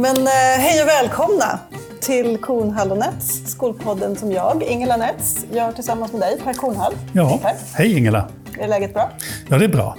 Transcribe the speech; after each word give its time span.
Men 0.00 0.16
eh, 0.16 0.32
hej 0.58 0.82
och 0.82 0.88
välkomna 0.88 1.58
till 2.00 2.38
Kornhall 2.38 2.90
och 2.92 2.98
Nets, 2.98 3.50
skolpodden 3.50 4.16
som 4.16 4.32
jag, 4.32 4.62
Ingela 4.62 4.96
Nets, 4.96 5.46
gör 5.52 5.72
tillsammans 5.72 6.12
med 6.12 6.20
dig, 6.20 6.38
Per 6.44 6.52
Kornhall. 6.54 6.92
Ja, 7.12 7.40
hej 7.74 7.98
Ingela. 7.98 8.28
Är 8.58 8.68
läget 8.68 8.94
bra? 8.94 9.10
Ja, 9.48 9.58
det 9.58 9.64
är 9.64 9.68
bra. 9.68 9.96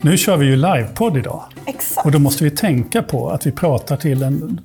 Nu 0.00 0.16
kör 0.16 0.36
vi 0.36 0.46
ju 0.46 0.56
livepodd 0.56 1.16
idag. 1.16 1.42
Exakt. 1.66 2.06
Och 2.06 2.12
då 2.12 2.18
måste 2.18 2.44
vi 2.44 2.50
tänka 2.50 3.02
på 3.02 3.30
att 3.30 3.46
vi 3.46 3.52
pratar 3.52 3.96
till 3.96 4.22
en, 4.22 4.60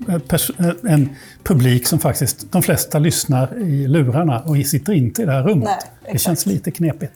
en 0.90 1.16
publik 1.44 1.88
som 1.88 2.00
faktiskt, 2.00 2.52
de 2.52 2.62
flesta 2.64 3.00
lyssnar 3.00 3.58
i 3.62 3.88
lurarna 3.88 4.40
och 4.40 4.68
sitter 4.68 4.94
inte 4.94 5.22
i 5.22 5.26
det 5.26 5.32
här 5.32 5.44
rummet. 5.44 5.70
Nej, 6.04 6.12
det 6.14 6.18
känns 6.18 6.46
lite 6.46 6.72
knepigt. 6.72 7.14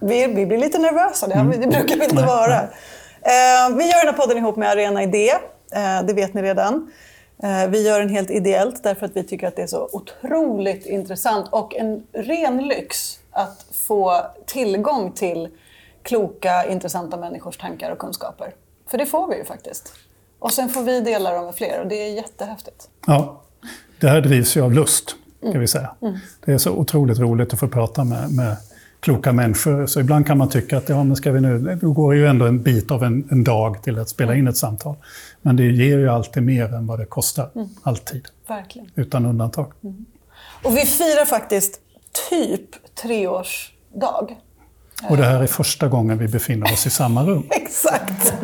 Vi, 0.00 0.26
vi 0.26 0.46
blir 0.46 0.58
lite 0.58 0.78
nervösa, 0.78 1.26
det, 1.26 1.34
Mm. 1.34 1.60
det 1.60 1.66
brukar 1.66 1.96
vi 1.96 2.04
inte 2.04 2.14
Nej, 2.16 2.24
vara. 2.26 2.54
Eh, 2.54 3.76
vi 3.76 3.84
gör 3.84 4.04
den 4.04 4.14
här 4.14 4.20
podden 4.20 4.38
ihop 4.38 4.56
med 4.56 4.70
Arena 4.70 5.02
Idé, 5.02 5.32
det 6.06 6.12
vet 6.14 6.34
ni 6.34 6.42
redan. 6.42 6.90
Eh, 7.42 7.68
vi 7.68 7.86
gör 7.86 8.00
den 8.00 8.08
helt 8.08 8.30
ideellt 8.30 8.82
därför 8.82 9.06
att 9.06 9.16
vi 9.16 9.22
tycker 9.22 9.48
att 9.48 9.56
det 9.56 9.62
är 9.62 9.66
så 9.66 9.88
otroligt 9.92 10.86
intressant 10.86 11.48
och 11.50 11.74
en 11.74 12.06
ren 12.12 12.68
lyx 12.68 13.18
att 13.30 13.66
få 13.72 14.22
tillgång 14.46 15.12
till 15.12 15.48
kloka, 16.02 16.66
intressanta 16.66 17.16
människors 17.16 17.56
tankar 17.56 17.90
och 17.90 17.98
kunskaper. 17.98 18.54
För 18.90 18.98
det 18.98 19.06
får 19.06 19.28
vi 19.28 19.36
ju 19.36 19.44
faktiskt. 19.44 19.92
Och 20.38 20.52
sen 20.52 20.68
får 20.68 20.82
vi 20.82 21.00
dela 21.00 21.32
dem 21.32 21.44
med 21.44 21.54
fler 21.54 21.80
och 21.80 21.88
det 21.88 21.94
är 21.94 22.14
jättehäftigt. 22.14 22.88
Ja, 23.06 23.42
det 24.00 24.08
här 24.08 24.20
drivs 24.20 24.56
ju 24.56 24.62
av 24.62 24.72
lust, 24.72 25.14
kan 25.52 25.60
vi 25.60 25.68
säga. 25.68 25.94
Det 26.44 26.52
är 26.52 26.58
så 26.58 26.70
otroligt 26.70 27.18
roligt 27.18 27.52
att 27.52 27.60
få 27.60 27.68
prata 27.68 28.04
med, 28.04 28.32
med 28.32 28.56
kloka 29.00 29.32
människor. 29.32 29.86
Så 29.86 30.00
ibland 30.00 30.26
kan 30.26 30.38
man 30.38 30.48
tycka 30.48 30.78
att 30.78 30.88
ja, 30.88 31.04
men 31.04 31.16
ska 31.16 31.32
vi 31.32 31.40
nu, 31.40 31.78
då 31.82 31.92
går 31.92 32.14
ju 32.14 32.26
ändå 32.26 32.46
en 32.46 32.62
bit 32.62 32.90
av 32.90 33.04
en, 33.04 33.28
en 33.30 33.44
dag 33.44 33.82
till 33.82 33.98
att 33.98 34.08
spela 34.08 34.34
in 34.34 34.48
ett 34.48 34.56
samtal. 34.56 34.96
Men 35.42 35.56
det 35.56 35.64
ger 35.64 35.98
ju 35.98 36.08
alltid 36.08 36.42
mer 36.42 36.74
än 36.74 36.86
vad 36.86 36.98
det 36.98 37.06
kostar. 37.06 37.50
Alltid. 37.82 38.28
Verkligen. 38.48 38.90
Utan 38.94 39.26
undantag. 39.26 39.72
Och 40.62 40.76
vi 40.76 40.80
firar 40.80 41.24
faktiskt 41.24 41.80
typ 42.30 42.94
treårsdag. 43.02 44.36
Och 45.08 45.16
det 45.16 45.24
här 45.24 45.42
är 45.42 45.46
första 45.46 45.88
gången 45.88 46.18
vi 46.18 46.28
befinner 46.28 46.72
oss 46.72 46.86
i 46.86 46.90
samma 46.90 47.24
rum. 47.24 47.46
Exakt. 47.50 48.34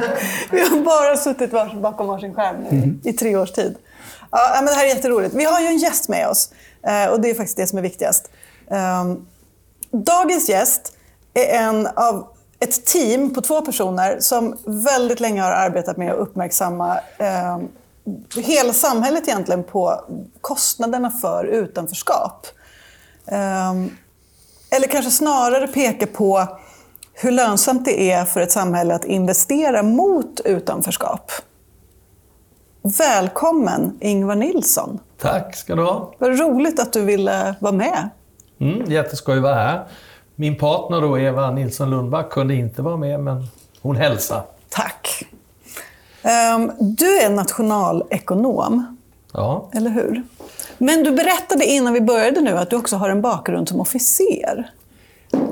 Vi 0.51 0.61
har 0.61 0.85
bara 0.85 1.17
suttit 1.17 1.53
vars, 1.53 1.73
bakom 1.73 2.07
varsin 2.07 2.35
skärm 2.35 2.57
nu 2.71 3.11
i 3.11 3.13
tre 3.13 3.37
års 3.37 3.53
tid. 3.53 3.77
Ja, 4.31 4.53
men 4.55 4.67
det 4.67 4.73
här 4.73 4.85
är 4.85 4.89
jätteroligt. 4.89 5.35
Vi 5.35 5.45
har 5.45 5.61
ju 5.61 5.67
en 5.67 5.79
gäst 5.79 6.09
med 6.09 6.29
oss 6.29 6.53
eh, 6.87 7.13
och 7.13 7.21
det 7.21 7.31
är 7.31 7.35
faktiskt 7.35 7.57
det 7.57 7.67
som 7.67 7.79
är 7.79 7.83
viktigast. 7.83 8.31
Ehm, 8.71 9.27
Dagens 9.93 10.49
gäst 10.49 10.97
är 11.35 11.59
en 11.59 11.87
av 11.87 12.27
ett 12.61 12.87
team 12.87 13.35
på 13.35 13.41
två 13.41 13.61
personer 13.61 14.21
som 14.21 14.57
väldigt 14.65 15.21
länge 15.21 15.43
har 15.43 15.51
arbetat 15.51 15.97
med 15.97 16.13
att 16.13 16.19
uppmärksamma 16.19 16.99
eh, 17.19 17.59
hela 18.37 18.73
samhället 18.73 19.29
egentligen 19.29 19.65
på 19.65 20.05
kostnaderna 20.41 21.11
för 21.11 21.45
utanförskap. 21.45 22.47
Ehm, 23.27 23.91
eller 24.71 24.89
kanske 24.89 25.11
snarare 25.11 25.69
peka 25.69 26.07
på 26.07 26.47
hur 27.13 27.31
lönsamt 27.31 27.85
det 27.85 28.11
är 28.11 28.25
för 28.25 28.41
ett 28.41 28.53
samhälle 28.53 28.95
att 28.95 29.05
investera 29.05 29.83
mot 29.83 30.41
utanförskap. 30.41 31.33
Välkommen 32.99 33.99
Ingvar 34.01 34.35
Nilsson. 34.35 35.01
Tack 35.19 35.57
ska 35.57 35.75
du 35.75 35.83
ha. 35.83 36.15
Vad 36.19 36.39
roligt 36.39 36.81
att 36.81 36.93
du 36.93 37.01
ville 37.05 37.55
vara 37.61 37.73
med. 37.73 38.09
Mm, 38.63 38.91
jätteskoj 38.91 39.37
att 39.37 39.43
vara 39.43 39.55
här. 39.55 39.85
Min 40.35 40.57
partner 40.59 41.01
då, 41.01 41.19
Eva 41.19 41.51
Nilsson 41.51 41.91
Lundback, 41.91 42.31
kunde 42.31 42.55
inte 42.55 42.83
vara 42.83 42.97
med, 42.97 43.21
men 43.21 43.47
hon 43.83 43.97
hälsar. 43.97 44.43
Tack. 44.69 45.25
Ehm, 46.23 46.73
Du 46.79 47.19
är 47.21 47.31
nationalekonom, 47.31 48.97
Ja, 49.33 49.69
eller 49.73 49.91
hur? 49.91 50.23
Men 50.79 51.05
du 51.05 51.11
berättade 51.11 51.65
innan 51.65 51.93
vi 51.93 52.01
började 52.01 52.41
nu 52.41 52.59
att 52.59 52.71
du 52.71 52.77
också 52.77 52.97
har 52.97 53.09
en 53.11 53.23
bakgrund 53.23 53.69
som 53.69 53.81
officer. 53.81 54.71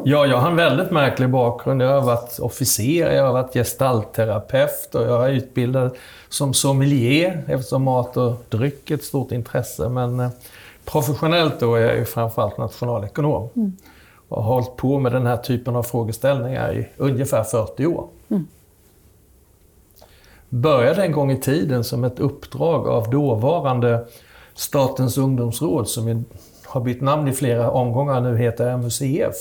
ja 0.04 0.26
jag 0.26 0.36
har 0.36 0.50
en 0.50 0.56
väldigt 0.56 0.90
märklig 0.90 1.28
bakgrund. 1.30 1.82
Jag 1.82 1.88
har 1.88 2.00
varit 2.00 2.38
officer, 2.38 3.12
jag 3.12 3.24
har 3.24 3.32
varit 3.32 3.52
gestaltterapeut 3.54 4.94
och 4.94 5.02
jag 5.06 5.24
är 5.24 5.30
utbildad 5.32 5.96
som 6.28 6.54
sommelier 6.54 7.42
eftersom 7.48 7.82
mat 7.82 8.16
och 8.16 8.32
dryck 8.48 8.90
är 8.90 8.94
ett 8.94 9.04
stort 9.04 9.32
intresse. 9.32 9.88
Men 9.88 10.20
eh, 10.20 10.28
professionellt 10.84 11.60
då 11.60 11.74
är 11.74 11.80
jag 11.80 11.96
ju 11.96 12.04
framförallt 12.04 12.58
nationalekonom. 12.58 13.48
Och 14.28 14.44
har 14.44 14.54
hållit 14.54 14.76
på 14.76 14.98
med 14.98 15.12
den 15.12 15.26
här 15.26 15.36
typen 15.36 15.76
av 15.76 15.82
frågeställningar 15.82 16.72
i 16.72 16.88
ungefär 16.96 17.44
40 17.44 17.86
år. 17.86 18.08
började 20.48 21.02
en 21.02 21.12
gång 21.12 21.30
i 21.30 21.40
tiden 21.40 21.84
som 21.84 22.04
ett 22.04 22.20
uppdrag 22.20 22.88
av 22.88 23.10
dåvarande 23.10 24.06
Statens 24.54 25.18
ungdomsråd, 25.18 25.88
som 25.88 26.24
har 26.66 26.80
bytt 26.80 27.00
namn 27.00 27.28
i 27.28 27.32
flera 27.32 27.70
omgångar, 27.70 28.20
nu 28.20 28.36
heter 28.36 28.76
MUCF. 28.76 29.36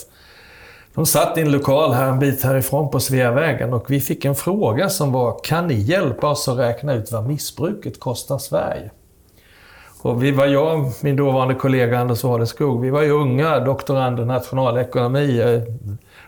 De 0.93 1.05
satt 1.05 1.37
i 1.37 1.41
en 1.41 1.51
lokal 1.51 1.93
här 1.93 2.07
en 2.07 2.19
bit 2.19 2.43
härifrån 2.43 2.91
på 2.91 2.99
Sveavägen 2.99 3.73
och 3.73 3.91
vi 3.91 3.99
fick 3.99 4.25
en 4.25 4.35
fråga 4.35 4.89
som 4.89 5.11
var, 5.11 5.39
kan 5.43 5.67
ni 5.67 5.73
hjälpa 5.73 6.29
oss 6.29 6.47
att 6.47 6.57
räkna 6.57 6.93
ut 6.93 7.11
vad 7.11 7.27
missbruket 7.27 7.99
kostar 7.99 8.37
Sverige? 8.37 8.91
Och 10.01 10.23
vi 10.23 10.31
var 10.31 10.45
jag 10.45 10.91
min 11.01 11.15
dåvarande 11.15 11.55
kollega 11.55 11.99
Anders 11.99 12.23
Wadeskog, 12.23 12.81
vi 12.81 12.89
var 12.89 13.01
ju 13.01 13.11
unga 13.11 13.59
doktorander 13.59 14.23
i 14.23 14.25
nationalekonomi, 14.25 15.39
eh, 15.39 15.61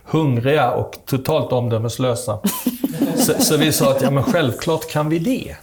hungriga 0.03 0.71
och 0.71 0.93
totalt 1.05 1.51
omdömeslösa. 1.51 2.39
Så, 3.15 3.33
så 3.33 3.57
vi 3.57 3.71
sa 3.71 3.91
att 3.91 4.01
ja, 4.01 4.11
men 4.11 4.23
självklart 4.23 4.91
kan 4.91 5.09
vi 5.09 5.19
det. 5.19 5.55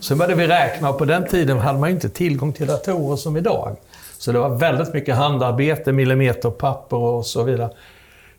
Så 0.00 0.16
började 0.16 0.34
vi 0.34 0.46
räkna 0.46 0.90
och 0.90 0.98
på 0.98 1.04
den 1.04 1.28
tiden 1.28 1.58
hade 1.58 1.78
man 1.78 1.90
inte 1.90 2.08
tillgång 2.08 2.52
till 2.52 2.66
datorer 2.66 3.16
som 3.16 3.36
idag. 3.36 3.76
Så 4.18 4.32
det 4.32 4.38
var 4.38 4.48
väldigt 4.48 4.94
mycket 4.94 5.16
handarbete, 5.16 5.92
millimeterpapper 5.92 6.96
och 6.96 7.26
så 7.26 7.42
vidare. 7.42 7.70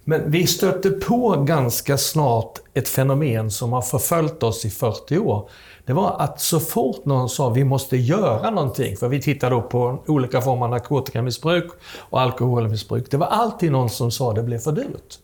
Men 0.03 0.31
vi 0.31 0.47
stötte 0.47 0.89
på 0.89 1.43
ganska 1.47 1.97
snart 1.97 2.59
ett 2.73 2.89
fenomen 2.89 3.51
som 3.51 3.73
har 3.73 3.81
förföljt 3.81 4.43
oss 4.43 4.65
i 4.65 4.69
40 4.69 5.17
år. 5.17 5.49
Det 5.85 5.93
var 5.93 6.15
att 6.19 6.41
så 6.41 6.59
fort 6.59 7.05
någon 7.05 7.29
sa 7.29 7.49
vi 7.49 7.63
måste 7.63 7.97
göra 7.97 8.49
någonting, 8.49 8.97
för 8.97 9.07
vi 9.07 9.21
tittade 9.21 9.55
då 9.55 9.61
på 9.61 10.03
olika 10.07 10.41
former 10.41 10.63
av 10.65 10.69
narkotikamissbruk 10.71 11.71
och 11.97 12.21
alkoholmissbruk. 12.21 13.11
Det 13.11 13.17
var 13.17 13.27
alltid 13.27 13.71
någon 13.71 13.89
som 13.89 14.11
sa 14.11 14.33
det 14.33 14.43
blev 14.43 14.59
för 14.59 14.71
dyrt. 14.71 15.19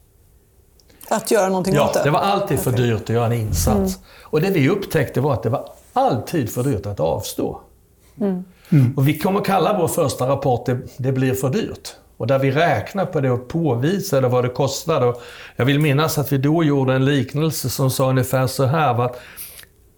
Att 1.10 1.32
göra 1.32 1.48
någonting 1.50 1.74
Ja, 1.74 1.86
åt 1.86 1.94
det. 1.94 2.04
det 2.04 2.10
var 2.12 2.20
alltid 2.20 2.60
för 2.60 2.72
dyrt 2.72 3.02
att 3.02 3.10
göra 3.10 3.26
en 3.26 3.34
insats. 3.34 3.98
Och 4.24 4.42
det 4.42 4.50
vi 4.50 4.70
upptäckte 4.70 5.22
var 5.22 5.34
att 5.34 5.44
det 5.44 5.50
var 5.50 5.70
alltid 5.94 6.50
för 6.50 6.64
dyrt 6.64 6.86
att 6.86 7.00
avstå. 7.00 7.62
Och 8.98 9.08
vi 9.08 9.18
kommer 9.20 9.42
kalla 9.42 9.78
vår 9.78 9.88
första 9.88 10.28
rapport 10.28 10.66
det, 10.66 10.78
det 10.98 11.12
blir 11.12 11.34
för 11.34 11.50
dyrt. 11.50 11.96
Och 12.18 12.28
där 12.28 12.40
vi 12.40 12.52
räknar 12.52 13.06
på 13.06 13.20
det 13.22 13.32
och 13.32 13.48
påvisade 13.48 14.28
vad 14.28 14.44
det 14.46 14.50
kostade. 14.50 15.06
Och 15.06 15.22
jag 15.56 15.66
vill 15.66 15.80
minnas 15.80 16.18
att 16.18 16.32
vi 16.32 16.38
då 16.38 16.64
gjorde 16.64 16.94
en 16.94 17.06
liknelse 17.06 17.70
som 17.70 17.92
sa 17.92 18.10
ungefär 18.10 18.48
så 18.48 18.66
här. 18.66 19.02
Att 19.06 19.20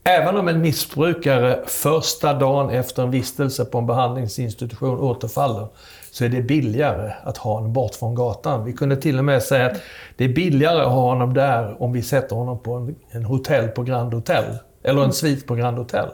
även 0.03 0.37
om 0.37 0.47
en 0.47 0.61
missbrukare 0.61 1.63
första 1.67 2.33
dagen 2.33 2.69
efter 2.69 3.03
en 3.03 3.11
vistelse 3.11 3.65
på 3.65 3.77
en 3.77 3.85
behandlingsinstitution 3.85 4.99
återfaller, 4.99 5.67
så 6.11 6.25
är 6.25 6.29
det 6.29 6.41
billigare 6.41 7.13
att 7.23 7.37
ha 7.37 7.53
honom 7.53 7.73
bort 7.73 7.95
från 7.95 8.15
gatan. 8.15 8.65
Vi 8.65 8.73
kunde 8.73 8.95
till 8.95 9.19
och 9.19 9.25
med 9.25 9.43
säga 9.43 9.65
att 9.65 9.77
det 10.17 10.23
är 10.23 10.29
billigare 10.29 10.81
att 10.81 10.91
ha 10.91 11.01
honom 11.01 11.33
där 11.33 11.81
om 11.81 11.93
vi 11.93 12.01
sätter 12.01 12.35
honom 12.35 12.63
på 12.63 12.73
en, 12.73 12.95
en 13.09 13.25
hotell 13.25 13.67
på 13.67 13.83
Grand 13.83 14.13
Hotel. 14.13 14.43
Eller 14.83 15.03
en 15.03 15.13
svit 15.13 15.47
på 15.47 15.55
Grand 15.55 15.77
Hotel. 15.77 16.09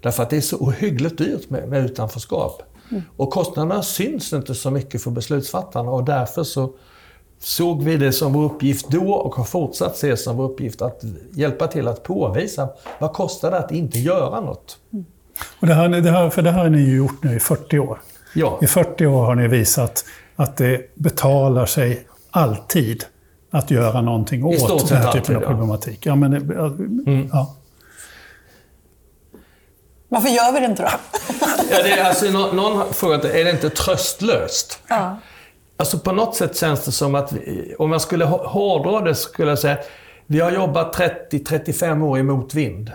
Därför 0.00 0.22
att 0.22 0.30
det 0.30 0.36
är 0.36 0.40
så 0.40 0.56
ohyggligt 0.56 1.18
dyrt 1.18 1.50
med, 1.50 1.68
med 1.68 1.84
utanförskap. 1.84 2.62
Och 3.16 3.30
kostnaderna 3.30 3.82
syns 3.82 4.32
inte 4.32 4.54
så 4.54 4.70
mycket 4.70 5.02
för 5.02 5.10
beslutsfattarna 5.10 5.90
och 5.90 6.04
därför 6.04 6.44
så 6.44 6.72
såg 7.40 7.82
vi 7.82 7.96
det 7.96 8.12
som 8.12 8.32
vår 8.32 8.44
uppgift 8.44 8.88
då 8.88 9.12
och 9.12 9.34
har 9.34 9.44
fortsatt 9.44 9.96
se 9.96 10.16
som 10.16 10.36
vår 10.36 10.44
uppgift 10.44 10.82
att 10.82 11.00
hjälpa 11.32 11.66
till 11.66 11.88
att 11.88 12.02
påvisa 12.02 12.68
vad 12.98 13.12
kostar 13.12 13.50
det 13.50 13.58
att 13.58 13.70
inte 13.72 13.98
göra 13.98 14.40
något. 14.40 14.78
Och 15.60 15.66
det 15.66 15.74
här, 15.74 15.88
det 15.88 16.10
här, 16.10 16.30
för 16.30 16.42
det 16.42 16.50
här 16.50 16.62
har 16.62 16.70
ni 16.70 16.78
ju 16.78 16.96
gjort 16.96 17.22
nu 17.24 17.36
i 17.36 17.40
40 17.40 17.78
år. 17.78 18.00
Ja, 18.34 18.58
I 18.62 18.66
40 18.66 19.06
år 19.06 19.24
har 19.24 19.34
ni 19.34 19.48
visat 19.48 20.04
att 20.36 20.56
det 20.56 20.94
betalar 20.94 21.66
sig 21.66 22.06
alltid 22.30 23.04
att 23.50 23.70
göra 23.70 24.00
någonting 24.00 24.52
I 24.52 24.58
stort 24.58 24.70
åt 24.70 24.88
den 24.88 24.98
här 24.98 25.06
alltid, 25.06 25.22
typen 25.22 25.36
av 25.36 25.42
ja. 25.42 25.48
problematik. 25.48 26.06
Ja, 26.06 26.14
men, 26.14 26.30
det- 26.30 27.28
ja. 27.32 27.54
Varför 30.08 30.28
gör 30.28 30.52
vi 30.52 30.60
det 30.60 30.66
inte 30.66 30.82
då? 30.82 30.88
ja 31.70 31.82
det 31.82 31.90
är 31.90 32.04
alltså, 32.04 32.30
någon, 32.30 32.56
någon 32.56 32.76
har 32.76 32.84
frågat, 32.84 33.24
är 33.24 33.44
det 33.44 33.50
inte 33.50 33.70
tröstlöst? 33.70 34.80
Ja. 34.88 35.16
Alltså 35.80 35.98
på 35.98 36.12
något 36.12 36.36
sätt 36.36 36.56
känns 36.56 36.84
det 36.84 36.92
som 36.92 37.14
att, 37.14 37.32
vi, 37.32 37.74
om 37.78 37.92
jag 37.92 38.00
skulle 38.00 38.24
hårdra 38.24 39.00
det, 39.00 39.14
skulle 39.14 39.48
jag 39.48 39.58
säga 39.58 39.78
vi 40.26 40.40
har 40.40 40.50
jobbat 40.50 40.96
30-35 41.30 42.02
år 42.02 42.18
i 42.18 42.22
motvind. 42.22 42.92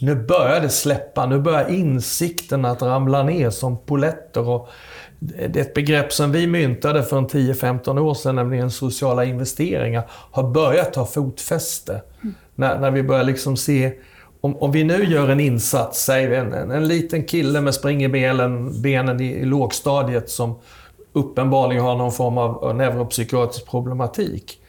Nu 0.00 0.14
börjar 0.14 0.60
det 0.60 0.68
släppa, 0.68 1.26
nu 1.26 1.38
börjar 1.38 1.68
insikten 1.68 2.64
att 2.64 2.82
ramla 2.82 3.22
ner 3.22 3.50
som 3.50 3.78
poletter. 3.78 4.48
Och 4.48 4.68
det 5.18 5.56
är 5.56 5.60
ett 5.60 5.74
begrepp 5.74 6.12
som 6.12 6.32
vi 6.32 6.46
myntade 6.46 7.02
för 7.02 7.16
10-15 7.16 7.98
år 7.98 8.14
sedan, 8.14 8.34
nämligen 8.34 8.70
sociala 8.70 9.24
investeringar, 9.24 10.02
har 10.10 10.50
börjat 10.50 10.92
ta 10.92 11.06
fotfäste. 11.06 12.02
När, 12.54 12.78
när 12.78 12.90
vi 12.90 13.02
börjar 13.02 13.24
liksom 13.24 13.56
se 13.56 13.92
om, 14.40 14.56
om 14.56 14.72
vi 14.72 14.84
nu 14.84 15.04
gör 15.04 15.28
en 15.28 15.40
insats, 15.40 16.04
säg 16.04 16.34
en, 16.34 16.52
en, 16.52 16.70
en 16.70 16.88
liten 16.88 17.24
kille 17.24 17.60
med 17.60 17.74
spring 17.74 18.04
i 18.04 18.08
benen 18.08 19.20
i, 19.20 19.24
i 19.24 19.44
lågstadiet 19.44 20.30
som 20.30 20.58
uppenbarligen 21.18 21.84
har 21.84 21.96
någon 21.96 22.12
form 22.12 22.38
av 22.38 22.76
neuropsykiatrisk 22.76 23.66
problematik. 23.66 24.60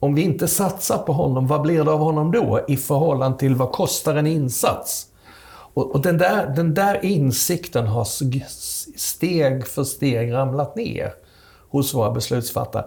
Om 0.00 0.14
vi 0.14 0.22
inte 0.22 0.48
satsar 0.48 0.98
på 0.98 1.12
honom, 1.12 1.46
vad 1.46 1.62
blir 1.62 1.84
det 1.84 1.92
av 1.92 1.98
honom 1.98 2.32
då 2.32 2.60
i 2.68 2.76
förhållande 2.76 3.38
till 3.38 3.54
vad 3.54 3.72
kostar 3.72 4.14
en 4.14 4.26
insats? 4.26 5.06
Och, 5.74 5.94
och 5.94 6.02
den, 6.02 6.18
där, 6.18 6.46
den 6.56 6.74
där 6.74 7.04
insikten 7.04 7.86
har 7.86 8.04
steg 8.96 9.66
för 9.66 9.84
steg 9.84 10.32
ramlat 10.32 10.76
ner 10.76 11.12
hos 11.70 11.94
våra 11.94 12.10
beslutsfattare. 12.10 12.84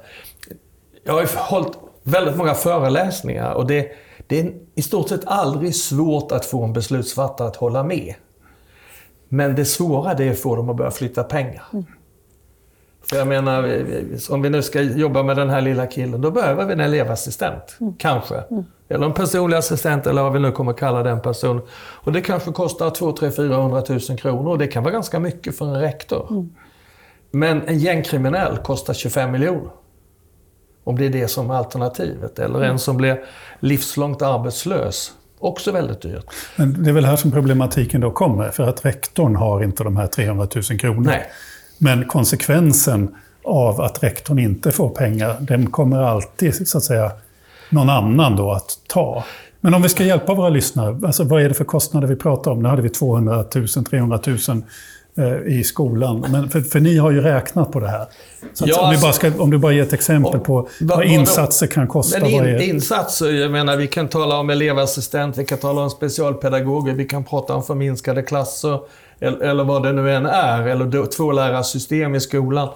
Jag 1.04 1.14
har 1.14 1.50
hållit 1.50 1.78
väldigt 2.04 2.38
många 2.38 2.54
föreläsningar 2.54 3.54
och 3.54 3.68
det, 3.68 3.92
det 4.28 4.40
är 4.40 4.54
i 4.75 4.81
stort 4.81 5.10
sett 5.10 5.25
aldrig 5.25 5.75
svårt 5.75 6.31
att 6.31 6.46
få 6.46 6.64
en 6.64 6.74
beslutsfattare 6.74 7.48
att 7.48 7.56
hålla 7.56 7.84
med. 7.84 8.14
Men 9.30 9.56
det 9.56 9.66
svåra 9.66 10.14
det 10.14 10.24
är 10.24 10.31
att 10.31 10.40
få 10.40 10.56
dem 10.56 10.69
att 10.69 10.75
börja 10.75 10.92
flytta 10.92 11.24
pengar. 11.24 11.64
Mm. 11.74 11.86
För 13.10 13.18
jag 13.18 13.28
menar, 13.28 13.80
om 14.30 14.42
vi 14.42 14.50
nu 14.50 14.62
ska 14.62 14.82
jobba 14.82 15.24
med 15.24 15.38
den 15.38 15.50
här 15.50 15.62
lilla 15.62 15.88
killen, 15.88 16.22
då 16.22 16.32
behöver 16.32 16.66
vi 16.66 16.74
en 16.74 16.80
elevassistent. 16.80 17.78
Mm. 17.82 17.94
Kanske. 17.98 18.36
Mm. 18.36 18.66
Eller 18.90 19.06
en 19.06 19.14
personlig 19.14 19.58
assistent, 19.58 20.08
eller 20.08 20.24
vad 20.24 20.34
vi 20.34 20.40
nu 20.40 20.52
kommer 20.52 20.74
kalla 20.74 21.04
den 21.04 21.22
personen. 21.22 21.62
Och 21.72 22.12
det 22.12 22.22
kanske 22.22 22.52
kostar 22.52 22.90
2 22.90 23.12
3 23.12 23.32
400 23.32 23.84
000 23.90 24.00
kronor. 24.00 24.52
Och 24.52 24.58
det 24.58 24.68
kan 24.68 24.84
vara 24.84 24.94
ganska 24.94 25.20
mycket 25.20 25.58
för 25.58 25.66
en 25.66 25.82
rektor. 25.82 26.28
Mm. 26.30 26.50
Men 27.32 27.62
en 27.68 27.80
gängkriminell 27.80 28.58
kostar 28.58 28.94
25 28.94 29.32
miljoner. 29.32 29.72
Om 30.84 30.98
det 30.98 31.06
är 31.06 31.10
det 31.10 31.28
som 31.28 31.50
är 31.50 31.56
alternativet. 31.56 32.40
Eller 32.40 32.62
en 32.62 32.80
som 32.80 32.98
blir 32.98 33.24
livslångt 33.60 34.22
arbetslös. 34.22 35.12
Också 35.40 35.72
väldigt 35.72 36.02
dyrt. 36.02 36.26
Men 36.56 36.84
det 36.84 36.90
är 36.90 36.94
väl 36.94 37.06
här 37.06 37.16
som 37.16 37.32
problematiken 37.32 38.02
då 38.02 38.12
kommer. 38.12 38.50
För 38.50 38.70
att 38.70 38.86
rektorn 38.86 39.36
har 39.36 39.64
inte 39.64 39.84
de 39.84 39.98
här 39.98 40.08
300 40.08 40.48
000 40.56 40.80
kronorna. 40.80 41.10
Nej. 41.10 41.30
Men 41.78 42.06
konsekvensen 42.06 43.16
av 43.44 43.82
att 43.82 44.04
rektorn 44.04 44.40
inte 44.40 44.72
får 44.72 44.90
pengar, 44.90 45.36
den 45.40 45.72
kommer 45.72 46.04
alltid 46.04 46.68
så 46.68 46.78
att 46.78 46.84
säga 46.84 47.12
någon 47.70 47.90
annan 47.90 48.36
då 48.36 48.52
att 48.52 48.78
ta. 48.88 49.24
Men 49.62 49.74
om 49.74 49.82
vi 49.82 49.90
ska 49.90 50.04
hjälpa 50.04 50.34
våra 50.34 50.50
lyssnare, 50.50 51.00
alltså 51.06 51.24
vad 51.24 51.42
är 51.42 51.50
det 51.50 51.56
för 51.56 51.64
kostnader 51.64 52.08
vi 52.08 52.16
pratar 52.16 52.52
om? 52.52 52.64
Nu 52.64 52.70
hade 52.70 52.82
vi 52.82 52.90
200 52.90 53.46
000, 53.56 53.68
300 53.68 54.20
000 54.26 54.38
i 55.46 55.64
skolan. 55.64 56.26
Men 56.30 56.50
för, 56.50 56.62
för, 56.62 56.80
ni 56.80 56.98
har 56.98 57.12
ju 57.12 57.22
räknat 57.22 57.72
på 57.72 57.80
det 57.80 57.88
här. 57.88 58.06
Så 58.54 58.66
ja, 58.68 58.88
om, 58.88 58.94
du 58.94 59.02
bara 59.02 59.14
ska, 59.14 59.32
om 59.38 59.50
du 59.50 59.58
bara 59.58 59.72
ger 59.72 59.84
ett 59.84 59.94
exempel 59.94 60.40
på 60.40 60.70
vad 60.82 61.06
insatser 61.06 61.68
kan 61.68 61.88
kosta. 61.88 62.20
Men 62.20 62.30
in, 62.30 62.46
är... 62.46 62.62
Insatser, 62.62 63.32
jag 63.32 63.52
menar 63.52 63.78
vi 63.78 63.88
kan 63.88 64.08
tala 64.08 64.38
om 64.38 64.50
elevassistent, 64.50 65.38
vi 65.38 65.46
kan 65.46 65.58
tala 65.58 65.82
om 65.82 65.90
specialpedagoger, 65.90 66.94
vi 66.94 67.06
kan 67.06 67.24
prata 67.24 67.56
om 67.56 67.64
förminskade 67.64 68.24
klasser, 68.24 68.80
eller, 69.19 69.64
vad 69.64 69.84
det 69.84 69.92
nu 69.92 70.14
än 70.14 70.25
är, 70.25 70.68
eller 70.68 71.06
tvålärarsystem 71.06 72.16
i 72.16 72.19
skolan. 72.19 72.69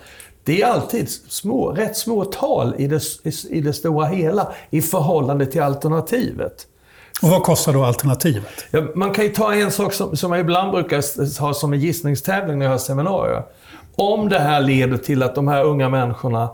Det 0.44 0.62
är 0.62 0.68
alltid 0.68 1.10
små, 1.10 1.72
rätt 1.72 1.98
små 1.98 2.26
tal 2.26 2.74
i 2.78 2.88
det, 2.88 3.02
i 3.50 3.62
det 3.62 3.74
stora 3.74 4.06
hela 4.06 4.54
i 4.70 4.82
förhållande 4.82 5.46
till 5.46 5.62
alternativet. 5.62 6.68
Och 7.22 7.30
vad 7.30 7.44
kostar 7.44 7.74
då 7.74 7.84
alternativet? 7.84 8.66
Ja, 8.72 8.84
man 8.96 9.12
kan 9.12 9.26
ju 9.26 9.32
ta 9.32 9.54
en 9.54 9.72
sak 9.72 9.94
som, 9.94 10.18
som 10.18 10.32
jag 10.32 10.42
ibland 10.42 10.72
brukar 10.72 11.40
ha 11.42 11.54
som 11.54 11.74
en 11.74 11.80
gissningstävling 11.80 12.60
när 12.60 12.66
jag 12.66 12.72
har 12.72 12.78
seminarier. 12.78 13.44
Om 13.96 14.30
det 14.30 14.40
här 14.40 14.62
leder 14.62 14.98
till 14.98 15.24
att 15.24 15.36
de 15.36 15.48
här 15.48 15.64
unga 15.64 15.90
människorna 15.90 16.50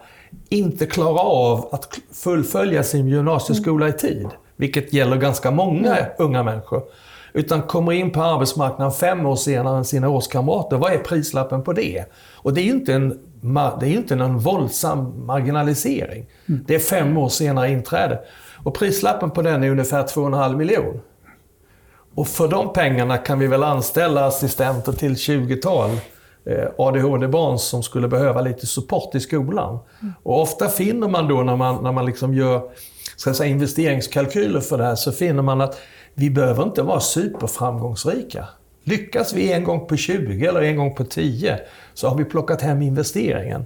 inte 0.50 0.86
klarar 0.86 1.24
av 1.24 1.69
att 1.72 2.00
fullfölja 2.13 2.84
sin 2.84 3.07
gymnasieskola 3.07 3.88
i 3.88 3.94
tid, 3.94 4.28
vilket 4.56 4.94
gäller 4.94 5.18
ganska 5.18 5.51
många 5.51 5.98
unga 6.18 6.44
människor, 6.44 6.84
utan 7.38 7.62
kommer 7.62 7.92
in 7.92 8.12
på 8.12 8.22
arbetsmarknaden 8.22 8.94
fem 8.94 9.25
år 9.25 9.36
senare 9.36 9.78
än 9.78 9.86
sina 9.86 10.10
årskamrater. 10.10 10.78
Vad 10.78 10.94
är 10.94 10.98
prislappen 10.98 11.63
på 11.63 11.74
det? 11.74 12.06
Och 12.34 12.54
det 12.54 12.62
är 12.62 12.63
ju 12.63 12.72
inte 12.72 12.94
en, 12.94 13.19
det 13.80 13.86
är 13.86 13.92
inte 13.92 14.13
en 14.13 14.38
våldsam 14.38 15.25
marginalisering. 15.25 16.25
Mm. 16.45 16.63
Det 16.68 16.75
är 16.75 16.80
fem 16.80 17.18
år 17.18 17.30
senare 17.30 17.72
inträde. 17.72 18.19
Och 18.63 18.75
prislappen 18.75 19.31
på 19.31 19.42
den 19.42 19.63
är 19.63 19.69
ungefär 19.69 20.04
2,5 20.04 20.56
miljoner. 20.56 21.00
Och 22.16 22.28
för 22.28 22.48
de 22.48 22.74
pengarna 22.74 23.18
kan 23.18 23.39
vi 23.39 23.48
väl 23.48 23.63
anställa 23.63 24.25
assistenter 24.25 24.92
till 24.92 25.13
20-tal 25.13 25.89
eh, 26.45 26.68
ADHD-barn 26.78 27.60
som 27.60 27.84
skulle 27.84 28.07
behöva 28.07 28.42
lite 28.42 28.68
support 28.68 29.16
i 29.16 29.19
skolan. 29.19 29.80
Mm. 30.01 30.13
Och 30.24 30.42
ofta 30.42 30.68
finner 30.68 31.07
man 31.07 31.28
då 31.28 31.44
när 31.44 31.56
man, 31.56 31.84
när 31.84 31.92
man 31.92 32.06
liksom 32.06 32.34
gör 32.34 32.62
ska 33.16 33.34
säga, 33.34 33.50
investeringskalkyler 33.50 34.60
för 34.60 34.78
det 34.78 34.84
här, 34.84 34.95
så 34.95 35.12
finner 35.12 35.44
man 35.44 35.62
att 35.62 35.80
vi 36.19 36.30
behöver 36.30 36.64
inte 36.64 36.81
vara 36.81 37.00
superframgångsrika. 37.00 38.48
Lyckas 38.84 39.34
vi 39.34 39.54
en 39.54 39.64
gång 39.64 39.88
på 39.88 39.98
20 39.98 40.46
eller 40.46 40.62
en 40.62 40.75
gång 40.75 40.96
på 40.96 41.04
10 41.04 41.60
så 41.94 42.08
har 42.08 42.18
vi 42.18 42.25
plockat 42.25 42.62
hem 42.62 42.81
investeringen. 42.81 43.66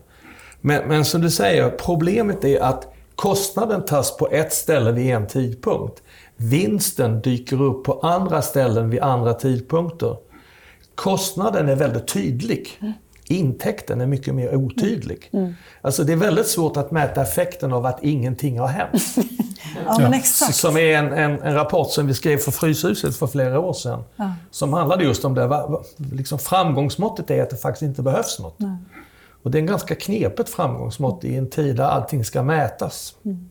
Men, 0.61 0.87
men 0.87 1.05
som 1.05 1.21
du 1.21 1.29
säger, 1.29 1.69
problemet 1.69 2.43
är 2.43 2.59
att 2.61 2.93
kostnaden 3.15 3.85
tas 3.85 4.17
på 4.17 4.27
ett 4.31 4.53
ställe 4.53 4.91
vid 4.91 5.11
en 5.11 5.27
tidpunkt. 5.27 6.03
Vinsten 6.35 7.21
dyker 7.21 7.61
upp 7.61 7.83
på 7.83 7.99
andra 7.99 8.41
ställen 8.41 8.89
vid 8.89 9.01
andra 9.01 9.33
tidpunkter. 9.33 10.17
Kostnaden 10.95 11.69
är 11.69 11.75
väldigt 11.75 12.07
tydlig. 12.07 12.79
Intäkten 13.31 14.01
är 14.01 14.05
mycket 14.05 14.35
mer 14.35 14.55
otydlig. 14.55 15.29
Mm. 15.33 15.53
Alltså 15.81 16.03
det 16.03 16.13
är 16.13 16.17
väldigt 16.17 16.47
svårt 16.47 16.77
att 16.77 16.91
mäta 16.91 17.21
effekten 17.21 17.73
av 17.73 17.85
att 17.85 18.03
ingenting 18.03 18.59
har 18.59 18.67
hänt. 18.67 19.03
ja, 19.85 19.97
men 19.99 20.13
exakt. 20.13 20.55
Som 20.55 20.77
är 20.77 20.97
en, 20.97 21.13
en, 21.13 21.41
en, 21.41 21.53
rapport 21.53 21.91
som 21.91 22.07
vi 22.07 22.13
skrev 22.13 22.37
för 22.37 22.51
Fryshuset 22.51 23.15
för 23.15 23.27
flera 23.27 23.59
år 23.59 23.73
sedan. 23.73 24.03
Ja. 24.15 24.33
Som 24.51 24.73
handlade 24.73 25.03
just 25.03 25.25
om 25.25 25.33
det. 25.33 25.67
Liksom 25.97 26.39
framgångsmåttet 26.39 27.31
är 27.31 27.43
att 27.43 27.49
det 27.49 27.57
faktiskt 27.57 27.81
inte 27.81 28.01
behövs 28.01 28.39
något. 28.39 28.59
Nej. 28.59 28.77
Och 29.43 29.51
det 29.51 29.57
är 29.57 29.59
en 29.59 29.65
ganska 29.67 29.95
knepet 29.95 30.49
framgångsmått 30.49 31.23
i 31.23 31.35
en 31.35 31.49
tid 31.49 31.75
där 31.75 31.83
allting 31.83 32.25
ska 32.25 32.43
mätas. 32.43 33.15
Mm. 33.25 33.49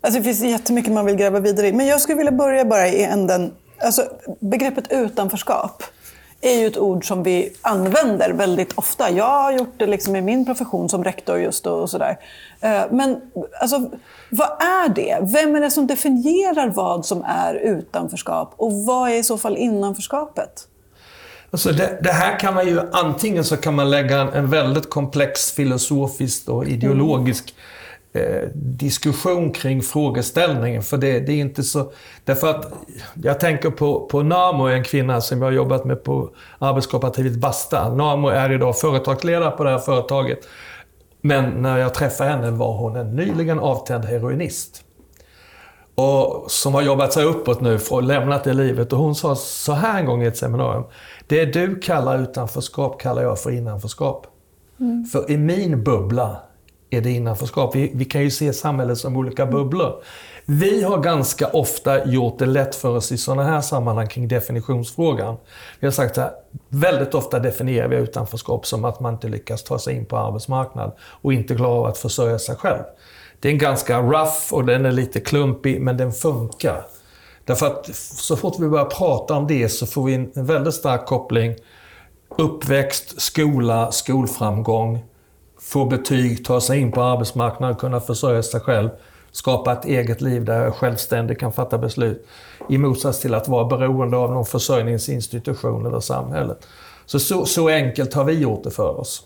Alltså 0.00 0.18
det 0.18 0.24
finns 0.24 0.42
jättemycket 0.42 0.92
man 0.92 1.06
vill 1.06 1.16
gräva 1.16 1.40
vidare 1.40 1.68
i. 1.68 1.72
Men 1.72 1.86
jag 1.86 2.00
skulle 2.00 2.16
vilja 2.18 2.32
börja 2.32 2.64
bara 2.64 2.88
i 2.88 3.04
änden. 3.04 3.52
Alltså, 3.78 4.02
begreppet 4.40 4.92
utanförskap 4.92 5.82
är 6.44 6.60
ju 6.60 6.66
ett 6.66 6.78
ord 6.78 7.08
som 7.08 7.22
vi 7.22 7.52
använder 7.62 8.32
väldigt 8.32 8.72
ofta. 8.72 9.10
Jag 9.10 9.42
har 9.42 9.52
gjort 9.52 9.74
det 9.76 9.86
liksom 9.86 10.16
i 10.16 10.22
min 10.22 10.44
profession 10.44 10.88
som 10.88 11.04
rektor 11.04 11.38
just 11.38 11.66
och 11.66 11.90
sådär. 11.90 12.18
Eh, 12.60 12.82
men 12.90 13.20
alltså, 13.60 13.90
vad 14.30 14.48
är 14.48 14.88
det? 14.88 15.18
Vem 15.20 15.56
är 15.56 15.60
det 15.60 15.70
som 15.70 15.86
definierar 15.86 16.68
vad 16.68 17.06
som 17.06 17.24
är 17.26 17.54
utanförskap? 17.54 18.54
Och 18.56 18.72
vad 18.72 19.10
är 19.10 19.14
i 19.14 19.22
så 19.22 19.38
fall 19.38 19.56
innanförskapet? 19.56 20.68
Alltså 21.50 21.72
det, 21.72 21.98
det, 22.02 22.12
här 22.12 22.38
kan 22.38 22.54
man 22.54 22.66
ju, 22.66 22.80
antingen 22.92 23.44
så 23.44 23.56
kan 23.56 23.74
man 23.74 23.90
lägga 23.90 24.20
en, 24.20 24.28
en 24.28 24.50
väldigt 24.50 24.90
komplex 24.90 25.52
filosofisk 25.52 26.48
och 26.48 26.66
ideologisk 26.66 27.54
eh, 28.14 28.48
diskussion 28.54 29.52
kring 29.52 29.82
frågeställningen. 29.82 30.82
För 30.82 30.96
det, 30.96 31.20
det, 31.20 31.32
är 31.32 31.40
inte 31.40 31.62
så... 31.62 31.92
Därför 32.24 32.50
att 32.50 32.72
jag 33.22 33.40
tänker 33.40 33.70
på, 33.70 34.06
på 34.06 34.22
Namo, 34.22 34.68
en 34.68 34.84
kvinna 34.84 35.20
som 35.20 35.38
jag 35.42 35.46
har 35.46 35.52
jobbat 35.52 35.84
med 35.84 36.04
på 36.04 36.30
arbetskooperativet 36.58 37.36
Basta. 37.36 37.94
Namo 37.94 38.28
är 38.28 38.52
idag 38.52 38.78
företagsledare 38.78 39.50
på 39.50 39.64
det 39.64 39.70
här 39.70 39.78
företaget. 39.78 40.38
Men 41.20 41.62
när 41.62 41.78
jag 41.78 41.94
träffade 41.94 42.30
henne 42.30 42.50
var 42.50 42.76
hon 42.76 42.96
en 42.96 43.16
nyligen 43.16 43.58
avtänd 43.58 44.04
heroinist. 44.04 44.84
Och 45.94 46.50
som 46.50 46.74
har 46.74 46.82
jobbat 46.82 47.12
sig 47.12 47.24
uppåt 47.24 47.60
nu, 47.60 47.78
och 47.90 48.02
lämnat 48.02 48.44
det 48.44 48.52
livet. 48.52 48.92
Och 48.92 48.98
hon 48.98 49.14
sa 49.14 49.34
så 49.36 49.72
här 49.72 50.00
en 50.00 50.06
gång 50.06 50.22
i 50.22 50.26
ett 50.26 50.36
seminarium. 50.36 50.84
Det 51.26 51.44
du 51.44 51.80
kallar 51.80 52.22
utanförskap 52.22 53.00
kallar 53.00 53.22
jag 53.22 53.40
för 53.40 53.50
innanförskap. 53.50 54.26
Mm. 54.80 55.04
För 55.04 55.30
i 55.30 55.36
min 55.36 55.84
bubbla 55.84 56.36
är 56.96 57.00
det 57.00 57.10
innanförskap. 57.10 57.76
Vi, 57.76 57.90
vi 57.94 58.04
kan 58.04 58.22
ju 58.22 58.30
se 58.30 58.52
samhället 58.52 58.98
som 58.98 59.16
olika 59.16 59.46
bubblor. 59.46 60.02
Vi 60.46 60.82
har 60.82 60.98
ganska 60.98 61.46
ofta 61.46 62.06
gjort 62.06 62.38
det 62.38 62.46
lätt 62.46 62.74
för 62.74 62.96
oss 62.96 63.12
i 63.12 63.18
sådana 63.18 63.44
här 63.44 63.60
sammanhang 63.60 64.08
kring 64.08 64.28
definitionsfrågan. 64.28 65.36
Vi 65.80 65.86
har 65.86 65.92
sagt 65.92 66.18
att 66.18 66.50
väldigt 66.68 67.14
ofta 67.14 67.38
definierar 67.38 67.88
vi 67.88 67.96
utanförskap 67.96 68.66
som 68.66 68.84
att 68.84 69.00
man 69.00 69.14
inte 69.14 69.28
lyckas 69.28 69.64
ta 69.64 69.78
sig 69.78 69.96
in 69.96 70.06
på 70.06 70.16
arbetsmarknaden 70.16 70.92
och 71.00 71.32
inte 71.32 71.54
klarar 71.54 71.78
av 71.78 71.84
att 71.84 71.98
försörja 71.98 72.38
sig 72.38 72.56
själv. 72.56 72.82
Det 73.40 73.48
är 73.48 73.52
en 73.52 73.58
ganska 73.58 74.00
rough 74.00 74.52
och 74.52 74.64
den 74.64 74.86
är 74.86 74.92
lite 74.92 75.20
klumpig, 75.20 75.80
men 75.80 75.96
den 75.96 76.12
funkar. 76.12 76.86
Därför 77.44 77.66
att 77.66 77.94
så 77.94 78.36
fort 78.36 78.54
vi 78.58 78.68
börjar 78.68 78.84
prata 78.84 79.34
om 79.34 79.46
det 79.46 79.68
så 79.68 79.86
får 79.86 80.04
vi 80.04 80.14
en 80.14 80.30
väldigt 80.34 80.74
stark 80.74 81.06
koppling. 81.06 81.54
Uppväxt, 82.28 83.20
skola, 83.20 83.92
skolframgång, 83.92 85.04
få 85.64 85.84
betyg, 85.84 86.44
ta 86.44 86.60
sig 86.60 86.80
in 86.80 86.92
på 86.92 87.02
arbetsmarknaden, 87.02 87.76
kunna 87.76 88.00
försörja 88.00 88.42
sig 88.42 88.60
själv, 88.60 88.88
skapa 89.32 89.72
ett 89.72 89.84
eget 89.84 90.20
liv 90.20 90.44
där 90.44 90.62
jag 90.62 90.74
självständigt 90.74 91.38
kan 91.38 91.52
fatta 91.52 91.78
beslut. 91.78 92.26
I 92.68 92.78
motsats 92.78 93.20
till 93.20 93.34
att 93.34 93.48
vara 93.48 93.64
beroende 93.64 94.16
av 94.16 94.32
någon 94.32 94.46
försörjningsinstitution 94.46 95.86
eller 95.86 96.00
samhället. 96.00 96.66
Så, 97.06 97.18
så, 97.18 97.46
så 97.46 97.68
enkelt 97.68 98.14
har 98.14 98.24
vi 98.24 98.32
gjort 98.32 98.64
det 98.64 98.70
för 98.70 99.00
oss. 99.00 99.22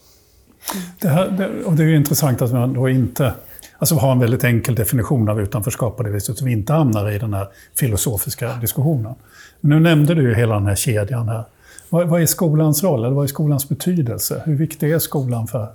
Det, 1.00 1.08
här, 1.08 1.28
det, 1.30 1.64
och 1.64 1.72
det 1.72 1.82
är 1.82 1.86
ju 1.86 1.96
intressant 1.96 2.42
att 2.42 2.52
man 2.52 2.72
då 2.72 2.88
inte 2.88 3.34
Alltså 3.78 3.94
har 3.94 4.12
en 4.12 4.18
väldigt 4.18 4.44
enkel 4.44 4.74
definition 4.74 5.28
av 5.28 5.40
utanförskap 5.40 5.96
på 5.96 6.02
det 6.02 6.10
viset, 6.10 6.38
så 6.38 6.44
vi 6.44 6.52
inte 6.52 6.72
hamnar 6.72 7.10
i 7.10 7.18
den 7.18 7.34
här 7.34 7.48
filosofiska 7.74 8.54
diskussionen. 8.56 9.14
Nu 9.60 9.80
nämnde 9.80 10.14
du 10.14 10.22
ju 10.22 10.34
hela 10.34 10.54
den 10.54 10.66
här 10.66 10.74
kedjan 10.74 11.28
här. 11.28 11.44
Vad, 11.88 12.08
vad 12.08 12.22
är 12.22 12.26
skolans 12.26 12.82
roll, 12.82 13.04
eller 13.04 13.14
vad 13.14 13.24
är 13.24 13.28
skolans 13.28 13.68
betydelse? 13.68 14.42
Hur 14.46 14.54
viktig 14.54 14.92
är 14.92 14.98
skolan 14.98 15.46
för, 15.46 15.68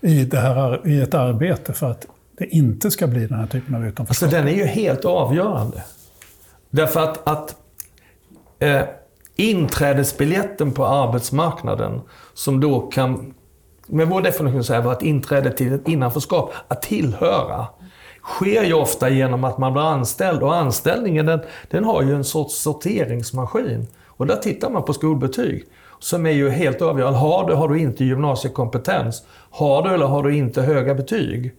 i, 0.00 0.24
det 0.24 0.38
här, 0.38 0.88
i 0.88 1.00
ett 1.00 1.14
arbete 1.14 1.72
för 1.72 1.90
att 1.90 2.06
det 2.38 2.46
inte 2.46 2.90
ska 2.90 3.06
bli 3.06 3.26
den 3.26 3.38
här 3.38 3.46
typen 3.46 3.74
av 3.74 3.86
utanförskap? 3.86 4.26
Alltså 4.26 4.36
den 4.36 4.48
är 4.48 4.56
ju 4.56 4.64
helt 4.64 5.04
avgörande. 5.04 5.82
Därför 6.70 7.00
att, 7.00 7.28
att 7.28 7.56
eh, 8.58 8.82
inträdesbiljetten 9.36 10.72
på 10.72 10.86
arbetsmarknaden, 10.86 12.00
som 12.34 12.60
då 12.60 12.80
kan, 12.80 13.34
med 13.86 14.08
vår 14.08 14.22
definition 14.22 14.64
säga 14.64 14.80
vara 14.80 14.96
ett 14.96 15.02
inträde 15.02 15.50
till 15.50 15.72
ett 15.72 15.88
innanförskap, 15.88 16.52
att 16.68 16.82
tillhöra, 16.82 17.66
sker 18.22 18.64
ju 18.64 18.74
ofta 18.74 19.08
genom 19.08 19.44
att 19.44 19.58
man 19.58 19.72
blir 19.72 19.82
anställd. 19.82 20.42
Och 20.42 20.56
anställningen 20.56 21.26
den, 21.26 21.40
den 21.70 21.84
har 21.84 22.02
ju 22.02 22.14
en 22.14 22.24
sorts 22.24 22.54
sorteringsmaskin. 22.54 23.86
Och 24.06 24.26
där 24.26 24.36
tittar 24.36 24.70
man 24.70 24.82
på 24.82 24.92
skolbetyg, 24.92 25.64
som 26.00 26.26
är 26.26 26.30
ju 26.30 26.50
helt 26.50 26.82
avgörande. 26.82 27.18
Har 27.18 27.48
du, 27.48 27.54
har 27.54 27.68
du 27.68 27.80
inte 27.80 28.04
gymnasiekompetens? 28.04 29.22
Har 29.50 29.82
du 29.82 29.94
eller 29.94 30.06
har 30.06 30.22
du 30.22 30.36
inte 30.36 30.62
höga 30.62 30.94
betyg? 30.94 31.54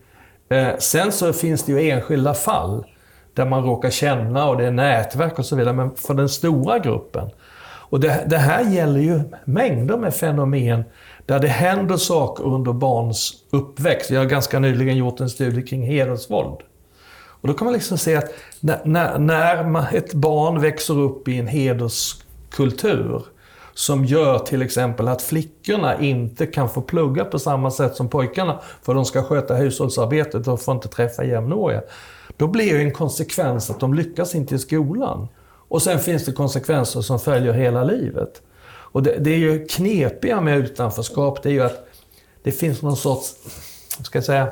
Eh, 0.50 0.78
sen 0.80 1.12
så 1.12 1.34
finns 1.34 1.64
det 1.64 1.72
ju 1.72 1.90
enskilda 1.90 2.34
fall 2.34 2.86
där 3.34 3.46
man 3.46 3.64
råkar 3.64 3.90
känna 3.90 4.50
och 4.50 4.58
det 4.58 4.66
är 4.66 4.72
nätverk 4.72 5.40
och 5.40 5.46
så 5.46 5.56
vidare. 5.56 5.76
Men 5.76 5.96
för 5.96 6.14
den 6.14 6.30
stora 6.30 6.80
gruppen. 6.80 7.30
Och 7.92 8.00
det, 8.00 8.26
det 8.28 8.38
här 8.38 8.64
gäller 8.64 9.00
ju 9.00 9.22
mängder 9.46 9.98
med 9.98 10.16
fenomen 10.16 10.84
där 11.26 11.40
det 11.40 11.48
händer 11.48 11.98
saker 11.98 12.44
under 12.44 12.74
barns 12.74 13.34
uppväxt. 13.50 14.12
Jag 14.12 14.20
har 14.20 14.26
ganska 14.26 14.60
nyligen 14.60 14.98
gjort 14.98 15.20
en 15.20 15.30
studie 15.30 15.62
kring 15.62 15.82
hedersvåld. 15.82 16.58
Och 17.42 17.48
då 17.48 17.54
kan 17.54 17.66
man 17.66 17.74
liksom 17.74 17.98
se 17.98 18.16
att 18.16 18.34
när, 18.60 18.86
när, 18.86 19.18
när 19.18 19.96
ett 19.96 20.14
barn 20.14 20.62
växer 20.62 21.00
upp 21.00 21.28
i 21.28 21.40
en 21.40 21.48
hederskultur 21.48 23.22
som 23.74 24.06
gör 24.06 24.40
till 24.40 24.62
exempel 24.62 25.08
att 25.08 25.22
flickorna 25.22 26.00
inte 26.00 26.46
kan 26.46 26.70
få 26.70 26.82
plugga 26.82 27.26
på 27.26 27.40
samma 27.40 27.72
sätt 27.72 27.96
som 27.96 28.10
pojkarna 28.10 28.60
för 28.82 28.94
de 28.94 29.06
ska 29.06 29.24
sköta 29.24 29.56
hushållsarbetet 29.56 30.48
och 30.48 30.62
får 30.62 30.76
inte 30.76 30.88
träffa 30.88 31.24
jämnåriga. 31.24 31.82
Då 32.38 32.48
blir 32.48 32.66
ju 32.66 32.82
en 32.82 32.92
konsekvens 32.92 33.70
att 33.70 33.80
de 33.80 33.94
lyckas 33.94 34.36
inte 34.36 34.56
i 34.56 34.60
skolan. 34.60 35.28
Och 35.68 35.82
sen 35.82 36.00
finns 36.00 36.26
det 36.26 36.32
konsekvenser 36.32 37.02
som 37.02 37.20
följer 37.20 37.54
hela 37.54 37.84
livet. 37.84 38.42
Och 38.68 39.04
det, 39.04 39.18
det 39.20 39.32
är 39.32 39.38
ju 39.38 39.66
knepiga 39.66 40.42
med 40.42 40.58
utanförskap, 40.58 41.44
det 41.44 41.50
är 41.50 41.54
ju 41.54 41.62
att 41.64 41.88
det 42.44 42.52
finns 42.52 42.82
någon 42.82 42.98
sorts, 42.98 43.36
ska 44.04 44.18
jag 44.18 44.26
säga, 44.26 44.48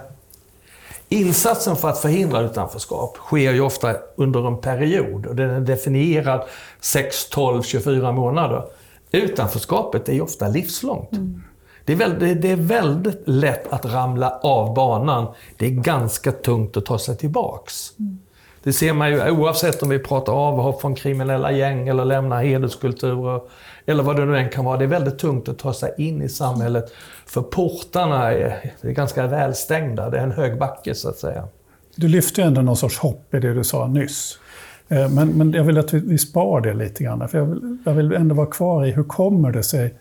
Insatsen 1.12 1.76
för 1.76 1.90
att 1.90 2.00
förhindra 2.00 2.42
utanförskap 2.42 3.18
sker 3.18 3.54
ju 3.54 3.62
ofta 3.62 3.96
under 4.16 4.48
en 4.48 4.58
period 4.58 5.26
och 5.26 5.36
den 5.36 5.50
är 5.50 5.60
definierad 5.60 6.48
6, 6.80 7.30
12, 7.30 7.64
24 7.64 8.12
månader. 8.12 8.64
Utanförskapet 9.12 10.10
är 10.10 10.14
ju 10.14 10.22
ofta 10.22 10.48
livslångt. 10.48 11.12
Mm. 11.12 11.44
Det, 11.86 11.94
är 11.94 11.98
väldigt, 11.98 12.42
det 12.42 12.52
är 12.52 12.56
väldigt 12.56 13.22
lätt 13.26 13.74
att 13.74 13.86
ramla 13.86 14.40
av 14.44 14.74
banan. 14.74 15.28
Det 15.58 15.66
är 15.66 15.70
ganska 15.70 16.32
tungt 16.32 16.78
att 16.78 16.86
ta 16.86 17.00
sig 17.00 17.18
tillbaks. 17.18 17.94
Mm. 18.00 18.20
Det 18.64 18.74
ser 18.74 18.94
man 18.94 19.10
ju 19.10 19.30
oavsett 19.30 19.84
om 19.84 19.90
vi 19.90 20.00
pratar 20.00 20.34
avhopp 20.34 20.82
från 20.82 20.96
kriminella 20.96 21.52
gäng 21.52 21.88
eller 21.88 22.06
lämna 22.06 22.40
hederskulturer 22.40 23.42
eller 23.86 24.04
vad 24.04 24.16
det 24.16 24.26
nu 24.26 24.38
än 24.38 24.50
kan 24.50 24.66
vara. 24.66 24.78
Det 24.78 24.86
är 24.86 24.88
väldigt 24.88 25.20
tungt 25.20 25.50
att 25.50 25.60
ta 25.60 25.74
sig 25.74 25.94
in 25.98 26.22
i 26.22 26.30
samhället. 26.30 26.94
För 27.26 27.42
portarna 27.42 28.32
är, 28.32 28.74
är 28.82 28.92
ganska 28.92 29.28
välstängda. 29.28 30.10
Det 30.10 30.18
är 30.18 30.24
en 30.24 30.32
hög 30.32 30.60
backe 30.60 30.96
så 30.96 31.10
att 31.10 31.18
säga. 31.18 31.48
Du 31.96 32.08
lyfte 32.08 32.44
ändå 32.44 32.62
någon 32.62 32.78
sorts 32.78 32.98
hopp 32.98 33.34
i 33.34 33.40
det 33.40 33.54
du 33.54 33.64
sa 33.64 33.88
nyss. 33.88 34.40
Eh, 34.90 35.10
men, 35.10 35.30
men 35.30 35.54
jag 35.54 35.64
vill 35.64 35.78
att 35.78 35.94
vi, 35.94 36.00
vi 36.00 36.18
sparar 36.18 36.62
det 36.62 36.74
lite 36.74 37.04
grann. 37.04 37.30
För 37.30 37.38
jag 37.38 37.46
vill, 37.46 37.78
jag 37.86 37.94
vill 37.94 38.12
ändå 38.12 38.36
vara 38.36 38.48
kvar 38.48 38.86
i 38.86 38.92
hur 38.92 39.04
kommer 39.04 39.52
det 39.52 39.64
sig 39.64 39.94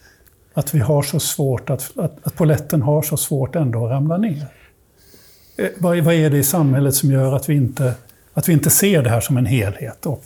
att 0.54 0.75
vi 0.75 0.78
har 0.78 1.02
så 1.02 1.21
svårt, 1.21 1.71
att, 1.71 1.90
att, 1.97 2.26
att 2.26 2.35
poletten 2.35 2.83
har 2.83 3.02
så 3.02 3.16
svårt 3.16 3.57
ändå 3.57 3.85
att 3.85 3.90
ramla 3.90 4.16
ner? 4.16 4.47
Eh, 5.57 5.68
vad, 5.78 5.99
vad 5.99 6.14
är 6.14 6.30
det 6.30 6.38
i 6.38 6.42
samhället 6.42 6.95
som 6.95 7.11
gör 7.11 7.37
att 7.37 7.49
vi 7.49 7.54
inte, 7.54 7.95
att 8.35 8.49
vi 8.49 8.52
inte 8.52 8.71
ser 8.71 9.02
det 9.02 9.11
här 9.11 9.21
som 9.21 9.37
en 9.37 9.47
helhet 9.47 10.07
och, 10.07 10.25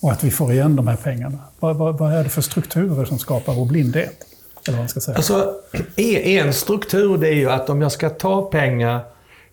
och 0.00 0.12
att 0.12 0.24
vi 0.24 0.30
får 0.30 0.52
igen 0.52 0.76
de 0.76 0.88
här 0.88 0.96
pengarna? 0.96 1.38
Vad, 1.60 1.76
vad, 1.76 1.98
vad 1.98 2.12
är 2.12 2.24
det 2.24 2.30
för 2.30 2.42
strukturer 2.42 3.04
som 3.04 3.18
skapar 3.18 3.54
vår 3.54 3.66
blindhet? 3.66 4.26
Eller 4.66 4.76
vad 4.76 4.82
man 4.82 4.88
ska 4.88 5.00
säga. 5.00 5.16
Alltså, 5.16 5.54
e, 5.96 6.38
en 6.38 6.52
struktur 6.52 7.18
det 7.18 7.28
är 7.28 7.34
ju 7.34 7.50
att 7.50 7.70
om 7.70 7.82
jag 7.82 7.92
ska 7.92 8.10
ta 8.10 8.42
pengar 8.42 9.00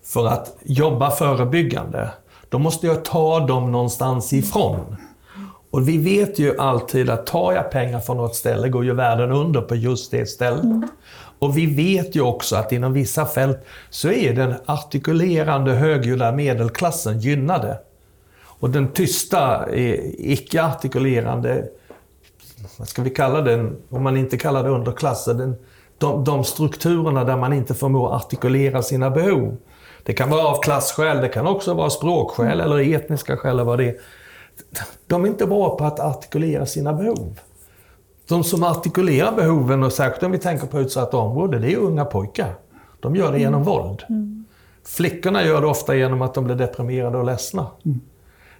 för 0.04 0.26
att 0.26 0.56
jobba 0.62 1.10
förebyggande, 1.10 2.10
då 2.50 2.58
måste 2.58 2.86
jag 2.86 3.04
ta 3.04 3.40
dem 3.40 3.72
någonstans 3.72 4.32
ifrån. 4.32 4.96
Och 5.70 5.88
vi 5.88 5.98
vet 5.98 6.38
ju 6.38 6.58
alltid 6.58 7.10
att 7.10 7.26
tar 7.26 7.52
jag 7.52 7.70
pengar 7.70 8.00
från 8.00 8.16
något 8.16 8.34
ställe 8.34 8.68
går 8.68 8.84
ju 8.84 8.94
världen 8.94 9.32
under 9.32 9.60
på 9.60 9.76
just 9.76 10.10
det 10.10 10.26
stället. 10.26 10.64
Mm. 10.64 10.88
Och 11.38 11.58
vi 11.58 11.66
vet 11.66 12.16
ju 12.16 12.20
också 12.20 12.56
att 12.56 12.72
inom 12.72 12.92
vissa 12.92 13.26
fält 13.26 13.58
så 13.90 14.10
är 14.10 14.34
den 14.34 14.54
artikulerande 14.66 15.72
högljudda 15.72 16.32
medelklassen 16.32 17.20
gynnade. 17.20 17.78
Och 18.60 18.70
den 18.70 18.88
tysta, 18.88 19.66
eh, 19.66 19.98
icke-artikulerande, 20.18 21.64
vad 22.78 22.88
ska 22.88 23.02
vi 23.02 23.10
kalla 23.10 23.40
den, 23.40 23.76
om 23.88 24.02
man 24.02 24.16
inte 24.16 24.36
kallar 24.36 24.64
det 24.64 24.70
underklassen, 24.70 25.38
den, 25.38 25.56
de, 25.98 26.24
de 26.24 26.44
strukturerna 26.44 27.24
där 27.24 27.36
man 27.36 27.52
inte 27.52 27.74
förmår 27.74 28.14
artikulera 28.14 28.82
sina 28.82 29.10
behov. 29.10 29.56
Det 30.02 30.12
kan 30.12 30.30
vara 30.30 30.46
av 30.46 30.62
klasskäl, 30.62 31.20
det 31.20 31.28
kan 31.28 31.46
också 31.46 31.74
vara 31.74 31.90
språkskäl 31.90 32.60
eller 32.60 32.94
etniska 32.94 33.36
skäl 33.36 33.50
eller 33.50 33.64
vad 33.64 33.78
det 33.78 33.88
är 33.88 33.96
de 35.06 35.24
är 35.24 35.28
inte 35.28 35.46
bra 35.46 35.76
på 35.76 35.84
att 35.84 36.00
artikulera 36.00 36.66
sina 36.66 36.92
behov. 36.92 37.40
De 38.28 38.44
som 38.44 38.64
artikulerar 38.64 39.32
behoven, 39.32 39.82
och 39.82 39.92
särskilt 39.92 40.22
om 40.22 40.32
vi 40.32 40.38
tänker 40.38 40.66
på 40.66 40.80
utsatta 40.80 41.16
områden, 41.16 41.62
det 41.62 41.72
är 41.72 41.76
unga 41.76 42.04
pojkar. 42.04 42.54
De 43.00 43.16
gör 43.16 43.24
det 43.24 43.28
mm. 43.28 43.40
genom 43.40 43.62
våld. 43.62 44.04
Mm. 44.08 44.44
Flickorna 44.84 45.44
gör 45.44 45.60
det 45.60 45.66
ofta 45.66 45.94
genom 45.94 46.22
att 46.22 46.34
de 46.34 46.44
blir 46.44 46.54
deprimerade 46.54 47.18
och 47.18 47.24
ledsna. 47.24 47.66
Mm. 47.84 48.00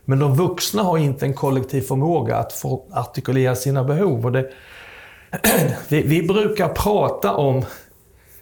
Men 0.05 0.19
de 0.19 0.35
vuxna 0.35 0.83
har 0.83 0.99
inte 0.99 1.27
en 1.27 1.35
kollektiv 1.35 1.83
förmåga 1.83 2.37
att 2.37 2.53
få 2.53 2.85
artikulera 2.93 3.57
sina 3.57 3.85
behov. 3.85 4.25
Och 4.25 4.33
det, 4.33 4.51
vi, 5.89 6.03
vi 6.03 6.23
brukar 6.23 6.69
prata 6.69 7.35
om 7.35 7.65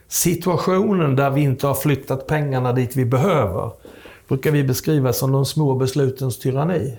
situationen 0.08 1.16
där 1.16 1.30
vi 1.30 1.40
inte 1.40 1.66
har 1.66 1.74
flyttat 1.74 2.26
pengarna 2.26 2.72
dit 2.72 2.96
vi 2.96 3.04
behöver. 3.04 3.70
brukar 4.28 4.50
vi 4.50 4.64
beskriva 4.64 5.12
som 5.12 5.32
de 5.32 5.46
små 5.46 5.74
beslutens 5.74 6.38
tyranni. 6.38 6.98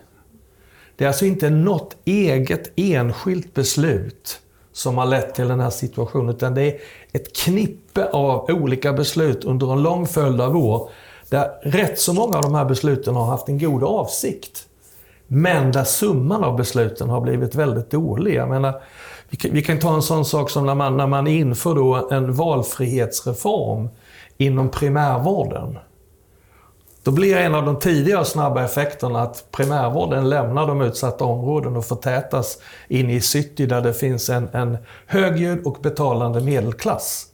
Det 0.95 1.03
är 1.03 1.07
alltså 1.07 1.25
inte 1.25 1.49
något 1.49 1.97
eget 2.05 2.71
enskilt 2.75 3.53
beslut 3.53 4.41
som 4.71 4.97
har 4.97 5.05
lett 5.05 5.35
till 5.35 5.47
den 5.47 5.59
här 5.59 5.69
situationen, 5.69 6.29
utan 6.29 6.53
det 6.53 6.61
är 6.61 6.79
ett 7.11 7.35
knippe 7.35 8.09
av 8.09 8.45
olika 8.49 8.93
beslut 8.93 9.45
under 9.45 9.73
en 9.73 9.83
lång 9.83 10.07
följd 10.07 10.41
av 10.41 10.57
år, 10.57 10.89
där 11.29 11.49
rätt 11.63 11.99
så 11.99 12.13
många 12.13 12.37
av 12.37 12.43
de 12.43 12.55
här 12.55 12.65
besluten 12.65 13.15
har 13.15 13.25
haft 13.25 13.49
en 13.49 13.59
god 13.59 13.83
avsikt. 13.83 14.65
Men 15.27 15.71
där 15.71 15.83
summan 15.83 16.43
av 16.43 16.57
besluten 16.57 17.09
har 17.09 17.21
blivit 17.21 17.55
väldigt 17.55 17.91
dålig. 17.91 18.35
Jag 18.35 18.49
menar, 18.49 18.81
vi 19.29 19.37
kan, 19.37 19.51
vi 19.51 19.61
kan 19.61 19.79
ta 19.79 19.95
en 19.95 20.01
sån 20.01 20.25
sak 20.25 20.49
som 20.49 20.65
när 20.65 20.75
man, 20.75 20.97
när 20.97 21.07
man 21.07 21.27
inför 21.27 21.75
då 21.75 22.09
en 22.11 22.33
valfrihetsreform 22.33 23.89
inom 24.37 24.69
primärvården. 24.69 25.77
Då 27.03 27.11
blir 27.11 27.37
en 27.37 27.55
av 27.55 27.65
de 27.65 27.79
tidiga 27.79 28.25
snabba 28.25 28.63
effekterna 28.63 29.21
att 29.21 29.51
primärvården 29.51 30.29
lämnar 30.29 30.67
de 30.67 30.81
utsatta 30.81 31.25
områden 31.25 31.75
och 31.75 31.85
förtätas 31.85 32.57
in 32.87 33.09
i 33.09 33.21
city 33.21 33.65
där 33.65 33.81
det 33.81 33.93
finns 33.93 34.29
en, 34.29 34.49
en 34.53 34.77
högljudd 35.05 35.65
och 35.65 35.77
betalande 35.81 36.41
medelklass. 36.41 37.25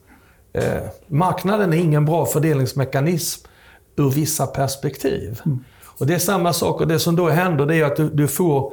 Eh, 0.52 0.82
marknaden 1.06 1.72
är 1.72 1.76
ingen 1.76 2.04
bra 2.04 2.26
fördelningsmekanism 2.26 3.48
ur 3.96 4.10
vissa 4.10 4.46
perspektiv. 4.46 5.40
Mm. 5.46 5.64
Och 5.98 6.06
Det 6.06 6.14
är 6.14 6.18
samma 6.18 6.52
sak, 6.52 6.80
och 6.80 6.88
det 6.88 6.98
som 6.98 7.16
då 7.16 7.28
händer 7.28 7.66
det 7.66 7.76
är 7.76 7.84
att 7.84 7.96
du, 7.96 8.10
du 8.10 8.28
får 8.28 8.72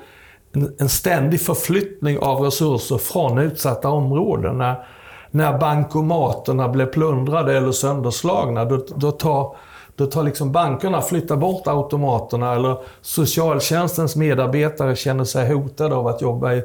en, 0.53 0.75
en, 0.79 0.89
ständig 0.89 1.41
förflyttning 1.41 2.19
av 2.19 2.41
resurser 2.41 2.98
från 2.98 3.38
utsatta 3.38 3.89
områden. 3.89 4.57
När, 4.57 4.86
när 5.31 5.57
bankomaterna 5.57 6.69
blir 6.69 6.86
plundrade 6.86 7.57
eller 7.57 7.72
sönderslagna, 7.72 8.65
då, 8.65 8.86
då 8.95 9.12
tar 9.12 9.55
då 9.95 10.05
tar 10.05 10.24
liksom 10.24 10.51
bankerna 10.51 11.01
flyttar 11.01 11.36
bort 11.36 11.67
automaterna 11.67 12.53
eller 12.53 12.77
socialtjänstens 13.01 14.15
medarbetare 14.15 14.95
känner 14.95 15.24
sig 15.24 15.53
hotade 15.53 15.95
av 15.95 16.07
att 16.07 16.22
jobba 16.22 16.53
i, 16.53 16.63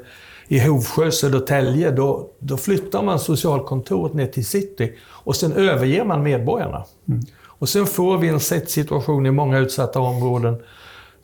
i 0.49 0.61
Hovsjö, 0.61 1.11
Södertälje. 1.11 1.91
Då, 1.91 2.31
då 2.39 2.57
flyttar 2.57 3.03
man 3.03 3.19
socialkontoret 3.19 4.15
ner 4.15 4.27
till 4.27 4.47
city 4.47 4.93
och 5.09 5.37
sen 5.37 5.53
överger 5.53 6.05
man 6.05 6.23
medborgarna. 6.23 6.85
Mm. 7.09 7.21
Och 7.45 7.69
sen 7.69 7.87
får 7.87 8.19
vi 8.19 8.29
en 8.29 8.41
situation 8.41 9.27
i 9.27 9.31
många 9.31 9.59
utsatta 9.59 10.01
områden 10.01 10.63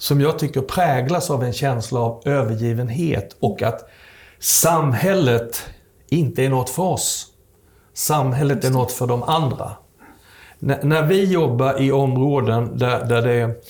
som 0.04 0.20
jag 0.20 0.38
tycker 0.38 0.60
präglas 0.60 1.30
av 1.30 1.44
en 1.44 1.52
känsla 1.52 2.00
av 2.00 2.22
övergivenhet 2.24 3.36
och 3.40 3.62
att 3.62 3.88
samhället 4.38 5.62
inte 6.08 6.44
är 6.44 6.48
något 6.48 6.70
för 6.70 6.82
oss. 6.82 7.26
Samhället 7.94 8.64
är 8.64 8.70
något 8.70 8.92
för 8.92 9.06
de 9.06 9.22
andra. 9.22 9.70
när 10.58 11.02
vi 11.02 11.24
jobbar 11.24 11.82
i 11.82 11.92
områden 11.92 12.78
där, 12.78 13.04
där 13.04 13.22
det, 13.22 13.64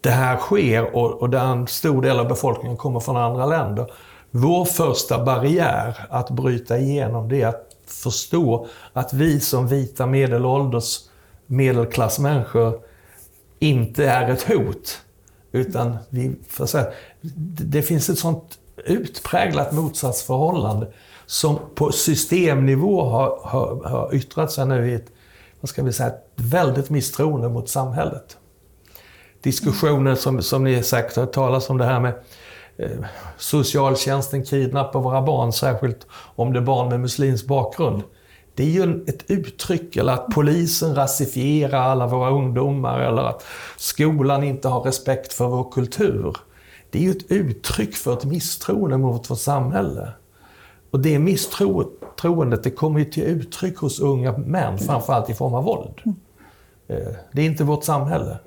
det 0.00 0.10
här 0.10 0.36
sker 0.36 0.96
och, 0.96 1.12
och 1.12 1.30
där 1.30 1.44
en 1.44 1.66
stor 1.66 2.02
del 2.02 2.20
av 2.20 2.28
befolkningen 2.28 2.76
kommer 2.76 3.00
från 3.00 3.16
andra 3.16 3.46
länder. 3.46 3.92
Vår 4.30 4.64
första 4.64 5.24
barriär 5.24 6.06
att 6.10 6.30
bryta 6.30 6.78
igenom 6.78 7.28
det 7.28 7.42
är 7.42 7.48
att 7.48 7.76
förstå 7.86 8.66
att 8.92 9.12
vi 9.12 9.40
som 9.40 9.68
vita 9.68 10.06
medelålders 10.06 10.98
medelklassmänniskor 11.46 12.80
inte 13.58 14.04
är 14.06 14.30
ett 14.30 14.42
hot. 14.42 15.00
Utan 15.54 15.96
vi, 16.08 16.36
för 16.48 16.66
säga, 16.66 16.86
det 17.60 17.82
finns 17.82 18.10
ett 18.10 18.18
sånt 18.18 18.58
utpräglat 18.84 19.72
motsatsförhållande 19.72 20.92
som 21.26 21.58
på 21.74 21.92
systemnivå 21.92 23.04
har, 23.04 23.38
har, 23.42 23.84
har 23.84 24.14
yttrat 24.14 24.52
sig 24.52 24.66
nu 24.66 24.90
i 24.90 24.94
ett, 24.94 25.06
vad 25.60 25.68
ska 25.68 25.82
vi 25.82 25.92
säga, 25.92 26.08
ett 26.08 26.30
väldigt 26.34 26.90
misstroende 26.90 27.48
mot 27.48 27.68
samhället. 27.68 28.36
Diskussioner 29.42 30.14
som, 30.14 30.42
som 30.42 30.64
ni 30.64 30.82
säkert 30.82 31.16
har 31.16 31.22
hört 31.22 31.32
talas 31.32 31.70
om 31.70 31.78
det 31.78 31.84
här 31.84 32.00
med 32.00 32.14
eh, 32.76 33.04
socialtjänsten 33.38 34.44
kidnappar 34.44 35.00
våra 35.00 35.22
barn, 35.22 35.52
särskilt 35.52 36.06
om 36.12 36.52
det 36.52 36.58
är 36.58 36.64
barn 36.64 36.88
med 36.88 37.00
muslimsk 37.00 37.46
bakgrund. 37.46 38.02
Det 38.54 38.62
är 38.62 38.68
ju 38.68 39.04
ett 39.06 39.30
uttryck, 39.30 39.96
eller 39.96 40.12
att 40.12 40.26
polisen 40.28 40.94
rasifierar 40.94 41.80
alla 41.80 42.06
våra 42.06 42.30
ungdomar, 42.30 43.00
eller 43.00 43.22
att 43.22 43.44
skolan 43.76 44.44
inte 44.44 44.68
har 44.68 44.80
respekt 44.80 45.32
för 45.32 45.48
vår 45.48 45.70
kultur. 45.72 46.36
Det 46.90 46.98
är 46.98 47.02
ju 47.02 47.10
ett 47.10 47.30
uttryck 47.30 47.96
för 47.96 48.12
ett 48.12 48.24
misstroende 48.24 48.98
mot 48.98 49.30
vårt 49.30 49.38
samhälle. 49.38 50.08
Och 50.90 51.00
det 51.00 51.18
misstroendet 51.18 52.62
det 52.62 52.70
kommer 52.70 52.98
ju 52.98 53.04
till 53.04 53.22
uttryck 53.22 53.78
hos 53.78 54.00
unga 54.00 54.38
män, 54.38 54.78
framförallt 54.78 55.30
i 55.30 55.34
form 55.34 55.54
av 55.54 55.64
våld. 55.64 56.00
Eh, 56.88 56.96
det 57.32 57.42
är 57.42 57.46
inte 57.46 57.64
vårt 57.64 57.84
samhälle. 57.84 58.38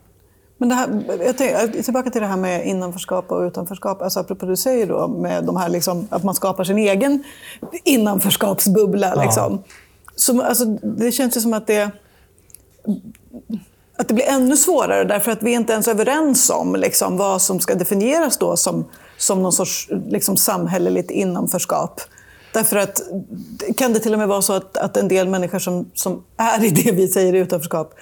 Men 0.57 0.69
det 0.69 0.75
här, 0.75 1.03
jag 1.25 1.37
tänker, 1.37 1.83
tillbaka 1.83 2.09
till 2.09 2.21
det 2.21 2.27
här 2.27 2.37
med 2.37 2.67
innanförskap 2.67 3.31
och 3.31 3.41
utanförskap. 3.41 4.01
Alltså 4.01 4.19
apropå 4.19 4.45
det 4.45 4.51
du 4.51 4.57
säger 4.57 4.87
då, 4.87 5.07
med 5.07 5.43
de 5.43 5.57
här 5.57 5.69
liksom, 5.69 6.07
att 6.09 6.23
man 6.23 6.35
skapar 6.35 6.63
sin 6.63 6.77
egen 6.77 7.23
innanförskapsbubbla. 7.83 9.13
Ja. 9.15 9.23
Liksom. 9.23 9.63
Så, 10.17 10.41
alltså, 10.41 10.65
det 10.65 11.11
känns 11.11 11.37
ju 11.37 11.41
som 11.41 11.53
att 11.53 11.67
det, 11.67 11.91
att 13.97 14.07
det 14.07 14.13
blir 14.13 14.25
ännu 14.25 14.57
svårare 14.57 15.03
därför 15.03 15.31
att 15.31 15.43
vi 15.43 15.51
är 15.51 15.55
inte 15.55 15.73
ens 15.73 15.87
överens 15.87 16.49
om 16.49 16.75
liksom, 16.75 17.17
vad 17.17 17.41
som 17.41 17.59
ska 17.59 17.75
definieras 17.75 18.37
då 18.37 18.57
som, 18.57 18.85
som 19.17 19.43
någon 19.43 19.53
sorts 19.53 19.89
liksom, 20.07 20.37
samhälleligt 20.37 21.11
innanförskap. 21.11 22.01
Därför 22.53 22.77
att 22.77 23.01
kan 23.77 23.93
det 23.93 23.99
till 23.99 24.13
och 24.13 24.19
med 24.19 24.27
vara 24.27 24.41
så 24.41 24.53
att, 24.53 24.77
att 24.77 24.97
en 24.97 25.07
del 25.07 25.29
människor 25.29 25.59
som, 25.59 25.91
som 25.93 26.23
är 26.37 26.65
i 26.65 26.69
det 26.69 26.91
vi 26.91 27.07
säger 27.07 27.33
utanförskap 27.33 27.93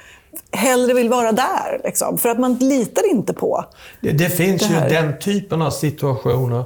hellre 0.51 0.93
vill 0.93 1.09
vara 1.09 1.31
där. 1.31 1.81
Liksom, 1.83 2.17
för 2.17 2.29
att 2.29 2.39
man 2.39 2.55
litar 2.55 3.11
inte 3.11 3.33
på 3.33 3.65
Det, 4.01 4.11
det 4.11 4.29
finns 4.29 4.61
det 4.61 4.73
ju 4.73 4.89
den 4.89 5.19
typen 5.19 5.61
av 5.61 5.71
situationer. 5.71 6.63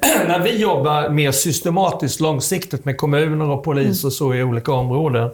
När 0.26 0.38
vi 0.38 0.60
jobbar 0.60 1.08
mer 1.08 1.32
systematiskt, 1.32 2.20
långsiktigt 2.20 2.84
med 2.84 2.96
kommuner 2.96 3.50
och 3.50 3.64
polis 3.64 4.04
och 4.04 4.12
så 4.12 4.34
i 4.34 4.42
olika 4.42 4.72
områden. 4.72 5.30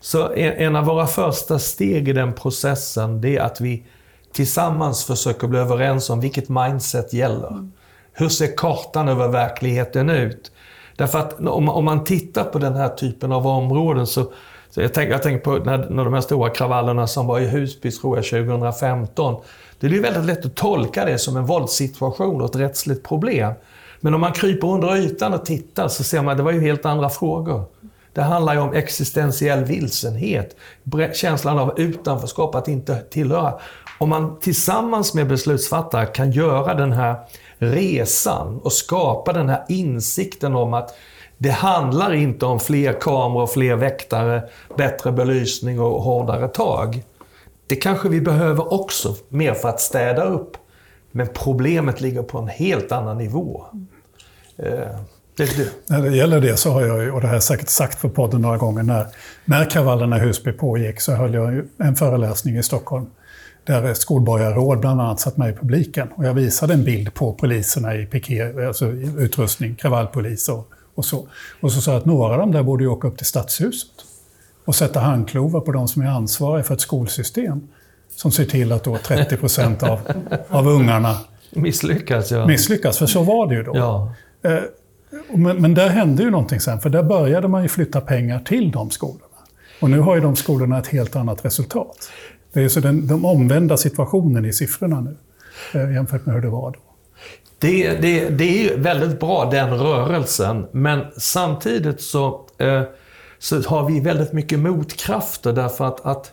Så 0.00 0.32
en 0.32 0.76
av 0.76 0.84
våra 0.84 1.06
första 1.06 1.58
steg 1.58 2.08
i 2.08 2.12
den 2.12 2.32
processen, 2.32 3.20
det 3.20 3.36
är 3.36 3.40
att 3.40 3.60
vi 3.60 3.84
tillsammans 4.32 5.04
försöker 5.04 5.46
bli 5.46 5.58
överens 5.58 6.10
om 6.10 6.20
vilket 6.20 6.48
mindset 6.48 7.12
gäller. 7.12 7.68
Hur 8.12 8.28
ser 8.28 8.56
kartan 8.56 9.08
över 9.08 9.28
verkligheten 9.28 10.10
ut? 10.10 10.52
Därför 10.96 11.18
att 11.18 11.40
om, 11.40 11.84
man 11.84 12.04
tittar 12.04 12.44
på 12.44 12.58
den 12.58 12.74
här 12.74 12.88
typen 12.88 13.32
av 13.32 13.46
områden 13.46 14.06
så, 14.06 14.32
så 14.70 14.80
jag 14.80 14.94
tänker 14.94 15.12
jag 15.12 15.22
tänk 15.22 15.42
på 15.42 15.56
när, 15.56 15.90
när 15.90 16.04
de 16.04 16.14
här 16.14 16.20
stora 16.20 16.50
kravallerna 16.50 17.06
som 17.06 17.26
var 17.26 17.40
i 17.40 17.48
Husby, 17.48 17.90
tror 17.90 18.16
jag, 18.16 18.24
2015. 18.24 19.42
Det 19.80 19.86
är 19.86 20.00
väldigt 20.00 20.24
lätt 20.24 20.46
att 20.46 20.54
tolka 20.54 21.04
det 21.04 21.18
som 21.18 21.36
en 21.36 21.46
våldssituation 21.46 22.40
och 22.40 22.50
ett 22.50 22.56
rättsligt 22.56 23.08
problem. 23.08 23.52
Men 24.00 24.14
om 24.14 24.20
man 24.20 24.32
kryper 24.32 24.68
under 24.68 24.96
ytan 24.96 25.34
och 25.34 25.44
tittar 25.44 25.88
så 25.88 26.04
ser 26.04 26.22
man 26.22 26.28
att 26.28 26.36
det 26.36 26.42
var 26.42 26.52
ju 26.52 26.60
helt 26.60 26.86
andra 26.86 27.08
frågor. 27.08 27.64
Det 28.12 28.22
handlar 28.22 28.54
ju 28.54 28.60
om 28.60 28.72
existentiell 28.72 29.64
vilsenhet, 29.64 30.56
känslan 31.14 31.58
av 31.58 31.80
utanförskap, 31.80 32.54
att 32.54 32.68
inte 32.68 32.96
tillhöra. 32.96 33.54
Om 33.98 34.08
man 34.08 34.40
tillsammans 34.40 35.14
med 35.14 35.28
beslutsfattare 35.28 36.06
kan 36.06 36.32
göra 36.32 36.74
den 36.74 36.92
här 36.92 37.16
resan 37.58 38.60
och 38.64 38.72
skapa 38.72 39.32
den 39.32 39.48
här 39.48 39.64
insikten 39.68 40.54
om 40.54 40.74
att 40.74 40.94
det 41.38 41.50
handlar 41.50 42.14
inte 42.14 42.46
om 42.46 42.60
fler 42.60 43.00
kameror, 43.00 43.46
fler 43.46 43.76
väktare, 43.76 44.42
bättre 44.76 45.12
belysning 45.12 45.80
och 45.80 46.02
hårdare 46.02 46.48
tag. 46.48 47.02
Det 47.66 47.76
kanske 47.76 48.08
vi 48.08 48.20
behöver 48.20 48.74
också, 48.74 49.14
mer 49.28 49.54
för 49.54 49.68
att 49.68 49.80
städa 49.80 50.24
upp. 50.24 50.56
Men 51.16 51.28
problemet 51.34 52.00
ligger 52.00 52.22
på 52.22 52.38
en 52.38 52.48
helt 52.48 52.92
annan 52.92 53.18
nivå. 53.18 53.64
Eh, 54.58 54.68
det, 55.36 55.56
det. 55.56 55.70
När 55.86 56.02
det 56.02 56.16
gäller 56.16 56.40
det 56.40 56.56
så 56.56 56.70
har 56.70 56.82
jag, 56.82 57.14
och 57.14 57.20
det 57.20 57.26
har 57.26 57.34
jag 57.34 57.42
säkert 57.42 57.68
sagt 57.68 58.00
på 58.02 58.08
podden 58.08 58.40
några 58.40 58.56
gånger, 58.56 58.82
när, 58.82 59.06
när 59.44 59.70
kravallerna 59.70 60.16
i 60.16 60.20
Husby 60.20 60.52
pågick 60.52 61.00
så 61.00 61.12
höll 61.12 61.34
jag 61.34 61.62
en 61.78 61.96
föreläsning 61.96 62.56
i 62.56 62.62
Stockholm 62.62 63.06
där 63.64 63.82
ett 63.82 63.96
skolborgarråd 63.96 64.80
bland 64.80 65.00
annat 65.00 65.20
satt 65.20 65.36
med 65.36 65.50
i 65.50 65.56
publiken. 65.56 66.08
Och 66.14 66.24
jag 66.24 66.34
visade 66.34 66.74
en 66.74 66.84
bild 66.84 67.14
på 67.14 67.32
poliserna 67.32 67.94
i 67.94 68.06
piké, 68.06 68.66
alltså 68.66 68.86
utrustning, 69.18 69.74
kravallpolis 69.74 70.48
och, 70.48 70.68
och 70.94 71.04
så. 71.04 71.28
Och 71.60 71.72
så 71.72 71.80
sa 71.80 71.90
jag 71.90 71.98
att 71.98 72.04
några 72.04 72.32
av 72.32 72.38
dem 72.38 72.52
där 72.52 72.62
borde 72.62 72.84
ju 72.84 72.90
åka 72.90 73.08
upp 73.08 73.16
till 73.16 73.26
Stadshuset 73.26 73.90
och 74.64 74.74
sätta 74.74 75.00
handklovar 75.00 75.60
på 75.60 75.72
de 75.72 75.88
som 75.88 76.02
är 76.02 76.06
ansvariga 76.06 76.64
för 76.64 76.74
ett 76.74 76.80
skolsystem 76.80 77.68
som 78.16 78.32
ser 78.32 78.44
till 78.44 78.72
att 78.72 78.84
då 78.84 78.96
30 78.96 79.36
procent 79.36 79.82
av, 79.82 80.00
av 80.48 80.68
ungarna 80.68 81.16
misslyckas. 81.50 82.30
Ja. 82.30 82.46
Misslyckas, 82.46 82.98
för 82.98 83.06
så 83.06 83.22
var 83.22 83.46
det 83.46 83.54
ju 83.54 83.62
då. 83.62 83.76
Ja. 83.76 84.12
Eh, 84.42 84.58
men, 85.34 85.62
men 85.62 85.74
där 85.74 85.88
hände 85.88 86.22
ju 86.22 86.30
någonting 86.30 86.60
sen, 86.60 86.80
för 86.80 86.90
där 86.90 87.02
började 87.02 87.48
man 87.48 87.62
ju 87.62 87.68
flytta 87.68 88.00
pengar 88.00 88.40
till 88.40 88.70
de 88.70 88.90
skolorna. 88.90 89.22
Och 89.80 89.90
nu 89.90 89.98
har 89.98 90.14
ju 90.14 90.20
de 90.20 90.36
skolorna 90.36 90.78
ett 90.78 90.86
helt 90.86 91.16
annat 91.16 91.44
resultat. 91.44 92.10
Det 92.52 92.62
är 92.62 92.68
så 92.68 92.80
den, 92.80 93.06
den 93.06 93.24
omvända 93.24 93.76
situationen 93.76 94.44
i 94.44 94.52
siffrorna 94.52 95.00
nu 95.00 95.16
eh, 95.80 95.92
jämfört 95.92 96.26
med 96.26 96.34
hur 96.34 96.42
det 96.42 96.50
var 96.50 96.70
då. 96.70 96.78
Det, 97.58 97.90
det, 97.90 98.28
det 98.28 98.68
är 98.68 98.76
väldigt 98.76 99.20
bra, 99.20 99.50
den 99.50 99.70
rörelsen. 99.70 100.66
Men 100.72 101.04
samtidigt 101.16 102.00
så, 102.00 102.46
eh, 102.58 102.82
så 103.38 103.62
har 103.62 103.90
vi 103.90 104.00
väldigt 104.00 104.32
mycket 104.32 104.58
motkrafter 104.58 105.52
därför 105.52 105.84
att, 105.84 106.06
att 106.06 106.32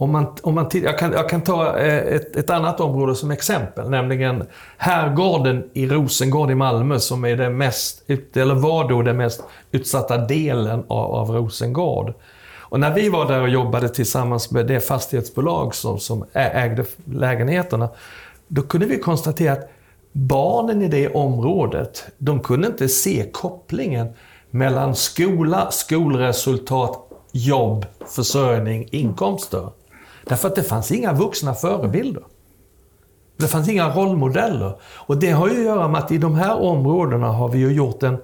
om 0.00 0.12
man, 0.12 0.26
om 0.42 0.54
man 0.54 0.70
jag, 0.72 0.98
kan, 0.98 1.12
jag 1.12 1.28
kan 1.28 1.40
ta 1.40 1.78
eh, 1.78 2.14
ett, 2.14 2.36
ett 2.36 2.50
annat 2.50 2.80
område 2.80 3.14
som 3.14 3.30
exempel, 3.30 3.90
nämligen 3.90 4.46
Herrgården 4.76 5.64
i 5.72 5.86
Rosengård 5.86 6.50
i 6.50 6.54
Malmö 6.54 6.98
som 6.98 7.24
är 7.24 7.36
det 7.36 7.50
mest, 7.50 8.10
eller 8.36 8.54
var 8.54 8.88
då 8.88 9.02
den 9.02 9.16
mest 9.16 9.42
utsatta 9.70 10.18
delen 10.18 10.84
av, 10.88 11.14
av 11.14 11.30
Rosengård. 11.30 12.14
Och 12.58 12.80
när 12.80 12.94
vi 12.94 13.08
var 13.08 13.28
där 13.28 13.42
och 13.42 13.48
jobbade 13.48 13.88
tillsammans 13.88 14.50
med 14.50 14.66
det 14.66 14.80
fastighetsbolag 14.80 15.74
som, 15.74 15.98
som 15.98 16.24
ägde 16.32 16.84
lägenheterna, 17.04 17.88
då 18.48 18.62
kunde 18.62 18.86
vi 18.86 18.98
konstatera 18.98 19.52
att 19.52 19.70
barnen 20.12 20.82
i 20.82 20.88
det 20.88 21.08
området, 21.08 22.04
de 22.18 22.40
kunde 22.40 22.66
inte 22.66 22.88
se 22.88 23.26
kopplingen 23.32 24.08
mellan 24.50 24.94
skola, 24.94 25.70
skolresultat, 25.70 26.98
jobb, 27.32 27.86
försörjning, 28.06 28.88
inkomster. 28.90 29.70
Därför 30.30 30.48
att 30.48 30.54
det 30.54 30.62
fanns 30.62 30.92
inga 30.92 31.12
vuxna 31.12 31.54
förebilder. 31.54 32.22
Det 33.36 33.48
fanns 33.48 33.68
inga 33.68 33.94
rollmodeller. 33.94 34.72
Och 34.82 35.16
det 35.16 35.30
har 35.30 35.48
ju 35.48 35.58
att 35.58 35.64
göra 35.64 35.88
med 35.88 36.00
att 36.00 36.12
i 36.12 36.18
de 36.18 36.34
här 36.34 36.60
områdena 36.60 37.26
har 37.26 37.48
vi 37.48 37.58
ju 37.58 37.72
gjort 37.72 38.02
en... 38.02 38.18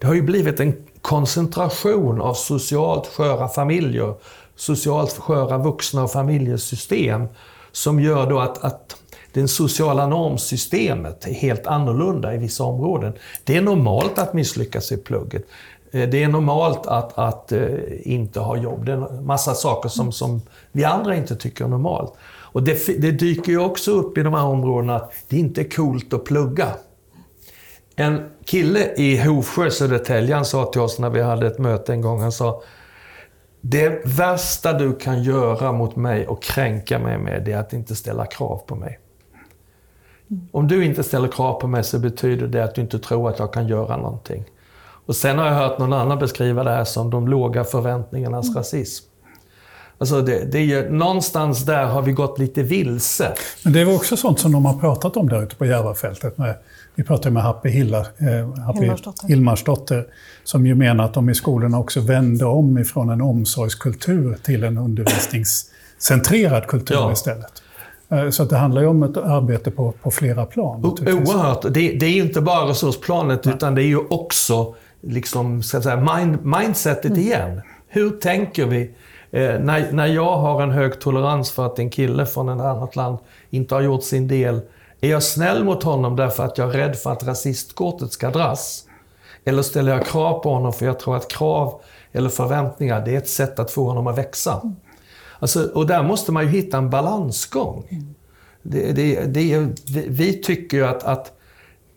Det 0.00 0.06
har 0.06 0.14
ju 0.14 0.22
blivit 0.22 0.60
en 0.60 0.74
koncentration 1.02 2.20
av 2.20 2.34
socialt 2.34 3.06
sköra 3.06 3.48
familjer, 3.48 4.14
socialt 4.56 5.12
sköra 5.12 5.58
vuxna 5.58 6.02
och 6.02 6.12
familjesystem 6.12 7.26
som 7.72 8.00
gör 8.00 8.30
då 8.30 8.40
att, 8.40 8.64
att 8.64 8.96
det 9.32 9.48
sociala 9.48 10.06
normsystemet 10.06 11.26
är 11.26 11.34
helt 11.34 11.66
annorlunda 11.66 12.34
i 12.34 12.38
vissa 12.38 12.64
områden. 12.64 13.12
Det 13.44 13.56
är 13.56 13.62
normalt 13.62 14.18
att 14.18 14.34
misslyckas 14.34 14.92
i 14.92 14.96
plugget. 14.96 15.46
Eh, 15.94 16.08
det 16.08 16.22
är 16.22 16.28
normalt 16.28 16.86
att, 16.86 17.18
att 17.18 17.52
eh, 17.52 17.68
inte 18.02 18.40
ha 18.40 18.56
jobb. 18.56 18.84
Det 18.84 18.92
är 18.92 18.96
en 18.96 19.26
massa 19.26 19.54
saker 19.54 19.88
som, 19.88 20.12
som 20.12 20.42
vi 20.72 20.84
andra 20.84 21.16
inte 21.16 21.36
tycker 21.36 21.64
är 21.64 21.68
normalt. 21.68 22.14
Och 22.22 22.62
det, 22.62 23.00
det 23.00 23.10
dyker 23.10 23.52
ju 23.52 23.58
också 23.58 23.90
upp 23.90 24.18
i 24.18 24.22
de 24.22 24.34
här 24.34 24.44
områdena 24.44 24.96
att 24.96 25.12
det 25.28 25.36
inte 25.36 25.60
är 25.60 25.70
coolt 25.70 26.12
att 26.12 26.24
plugga. 26.24 26.68
En 27.96 28.30
kille 28.44 28.94
i 28.96 29.16
Hovsjö, 29.16 29.70
Södertälje, 29.70 30.34
han 30.34 30.44
sa 30.44 30.64
till 30.64 30.80
oss 30.80 30.98
när 30.98 31.10
vi 31.10 31.22
hade 31.22 31.46
ett 31.46 31.58
möte 31.58 31.92
en 31.92 32.00
gång, 32.00 32.20
han 32.20 32.32
sa 32.32 32.62
det 33.60 34.02
värsta 34.04 34.72
du 34.72 34.94
kan 34.96 35.22
göra 35.22 35.72
mot 35.72 35.96
mig 35.96 36.26
och 36.26 36.42
kränka 36.42 36.98
mig 36.98 37.18
med, 37.18 37.44
det 37.44 37.52
är 37.52 37.58
att 37.58 37.72
inte 37.72 37.96
ställa 37.96 38.26
krav 38.26 38.62
på 38.66 38.74
mig. 38.74 38.98
Om 40.52 40.68
du 40.68 40.84
inte 40.84 41.02
ställer 41.02 41.28
krav 41.28 41.60
på 41.60 41.66
mig 41.66 41.84
så 41.84 41.98
betyder 41.98 42.46
det 42.46 42.64
att 42.64 42.74
du 42.74 42.80
inte 42.80 42.98
tror 42.98 43.28
att 43.28 43.38
jag 43.38 43.52
kan 43.52 43.68
göra 43.68 43.96
någonting. 43.96 44.44
Och 45.06 45.16
sen 45.16 45.38
har 45.38 45.46
jag 45.46 45.54
hört 45.54 45.78
någon 45.78 45.92
annan 45.92 46.18
beskriva 46.18 46.64
det 46.64 46.70
här 46.70 46.84
som 46.84 47.10
de 47.10 47.28
låga 47.28 47.64
förväntningarnas 47.64 48.46
mm. 48.46 48.56
rasism. 48.56 49.04
Alltså 49.98 50.20
det, 50.22 50.52
det 50.52 50.58
är 50.58 50.62
ju, 50.62 50.90
någonstans 50.90 51.64
där 51.64 51.84
har 51.84 52.02
vi 52.02 52.12
gått 52.12 52.38
lite 52.38 52.62
vilse. 52.62 53.32
Men 53.62 53.72
det 53.72 53.80
är 53.80 53.94
också 53.94 54.16
sånt 54.16 54.40
som 54.40 54.52
de 54.52 54.64
har 54.64 54.78
pratat 54.78 55.16
om 55.16 55.28
där 55.28 55.42
ute 55.42 55.56
på 55.56 55.66
Järvafältet. 55.66 56.38
Med, 56.38 56.54
vi 56.94 57.04
pratade 57.04 57.30
med 57.30 57.42
Happy, 57.42 57.68
Hilla, 57.68 57.98
eh, 57.98 58.62
Happy 58.66 58.80
Hilmarsdotter. 58.80 59.28
Hilmarsdotter, 59.28 60.06
som 60.44 60.66
ju 60.66 60.74
menar 60.74 61.04
att 61.04 61.14
de 61.14 61.30
i 61.30 61.34
skolorna 61.34 61.78
också 61.78 62.00
vänder 62.00 62.46
om 62.46 62.78
ifrån 62.78 63.10
en 63.10 63.20
omsorgskultur 63.20 64.36
till 64.42 64.64
en 64.64 64.78
undervisningscentrerad 64.78 66.66
kultur 66.66 66.94
Ja. 66.94 67.12
istället. 67.12 67.62
Eh, 68.08 68.30
Så 68.30 68.42
att 68.42 68.50
det 68.50 68.56
handlar 68.56 68.82
ju 68.82 68.88
om 68.88 69.02
ett 69.02 69.16
arbete 69.16 69.70
på, 69.70 69.92
på 70.02 70.10
flera 70.10 70.46
plan. 70.46 70.84
Oerhört. 70.84 71.62
Det, 71.62 71.70
det 71.70 72.06
är 72.06 72.24
inte 72.24 72.40
bara 72.40 72.70
resursplanet, 72.70 73.46
utan 73.46 73.74
det 73.74 73.82
är 73.82 73.86
ju 73.86 73.98
också 73.98 74.74
liksom, 75.06 75.62
ska 75.62 75.82
säga, 75.82 76.16
mind, 76.16 76.44
mindsetet 76.44 77.16
igen. 77.16 77.60
Hur 77.88 78.10
tänker 78.10 78.66
vi? 78.66 78.94
Eh, 79.30 79.60
när, 79.60 79.92
när 79.92 80.06
jag 80.06 80.36
har 80.36 80.62
en 80.62 80.70
hög 80.70 81.00
tolerans 81.00 81.50
för 81.50 81.66
att 81.66 81.78
en 81.78 81.90
kille 81.90 82.26
från 82.26 82.48
ett 82.48 82.60
annat 82.60 82.96
land 82.96 83.18
inte 83.50 83.74
har 83.74 83.82
gjort 83.82 84.02
sin 84.02 84.28
del, 84.28 84.60
är 85.00 85.10
jag 85.10 85.22
snäll 85.22 85.64
mot 85.64 85.82
honom 85.82 86.16
därför 86.16 86.44
att 86.44 86.58
jag 86.58 86.68
är 86.74 86.78
rädd 86.78 86.96
för 86.96 87.12
att 87.12 87.22
rasistkortet 87.22 88.12
ska 88.12 88.30
dras? 88.30 88.84
Eller 89.44 89.62
ställer 89.62 89.92
jag 89.92 90.06
krav 90.06 90.38
på 90.42 90.50
honom 90.54 90.72
för 90.72 90.86
jag 90.86 90.98
tror 90.98 91.16
att 91.16 91.28
krav 91.32 91.80
eller 92.12 92.28
förväntningar, 92.28 93.04
det 93.04 93.14
är 93.14 93.18
ett 93.18 93.28
sätt 93.28 93.58
att 93.58 93.70
få 93.70 93.84
honom 93.88 94.06
att 94.06 94.18
växa? 94.18 94.62
Alltså, 95.38 95.68
och 95.74 95.86
där 95.86 96.02
måste 96.02 96.32
man 96.32 96.42
ju 96.42 96.48
hitta 96.48 96.78
en 96.78 96.90
balansgång. 96.90 97.84
Det, 98.62 98.92
det, 98.92 99.20
det, 99.24 99.58
vi- 99.94 100.06
vi 100.08 100.32
tycker 100.42 100.76
ju 100.76 100.86
att, 100.86 101.04
att 101.04 101.32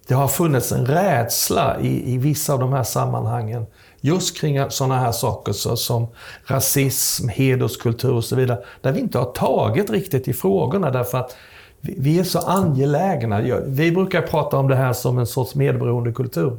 det 0.08 0.14
har 0.14 0.28
funnits 0.28 0.72
en 0.72 0.86
rädsla 0.86 1.80
i, 1.80 2.14
i 2.14 2.18
vissa 2.18 2.54
av 2.54 2.60
de 2.60 2.74
här 2.74 2.84
sammanhangen 2.84 3.66
just 4.02 4.38
kring 4.38 4.70
sådana 4.70 5.00
här 5.00 5.12
saker 5.12 5.54
så, 5.54 5.78
som 5.78 6.08
rasism, 6.46 7.28
hederskultur 7.28 8.14
och 8.14 8.24
så 8.24 8.36
vidare. 8.36 8.60
Där 8.82 8.92
vi 8.92 9.00
inte 9.00 9.18
har 9.18 9.26
tagit 9.26 9.90
riktigt 9.90 10.28
i 10.28 10.34
frågorna 10.34 10.92
därför 10.92 11.18
att 11.18 11.36
vi, 11.82 11.96
vi 11.98 12.20
är 12.20 12.24
så 12.24 12.40
angelägna. 12.40 13.42
Vi 13.66 13.92
brukar 13.92 14.22
prata 14.22 14.58
om 14.58 14.68
det 14.68 14.76
här 14.76 14.94
som 14.94 15.18
en 15.18 15.28
sorts 15.28 15.56
medberoendekultur. 15.56 16.58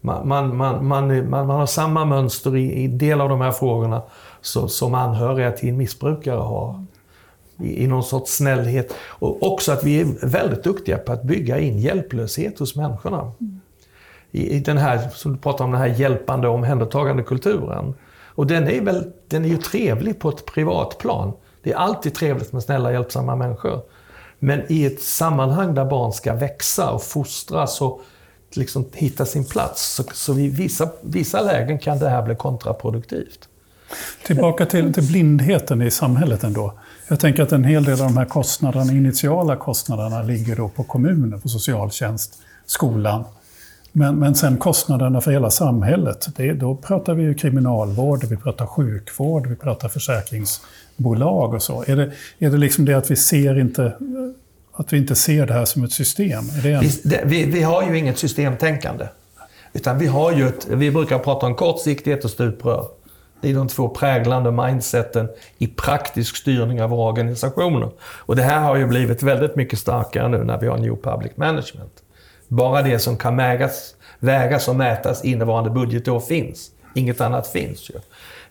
Man, 0.00 0.28
man, 0.28 0.56
man, 0.56 0.86
man, 0.86 1.30
man, 1.30 1.46
man 1.46 1.50
har 1.50 1.66
samma 1.66 2.04
mönster 2.04 2.56
i, 2.56 2.72
i 2.72 2.88
del 2.88 3.20
av 3.20 3.28
de 3.28 3.40
här 3.40 3.52
frågorna 3.52 4.02
så, 4.40 4.68
som 4.68 4.94
anhöriga 4.94 5.50
till 5.50 5.68
en 5.68 5.76
missbrukare 5.76 6.40
har. 6.40 6.84
I, 7.58 7.84
I 7.84 7.86
någon 7.86 8.04
sorts 8.04 8.36
snällhet. 8.36 8.94
Och 9.06 9.42
också 9.42 9.72
att 9.72 9.84
vi 9.84 10.00
är 10.00 10.26
väldigt 10.26 10.64
duktiga 10.64 10.98
på 10.98 11.12
att 11.12 11.22
bygga 11.22 11.58
in 11.58 11.78
hjälplöshet 11.78 12.58
hos 12.58 12.76
människorna. 12.76 13.32
I, 14.30 14.56
i 14.56 14.60
den 14.60 14.78
här, 14.78 15.08
som 15.14 15.32
du 15.32 15.38
pratar 15.38 15.64
om, 15.64 15.70
den 15.70 15.80
här 15.80 15.88
hjälpande 15.88 16.48
och 16.48 16.54
omhändertagande 16.54 17.22
kulturen. 17.22 17.94
Och 18.26 18.46
den 18.46 18.68
är, 18.68 18.80
väl, 18.80 19.12
den 19.28 19.44
är 19.44 19.48
ju 19.48 19.56
trevlig 19.56 20.18
på 20.18 20.28
ett 20.28 20.46
privat 20.46 20.98
plan. 20.98 21.32
Det 21.62 21.72
är 21.72 21.76
alltid 21.76 22.14
trevligt 22.14 22.52
med 22.52 22.62
snälla, 22.62 22.92
hjälpsamma 22.92 23.36
människor. 23.36 23.82
Men 24.38 24.62
i 24.68 24.84
ett 24.84 25.02
sammanhang 25.02 25.74
där 25.74 25.84
barn 25.84 26.12
ska 26.12 26.34
växa 26.34 26.90
och 26.90 27.02
fostras 27.02 27.80
och 27.80 28.02
liksom 28.56 28.84
hitta 28.92 29.26
sin 29.26 29.44
plats, 29.44 29.94
så, 29.94 30.02
så 30.12 30.38
i 30.38 30.48
vissa, 30.48 30.88
vissa 31.02 31.40
lägen 31.40 31.78
kan 31.78 31.98
det 31.98 32.08
här 32.08 32.22
bli 32.22 32.34
kontraproduktivt. 32.34 33.48
Tillbaka 34.26 34.66
till, 34.66 34.94
till 34.94 35.06
blindheten 35.06 35.82
i 35.82 35.90
samhället 35.90 36.44
ändå. 36.44 36.74
Jag 37.08 37.20
tänker 37.20 37.42
att 37.42 37.52
en 37.52 37.64
hel 37.64 37.84
del 37.84 38.00
av 38.00 38.06
de 38.06 38.16
här 38.16 38.24
kostnaderna, 38.24 38.92
initiala 38.92 39.56
kostnaderna 39.56 40.22
ligger 40.22 40.56
då 40.56 40.68
på 40.68 40.84
kommunen, 40.84 41.40
på 41.40 41.48
socialtjänst, 41.48 42.38
skolan. 42.66 43.24
Men, 43.92 44.16
men 44.16 44.34
sen 44.34 44.56
kostnaderna 44.56 45.20
för 45.20 45.30
hela 45.30 45.50
samhället, 45.50 46.28
det, 46.36 46.52
då 46.52 46.76
pratar 46.76 47.14
vi 47.14 47.22
ju 47.22 47.34
kriminalvård, 47.34 48.24
vi 48.24 48.36
pratar 48.36 48.66
sjukvård, 48.66 49.46
vi 49.46 49.56
pratar 49.56 49.88
försäkringsbolag 49.88 51.54
och 51.54 51.62
så. 51.62 51.84
Är 51.86 51.96
det, 51.96 52.12
är 52.38 52.50
det 52.50 52.56
liksom 52.56 52.84
det 52.84 52.94
att 52.94 53.10
vi, 53.10 53.16
ser 53.16 53.60
inte, 53.60 53.92
att 54.72 54.92
vi 54.92 54.98
inte 54.98 55.14
ser 55.14 55.46
det 55.46 55.52
här 55.52 55.64
som 55.64 55.84
ett 55.84 55.92
system? 55.92 56.44
Är 56.58 56.62
det 56.62 56.72
en, 56.72 56.80
Vi, 56.80 57.00
det, 57.04 57.22
vi, 57.24 57.44
vi 57.44 57.62
har 57.62 57.88
ju 57.88 57.98
inget 57.98 58.18
systemtänkande. 58.18 59.06
Utan 59.72 59.98
vi 59.98 60.06
har 60.06 60.32
ju 60.32 60.48
ett, 60.48 60.66
vi 60.70 60.90
brukar 60.90 61.18
prata 61.18 61.46
om 61.46 61.54
kortsiktighet 61.54 62.24
och 62.24 62.30
stuprör. 62.30 62.86
Det 63.44 63.50
är 63.50 63.54
de 63.54 63.68
två 63.68 63.88
präglande 63.88 64.50
mindseten 64.50 65.28
i 65.58 65.66
praktisk 65.66 66.36
styrning 66.36 66.82
av 66.82 66.90
våra 66.90 67.10
organisationer. 67.10 67.90
Och 68.00 68.36
det 68.36 68.42
här 68.42 68.60
har 68.60 68.76
ju 68.76 68.86
blivit 68.86 69.22
väldigt 69.22 69.56
mycket 69.56 69.78
starkare 69.78 70.28
nu 70.28 70.44
när 70.44 70.60
vi 70.60 70.66
har 70.66 70.78
New 70.78 70.96
Public 70.96 71.32
Management. 71.36 71.92
Bara 72.48 72.82
det 72.82 72.98
som 72.98 73.16
kan 73.16 73.36
mägas, 73.36 73.94
vägas 74.18 74.68
och 74.68 74.76
mätas 74.76 75.24
innevarande 75.24 75.70
budgetår 75.70 76.20
finns. 76.20 76.70
Inget 76.94 77.20
annat 77.20 77.46
finns 77.46 77.90
ju. 77.90 77.94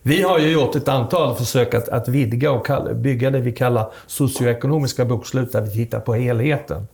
Vi 0.02 0.22
har 0.22 0.38
ju 0.38 0.52
gjort 0.52 0.76
ett 0.76 0.88
antal 0.88 1.34
försök 1.34 1.74
att, 1.74 1.88
att 1.88 2.08
vidga 2.08 2.52
och 2.52 2.66
kalla, 2.66 2.94
bygga 2.94 3.30
det 3.30 3.40
vi 3.40 3.52
kallar 3.52 3.90
socioekonomiska 4.06 5.04
bokslut 5.04 5.52
där 5.52 5.60
vi 5.60 5.70
tittar 5.70 6.00
på 6.00 6.14
helheten. 6.14 6.86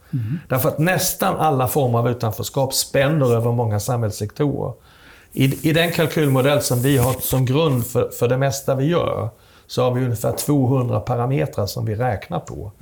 Därför 0.48 0.68
att 0.68 0.78
nästan 0.78 1.36
alla 1.36 1.68
former 1.68 1.98
av 1.98 2.10
utanförskap 2.10 2.74
spänner 2.74 3.34
över 3.34 3.52
många 3.52 3.80
samhällssektorer. 3.80 4.72
I, 5.32 5.68
I 5.68 5.72
den 5.72 5.92
kalkylmodell 5.92 6.62
som 6.62 6.82
vi 6.82 6.96
har 6.96 7.12
som 7.20 7.44
grund 7.44 7.86
för, 7.86 8.10
för 8.18 8.28
det 8.28 8.36
mesta 8.36 8.74
vi 8.74 8.84
gör, 8.84 9.28
så 9.66 9.84
har 9.84 9.94
vi 9.94 10.04
ungefär 10.04 10.32
200 10.32 11.00
parametrar 11.00 11.66
som 11.66 11.86
vi 11.86 11.94
räknar 11.94 12.40
på. 12.40 12.72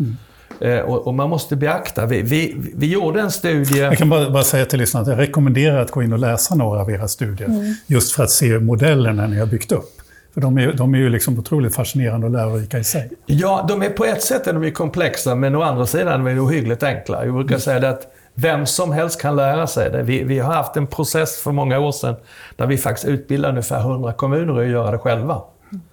Eh, 0.61 0.79
och, 0.79 1.07
och 1.07 1.15
man 1.15 1.31
måste 1.31 1.57
beakta, 1.57 2.07
vi, 2.07 2.23
vi, 2.23 2.57
vi 2.75 2.87
gjorde 2.87 3.21
en 3.21 3.31
studie... 3.31 3.79
Jag 3.79 3.99
kan 3.99 4.09
bara, 4.09 4.31
bara 4.31 4.43
säga 4.43 4.65
till 4.65 4.79
lyssnarna 4.79 5.03
att 5.03 5.09
jag 5.09 5.19
rekommenderar 5.19 5.83
att 5.83 5.91
gå 5.91 6.03
in 6.03 6.13
och 6.13 6.19
läsa 6.19 6.55
några 6.55 6.81
av 6.81 6.91
era 6.91 7.09
studier. 7.09 7.75
Just 7.87 8.13
för 8.13 8.23
att 8.23 8.31
se 8.31 8.59
modellerna 8.59 9.27
ni 9.27 9.39
har 9.39 9.47
byggt 9.47 9.73
upp. 9.73 9.99
För 10.35 10.41
de 10.41 10.59
är, 10.59 10.73
de 10.73 10.95
är 10.95 10.99
ju 10.99 11.09
liksom 11.09 11.39
otroligt 11.39 11.75
fascinerande 11.75 12.27
och 12.27 12.33
lärorika 12.33 12.79
i 12.79 12.85
sig. 12.85 13.11
Ja, 13.27 13.65
de 13.69 13.83
är 13.83 13.91
på 13.91 14.05
ett 14.05 14.23
sätt 14.23 14.47
är 14.47 14.53
de 14.53 14.65
ju 14.65 14.71
komplexa, 14.71 15.35
men 15.35 15.55
å 15.55 15.63
andra 15.63 15.87
sidan 15.87 16.27
är 16.27 16.35
de 16.35 16.41
ohyggligt 16.41 16.83
enkla. 16.83 17.25
Jag 17.25 17.35
brukar 17.35 17.59
säga 17.59 17.81
det 17.81 17.89
att 17.89 18.13
vem 18.41 18.67
som 18.67 18.93
helst 18.93 19.21
kan 19.21 19.37
lära 19.37 19.67
sig 19.67 19.91
det. 19.91 20.03
Vi, 20.03 20.25
vi 20.25 20.39
har 20.39 20.55
haft 20.55 20.77
en 20.77 20.87
process 20.87 21.41
för 21.41 21.53
många 21.53 21.79
år 21.79 21.93
sedan 21.93 22.17
där 22.57 22.67
vi 22.67 22.79
faktiskt 22.79 23.09
utbildade 23.09 23.51
ungefär 23.51 23.81
100 23.81 24.13
kommuner 24.13 24.61
att 24.61 24.69
göra 24.69 24.91
det 24.91 24.99
själva. 24.99 25.43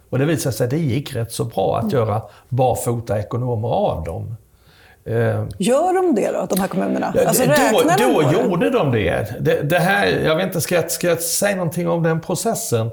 Och 0.09 0.19
det 0.19 0.25
visade 0.25 0.55
sig 0.55 0.63
att 0.63 0.69
det 0.69 0.77
gick 0.77 1.15
rätt 1.15 1.31
så 1.31 1.43
bra 1.43 1.77
att 1.77 1.91
göra 1.91 2.21
barfota 2.49 3.19
ekonomer 3.19 3.67
av 3.67 4.03
dem. 4.03 4.35
Eh, 5.05 5.45
Gör 5.57 5.93
de 5.93 6.15
det 6.15 6.31
då, 6.31 6.45
de 6.49 6.59
här 6.59 6.67
kommunerna? 6.67 7.13
Alltså, 7.27 7.43
då 7.43 7.51
räknar 7.51 7.97
de 7.97 8.03
då 8.03 8.21
på 8.21 8.29
det? 8.29 8.43
gjorde 8.43 8.69
de 8.69 8.91
det. 8.91 9.35
det. 9.39 9.61
Det 9.61 9.79
här, 9.79 10.07
jag 10.25 10.35
vet 10.35 10.45
inte, 10.45 10.61
ska 10.61 10.75
jag, 10.75 10.91
ska 10.91 11.07
jag 11.07 11.21
säga 11.21 11.55
någonting 11.55 11.89
om 11.89 12.03
den 12.03 12.21
processen? 12.21 12.89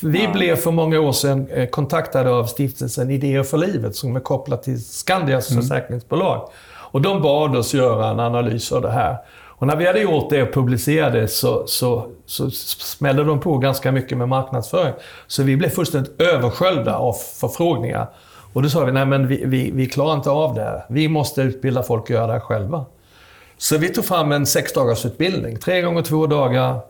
Vi 0.00 0.28
blev 0.28 0.56
för 0.56 0.70
många 0.70 1.00
år 1.00 1.12
sedan 1.12 1.48
eh, 1.50 1.68
kontaktade 1.68 2.30
av 2.30 2.44
stiftelsen 2.44 3.10
Idéer 3.10 3.42
för 3.42 3.58
livet 3.58 3.96
som 3.96 4.16
är 4.16 4.20
kopplad 4.20 4.62
till 4.62 4.84
Skandias 4.84 5.48
försäkringsbolag. 5.48 6.50
Och 6.96 7.02
de 7.02 7.22
bad 7.22 7.56
oss 7.56 7.74
göra 7.74 8.10
en 8.10 8.20
analys 8.20 8.72
av 8.72 8.82
det 8.82 8.90
här. 8.90 9.16
Och 9.48 9.66
när 9.66 9.76
vi 9.76 9.86
hade 9.86 10.00
gjort 10.00 10.30
det 10.30 10.42
och 10.42 10.52
publicerade 10.54 11.28
så, 11.28 11.66
så, 11.66 12.06
så 12.26 12.50
smällde 12.50 13.24
de 13.24 13.40
på 13.40 13.58
ganska 13.58 13.92
mycket 13.92 14.18
med 14.18 14.28
marknadsföring. 14.28 14.94
Så 15.26 15.42
vi 15.42 15.56
blev 15.56 15.68
fullständigt 15.68 16.20
översköljda 16.20 16.96
av 16.96 17.12
förfrågningar. 17.12 18.06
Och 18.52 18.62
då 18.62 18.68
sa 18.68 18.84
vi, 18.84 18.92
nej 18.92 19.06
men 19.06 19.28
vi, 19.28 19.42
vi, 19.44 19.70
vi 19.70 19.86
klarar 19.86 20.14
inte 20.14 20.30
av 20.30 20.54
det 20.54 20.62
här. 20.62 20.84
Vi 20.88 21.08
måste 21.08 21.42
utbilda 21.42 21.82
folk 21.82 22.02
att 22.02 22.10
göra 22.10 22.26
det 22.26 22.32
här 22.32 22.40
själva. 22.40 22.84
Så 23.58 23.78
vi 23.78 23.88
tog 23.88 24.04
fram 24.04 24.32
en 24.32 24.46
sexdagarsutbildning, 24.46 25.58
tre 25.58 25.82
gånger 25.82 26.02
två 26.02 26.26
dagar, 26.26 26.80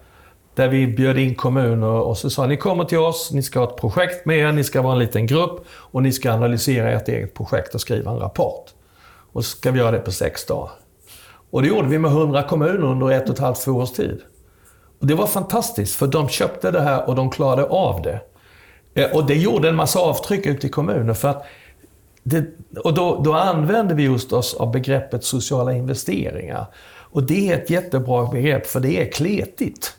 där 0.54 0.68
vi 0.68 0.86
bjöd 0.86 1.18
in 1.18 1.34
kommuner 1.34 1.86
och 1.86 2.18
så 2.18 2.30
sa 2.30 2.46
ni 2.46 2.56
kommer 2.56 2.84
till 2.84 2.98
oss, 2.98 3.30
ni 3.32 3.42
ska 3.42 3.58
ha 3.58 3.68
ett 3.68 3.76
projekt 3.76 4.26
med 4.26 4.38
er, 4.38 4.52
ni 4.52 4.64
ska 4.64 4.82
vara 4.82 4.92
en 4.92 4.98
liten 4.98 5.26
grupp 5.26 5.66
och 5.68 6.02
ni 6.02 6.12
ska 6.12 6.32
analysera 6.32 6.90
ert 6.90 7.08
eget 7.08 7.34
projekt 7.34 7.74
och 7.74 7.80
skriva 7.80 8.10
en 8.10 8.18
rapport. 8.18 8.75
Och 9.36 9.44
så 9.44 9.56
ska 9.56 9.70
vi 9.70 9.78
göra 9.78 9.90
det 9.90 9.98
på 9.98 10.12
sex 10.12 10.46
dagar. 10.46 10.70
Och 11.50 11.62
det 11.62 11.68
gjorde 11.68 11.88
vi 11.88 11.98
med 11.98 12.10
100 12.10 12.42
kommuner 12.42 12.84
under 12.84 13.10
ett 13.10 13.28
och 13.28 13.34
ett 13.34 13.40
halvt, 13.40 13.60
två 13.60 13.72
års 13.72 13.92
tid. 13.92 14.20
Och 15.00 15.06
det 15.06 15.14
var 15.14 15.26
fantastiskt, 15.26 15.94
för 15.94 16.06
de 16.06 16.28
köpte 16.28 16.70
det 16.70 16.80
här 16.80 17.08
och 17.08 17.14
de 17.14 17.30
klarade 17.30 17.64
av 17.64 18.02
det. 18.02 18.20
Eh, 18.94 19.16
och 19.16 19.26
det 19.26 19.34
gjorde 19.34 19.68
en 19.68 19.74
massa 19.74 19.98
avtryck 19.98 20.46
ute 20.46 20.66
i 20.66 20.70
kommunen. 20.70 21.14
För 21.14 21.28
att 21.28 21.46
det, 22.22 22.44
och 22.84 22.94
då, 22.94 23.22
då 23.24 23.32
använde 23.32 23.94
vi 23.94 24.02
just 24.02 24.32
oss 24.32 24.54
av 24.54 24.70
begreppet 24.70 25.24
sociala 25.24 25.72
investeringar. 25.72 26.66
Och 26.98 27.22
det 27.22 27.52
är 27.52 27.56
ett 27.56 27.70
jättebra 27.70 28.26
begrepp, 28.26 28.66
för 28.66 28.80
det 28.80 29.02
är 29.02 29.12
kletigt. 29.12 29.96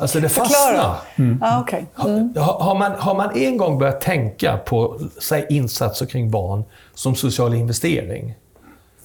Alltså 0.00 0.20
det 0.20 0.28
fastnar. 0.28 0.56
Förklara. 0.56 0.96
Ah, 1.40 1.60
okej. 1.60 1.86
Mm. 2.04 2.34
Har, 2.36 2.58
har, 2.58 2.74
man, 2.74 2.92
har 2.98 3.14
man 3.14 3.36
en 3.36 3.56
gång 3.56 3.78
börjat 3.78 4.00
tänka 4.00 4.56
på 4.56 5.00
säg, 5.20 5.46
insatser 5.50 6.06
kring 6.06 6.30
barn 6.30 6.64
som 6.94 7.14
social 7.14 7.54
investering, 7.54 8.34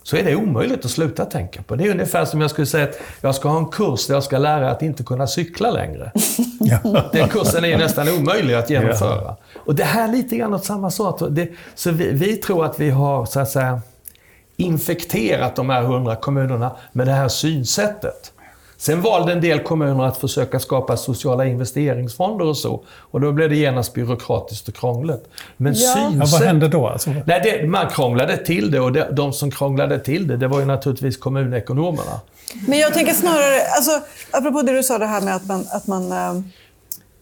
så 0.03 0.17
är 0.17 0.23
det 0.23 0.35
omöjligt 0.35 0.85
att 0.85 0.91
sluta 0.91 1.25
tänka 1.25 1.61
på. 1.63 1.75
Det 1.75 1.83
är 1.83 1.91
ungefär 1.91 2.25
som 2.25 2.41
jag 2.41 2.49
skulle 2.49 2.67
säga 2.67 2.83
att 2.83 2.99
jag 3.21 3.35
ska 3.35 3.49
ha 3.49 3.57
en 3.57 3.65
kurs 3.65 4.07
där 4.07 4.13
jag 4.13 4.23
ska 4.23 4.37
lära 4.37 4.71
att 4.71 4.81
inte 4.81 5.03
kunna 5.03 5.27
cykla 5.27 5.71
längre. 5.71 6.11
Den 7.11 7.29
kursen 7.29 7.65
är 7.65 7.77
nästan 7.77 8.07
omöjlig 8.19 8.53
att 8.53 8.69
genomföra. 8.69 9.35
Och 9.65 9.75
det 9.75 9.83
här 9.83 10.07
är 10.07 10.11
lite 10.11 10.35
grann 10.35 10.53
åt 10.53 10.65
samma 10.65 10.91
sak. 10.91 11.21
Det, 11.29 11.49
så 11.75 11.91
vi, 11.91 12.11
vi 12.11 12.35
tror 12.35 12.65
att 12.65 12.79
vi 12.79 12.89
har 12.89 13.25
så 13.25 13.39
att 13.39 13.49
säga, 13.49 13.81
infekterat 14.57 15.55
de 15.55 15.69
här 15.69 15.81
hundra 15.83 16.15
kommunerna 16.15 16.71
med 16.91 17.07
det 17.07 17.13
här 17.13 17.27
synsättet. 17.27 18.31
Sen 18.79 19.01
valde 19.01 19.31
en 19.33 19.41
del 19.41 19.59
kommuner 19.59 20.05
att 20.05 20.17
försöka 20.17 20.59
skapa 20.59 20.97
sociala 20.97 21.45
investeringsfonder 21.45 22.45
och 22.45 22.57
så. 22.57 22.83
Och 22.89 23.21
då 23.21 23.31
blev 23.31 23.49
det 23.49 23.55
genast 23.55 23.93
byråkratiskt 23.93 24.67
och 24.67 24.75
krångligt. 24.75 25.23
Men 25.57 25.73
Ja. 25.73 25.79
Ja, 25.79 26.09
synsätt... 26.09 26.31
vad 26.31 26.41
hände 26.47 26.67
då? 26.67 26.87
Alltså, 26.87 27.09
Nej, 27.25 27.41
det, 27.43 27.67
man 27.67 27.89
krånglade 27.89 28.37
till 28.37 28.71
det 28.71 28.79
och 28.79 28.91
det, 28.91 29.07
de 29.11 29.33
som 29.33 29.51
krånglade 29.51 29.99
till 29.99 30.27
det, 30.27 30.37
det 30.37 30.47
var 30.47 30.59
ju 30.59 30.65
naturligtvis 30.65 31.17
kommunekonomerna. 31.17 32.19
Men 32.67 32.79
jag 32.79 32.93
tänker 32.93 33.13
snarare, 33.13 33.61
alltså, 33.75 33.91
apropå 34.31 34.61
det 34.61 34.73
du 34.73 34.83
sa 34.83 34.97
det 34.97 35.05
här 35.05 35.21
med 35.21 35.35
att 35.35 35.45
man... 35.45 35.65
Att 35.71 35.87
man 35.87 36.11
äh, 36.11 36.29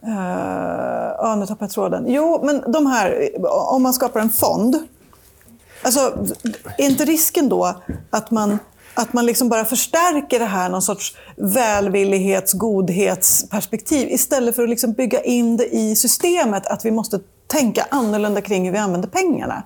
äh, 0.03 1.11
ja, 1.17 1.35
nu 1.39 1.45
tappade 1.45 1.65
jag 1.65 1.71
tråden. 1.71 2.05
Jo, 2.07 2.41
men 2.43 2.71
de 2.71 2.85
här, 2.85 3.29
om 3.73 3.83
man 3.83 3.93
skapar 3.93 4.19
en 4.19 4.29
fond. 4.29 4.87
Alltså, 5.81 5.99
är 6.77 6.85
inte 6.85 7.05
risken 7.05 7.49
då 7.49 7.75
att 8.09 8.31
man, 8.31 8.59
att 8.97 9.13
man 9.13 9.25
liksom 9.25 9.49
bara 9.49 9.65
förstärker 9.65 10.39
det 10.39 10.45
här 10.45 10.69
någon 10.69 10.81
sorts 10.81 11.15
välvillighets, 11.37 12.53
godhetsperspektiv 12.53 14.09
istället 14.09 14.55
för 14.55 14.63
att 14.63 14.69
liksom 14.69 14.93
bygga 14.93 15.21
in 15.21 15.57
det 15.57 15.75
i 15.75 15.95
systemet 15.95 16.67
att 16.67 16.85
vi 16.85 16.91
måste 16.91 17.19
tänka 17.47 17.85
annorlunda 17.89 18.41
kring 18.41 18.65
hur 18.65 18.71
vi 18.71 18.77
använder 18.77 19.07
pengarna? 19.09 19.63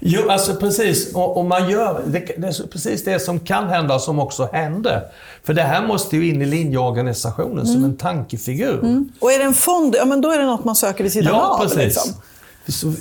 Jo, 0.00 0.30
alltså 0.30 0.54
precis. 0.54 1.14
Och, 1.14 1.36
och 1.36 1.44
man 1.44 1.70
gör, 1.70 2.02
det, 2.06 2.18
det 2.18 2.46
är 2.46 2.66
precis 2.66 3.04
det 3.04 3.20
som 3.20 3.40
kan 3.40 3.68
hända 3.68 3.98
som 3.98 4.18
också 4.18 4.48
hände. 4.52 5.02
För 5.44 5.54
det 5.54 5.62
här 5.62 5.86
måste 5.86 6.16
ju 6.16 6.28
in 6.28 6.42
i 6.42 6.46
linjeorganisationen 6.46 7.66
som 7.66 7.84
en 7.84 7.96
tankefigur. 7.96 9.04
Och 9.20 9.32
är 9.32 9.38
det 9.38 9.44
en 9.44 9.54
fond, 9.54 9.94
ja 9.98 10.04
men 10.04 10.20
då 10.20 10.30
är 10.30 10.38
det 10.38 10.46
något 10.46 10.64
man 10.64 10.76
söker 10.76 11.04
vid 11.04 11.12
sidan 11.12 11.32
Ja, 11.34 11.48
av. 11.48 11.58
precis. 11.62 11.76
Liksom. 11.78 12.12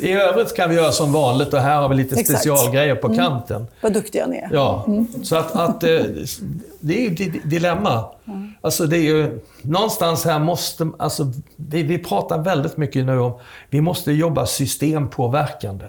I 0.01 0.11
övrigt 0.11 0.55
kan 0.55 0.69
vi 0.69 0.75
göra 0.75 0.91
som 0.91 1.13
vanligt 1.13 1.53
och 1.53 1.59
här 1.59 1.81
har 1.81 1.89
vi 1.89 1.95
lite 1.95 2.19
Exakt. 2.19 2.39
specialgrejer 2.39 2.95
på 2.95 3.15
kanten. 3.15 3.67
Vad 3.81 3.93
duktiga 3.93 4.27
ni 4.27 4.37
är. 4.37 4.49
Ja, 4.53 4.85
så 5.23 5.35
att, 5.35 5.55
att 5.55 5.83
eh, 5.83 5.89
det 6.79 6.93
är 6.97 7.01
ju 7.01 7.07
ett 7.07 7.17
di- 7.17 7.41
dilemma. 7.43 8.05
Alltså 8.61 8.85
det 8.85 8.97
är 8.97 9.01
ju, 9.01 9.39
någonstans 9.61 10.25
här 10.25 10.39
måste, 10.39 10.87
alltså 10.99 11.31
vi, 11.55 11.83
vi 11.83 11.97
pratar 11.97 12.37
väldigt 12.37 12.77
mycket 12.77 13.05
nu 13.05 13.19
om, 13.19 13.33
vi 13.69 13.81
måste 13.81 14.11
jobba 14.11 14.45
systempåverkande. 14.45 15.85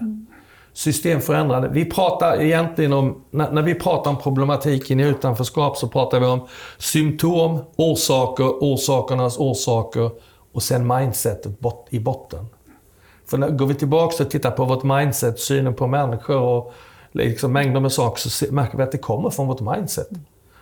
Systemförändrande. 0.73 1.69
Vi 1.69 1.85
pratar 1.85 2.41
egentligen 2.43 2.93
om, 2.93 3.25
när, 3.31 3.51
när 3.51 3.63
vi 3.63 3.75
pratar 3.75 4.11
om 4.11 4.19
problematiken 4.19 5.01
i 5.01 5.03
utanförskap 5.03 5.77
så 5.77 5.89
pratar 5.89 6.21
vi 6.21 6.27
om 6.27 6.47
symptom, 6.79 7.59
orsaker, 7.77 8.45
orsakernas 8.45 9.39
orsaker 9.39 10.11
och 10.53 10.63
sen 10.63 10.87
mindsetet 10.87 11.61
bot, 11.61 11.87
i 11.91 11.99
botten. 12.01 12.47
För 13.27 13.39
när, 13.39 13.51
går 13.51 13.67
vi 13.67 13.75
tillbaka 13.75 14.25
och 14.25 14.31
tittar 14.31 14.51
på 14.51 14.65
vårt 14.65 14.83
mindset, 14.83 15.41
synen 15.41 15.75
på 15.75 15.87
människor 15.87 16.41
och 16.41 16.73
liksom 17.13 17.53
mängder 17.53 17.81
med 17.81 17.93
saker 17.93 18.29
så 18.29 18.55
märker 18.55 18.77
vi 18.77 18.83
att 18.83 18.93
det 18.93 18.99
kommer 18.99 19.31
från 19.31 19.47
vårt 19.47 19.61
mindset. 19.61 20.09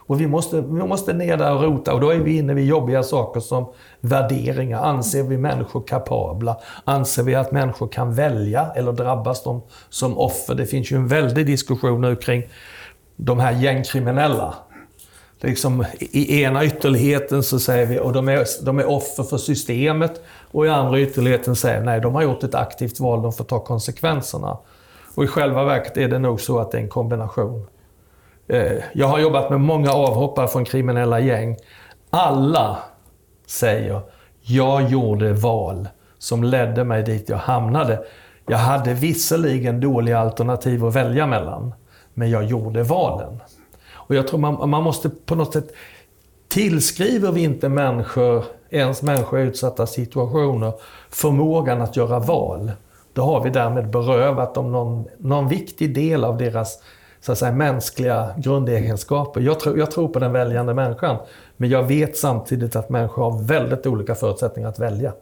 Och 0.07 0.21
vi 0.21 0.27
måste, 0.27 0.61
vi 0.61 0.87
måste 0.87 1.13
ner 1.13 1.37
där 1.37 1.55
och 1.55 1.63
rota 1.63 1.95
och 1.95 2.01
då 2.01 2.11
är 2.11 2.19
vi 2.19 2.39
inne 2.39 2.55
vid 2.55 2.67
jobbiga 2.67 3.03
saker 3.03 3.41
som 3.41 3.73
värderingar. 4.01 4.83
Anser 4.83 5.23
vi 5.23 5.39
människor 5.39 5.83
kapabla? 5.87 6.57
Anser 6.85 7.23
vi 7.23 7.35
att 7.35 7.53
människor 7.53 7.89
kan 7.89 8.15
välja 8.15 8.73
eller 8.75 8.93
drabbas 8.93 9.43
de 9.45 9.63
som 9.89 10.19
offer? 10.19 10.55
Det 10.55 10.67
finns 10.67 10.93
ju 10.93 10.97
en 10.97 11.09
väldig 11.09 11.47
diskussion 11.47 12.01
nu 12.01 12.17
kring 12.17 12.45
de 13.17 13.41
här 13.41 13.53
gängkriminella. 13.53 14.55
Liksom, 15.43 15.85
I 15.99 16.43
ena 16.43 16.65
ytterligheten 16.65 17.43
så 17.43 17.59
säger 17.59 17.87
vi 17.87 17.99
att 17.99 18.15
de 18.15 18.29
är, 18.29 18.65
de 18.65 18.79
är 18.79 18.89
offer 18.89 19.23
för 19.23 19.37
systemet 19.37 20.23
och 20.51 20.67
i 20.67 20.69
andra 20.69 21.01
ytterligheten 21.01 21.57
säger 21.57 21.81
nej, 21.81 22.01
de 22.01 22.15
har 22.15 22.23
gjort 22.23 22.43
ett 22.43 22.55
aktivt 22.55 23.01
val, 23.01 23.23
de 23.23 23.33
får 23.33 23.45
ta 23.45 23.61
konsekvenserna. 23.61 24.59
Och 25.15 25.25
i 25.25 25.27
själva 25.27 25.65
verket 25.65 25.97
är 25.97 26.09
det 26.09 26.19
nog 26.19 26.41
så 26.41 26.59
att 26.59 26.71
det 26.71 26.79
är 26.79 26.83
en 26.83 26.89
kombination. 26.89 27.67
Eh, 28.49 28.73
jag 28.93 29.07
har 29.07 29.19
jobbat 29.19 29.51
med 29.51 29.61
många 29.61 29.93
avhoppare 29.93 30.49
från 30.49 30.65
kriminella 30.65 31.21
gäng. 31.21 31.57
Alla 32.11 32.79
säger, 33.47 34.01
jag 34.41 34.91
gjorde 34.91 35.33
val 35.33 35.89
som 36.19 36.45
ledde 36.45 36.85
mig 36.85 37.03
dit 37.03 37.29
jag 37.29 37.37
hamnade. 37.37 38.05
Jag 38.47 38.59
hade 38.59 38.95
visserligen 38.95 39.81
dåliga 39.81 40.19
alternativ 40.19 40.85
att 40.85 40.97
välja 40.97 41.27
mellan, 41.27 41.75
men 42.15 42.31
jag 42.31 42.45
gjorde 42.45 42.83
valen. 42.83 43.41
Och 44.13 44.17
jag 44.17 44.29
tror 44.29 44.39
man, 44.39 44.71
man 44.71 44.83
måste 44.83 45.11
på 45.11 45.35
något 45.35 45.53
sätt, 45.53 45.73
tillskriver 46.49 47.33
vi 47.33 47.43
inte 47.43 47.69
människor, 47.69 48.45
ens 48.71 49.03
människor 49.03 49.41
i 49.41 49.43
utsatta 49.43 49.87
situationer, 49.87 50.73
förmågan 51.11 51.83
att 51.83 51.97
göra 51.97 52.19
val, 52.19 52.73
då 53.13 53.23
har 53.23 53.45
vi 53.45 53.51
därmed 53.51 53.91
berövat 53.91 54.55
dem 54.55 54.73
någon, 54.73 55.05
någon 55.19 55.49
viktig 55.49 55.95
del 55.95 56.25
av 56.25 56.39
deras 56.39 56.79
så 57.21 57.33
att 57.33 57.39
säga, 57.39 57.53
mänskliga 57.53 58.35
grundegenskaper. 58.37 59.41
Jag 59.41 59.61
tror, 59.61 59.79
jag 59.79 59.91
tror 59.91 60.09
på 60.09 60.19
den 60.19 60.33
väljande 60.33 60.75
människan, 60.75 61.17
men 61.57 61.71
jag 61.71 61.83
vet 61.83 62.17
samtidigt 62.17 62.77
att 62.77 62.91
människor 62.91 63.31
har 63.31 63.43
väldigt 63.43 63.87
olika 63.87 64.15
förutsättningar 64.15 64.69
att 64.69 64.79
välja. 64.79 65.13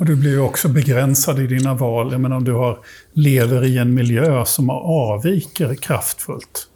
Och 0.00 0.06
du 0.06 0.16
blir 0.16 0.30
ju 0.30 0.40
också 0.40 0.68
begränsad 0.68 1.38
i 1.38 1.46
dina 1.46 1.74
val. 1.74 2.12
Jag 2.12 2.20
menar, 2.20 2.36
om 2.36 2.44
du 2.44 2.52
har, 2.52 2.78
lever 3.12 3.64
i 3.64 3.78
en 3.78 3.94
miljö 3.94 4.44
som 4.44 4.70
avviker 4.70 5.74
kraftfullt 5.74 6.68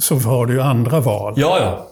så 0.00 0.16
har 0.18 0.46
du 0.46 0.52
ju 0.54 0.60
andra 0.60 1.00
val. 1.00 1.34
Ja, 1.36 1.58
ja. 1.60 1.90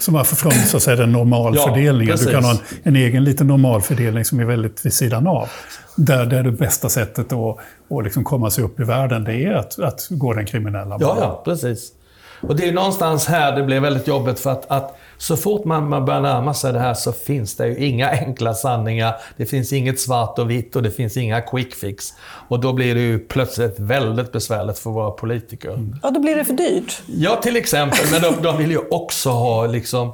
Som 0.00 0.14
är 0.14 0.24
från 0.24 0.52
så 0.52 0.76
att 0.76 0.82
säga, 0.82 0.96
den 0.96 1.12
normalfördelningen. 1.12 2.16
Ja, 2.20 2.26
du 2.26 2.32
kan 2.32 2.44
ha 2.44 2.50
en, 2.50 2.58
en 2.82 2.96
egen 2.96 3.24
liten 3.24 3.46
normalfördelning 3.46 4.24
som 4.24 4.40
är 4.40 4.44
väldigt 4.44 4.86
vid 4.86 4.92
sidan 4.92 5.26
av. 5.26 5.48
Där, 5.96 6.26
där 6.26 6.42
det 6.42 6.52
bästa 6.52 6.88
sättet 6.88 7.32
att, 7.32 7.58
att 7.90 8.04
liksom 8.04 8.24
komma 8.24 8.50
sig 8.50 8.64
upp 8.64 8.80
i 8.80 8.84
världen 8.84 9.24
det 9.24 9.34
är 9.34 9.52
att, 9.52 9.78
att 9.78 10.06
gå 10.10 10.32
den 10.32 10.46
kriminella 10.46 10.96
Ja, 11.00 11.06
banan. 11.06 11.22
ja, 11.22 11.42
precis. 11.44 11.92
Och 12.40 12.56
det 12.56 12.68
är 12.68 12.72
någonstans 12.72 13.26
här 13.26 13.56
det 13.56 13.62
blir 13.62 13.80
väldigt 13.80 14.06
jobbigt 14.06 14.40
för 14.40 14.50
att, 14.50 14.70
att 14.70 14.98
så 15.22 15.36
fort 15.36 15.64
man, 15.64 15.88
man 15.88 16.04
börjar 16.04 16.20
närma 16.20 16.54
sig 16.54 16.72
det 16.72 16.78
här 16.78 16.94
så 16.94 17.12
finns 17.12 17.56
det 17.56 17.66
ju 17.68 17.86
inga 17.86 18.10
enkla 18.26 18.54
sanningar. 18.54 19.14
Det 19.36 19.46
finns 19.46 19.72
inget 19.72 20.00
svart 20.00 20.38
och 20.38 20.50
vitt 20.50 20.76
och 20.76 20.82
det 20.82 20.90
finns 20.90 21.16
inga 21.16 21.40
quick 21.40 21.74
fix. 21.74 22.12
Och 22.48 22.60
då 22.60 22.72
blir 22.72 22.94
det 22.94 23.00
ju 23.00 23.18
plötsligt 23.18 23.78
väldigt 23.78 24.32
besvärligt 24.32 24.78
för 24.78 24.90
våra 24.90 25.10
politiker. 25.10 25.90
Ja, 26.02 26.10
då 26.10 26.20
blir 26.20 26.36
det 26.36 26.44
för 26.44 26.52
dyrt. 26.52 27.02
Ja, 27.06 27.36
till 27.36 27.56
exempel. 27.56 28.00
Men 28.12 28.22
de, 28.22 28.42
de 28.42 28.58
vill 28.58 28.70
ju 28.70 28.78
också 28.78 29.30
ha 29.30 29.66
liksom 29.66 30.12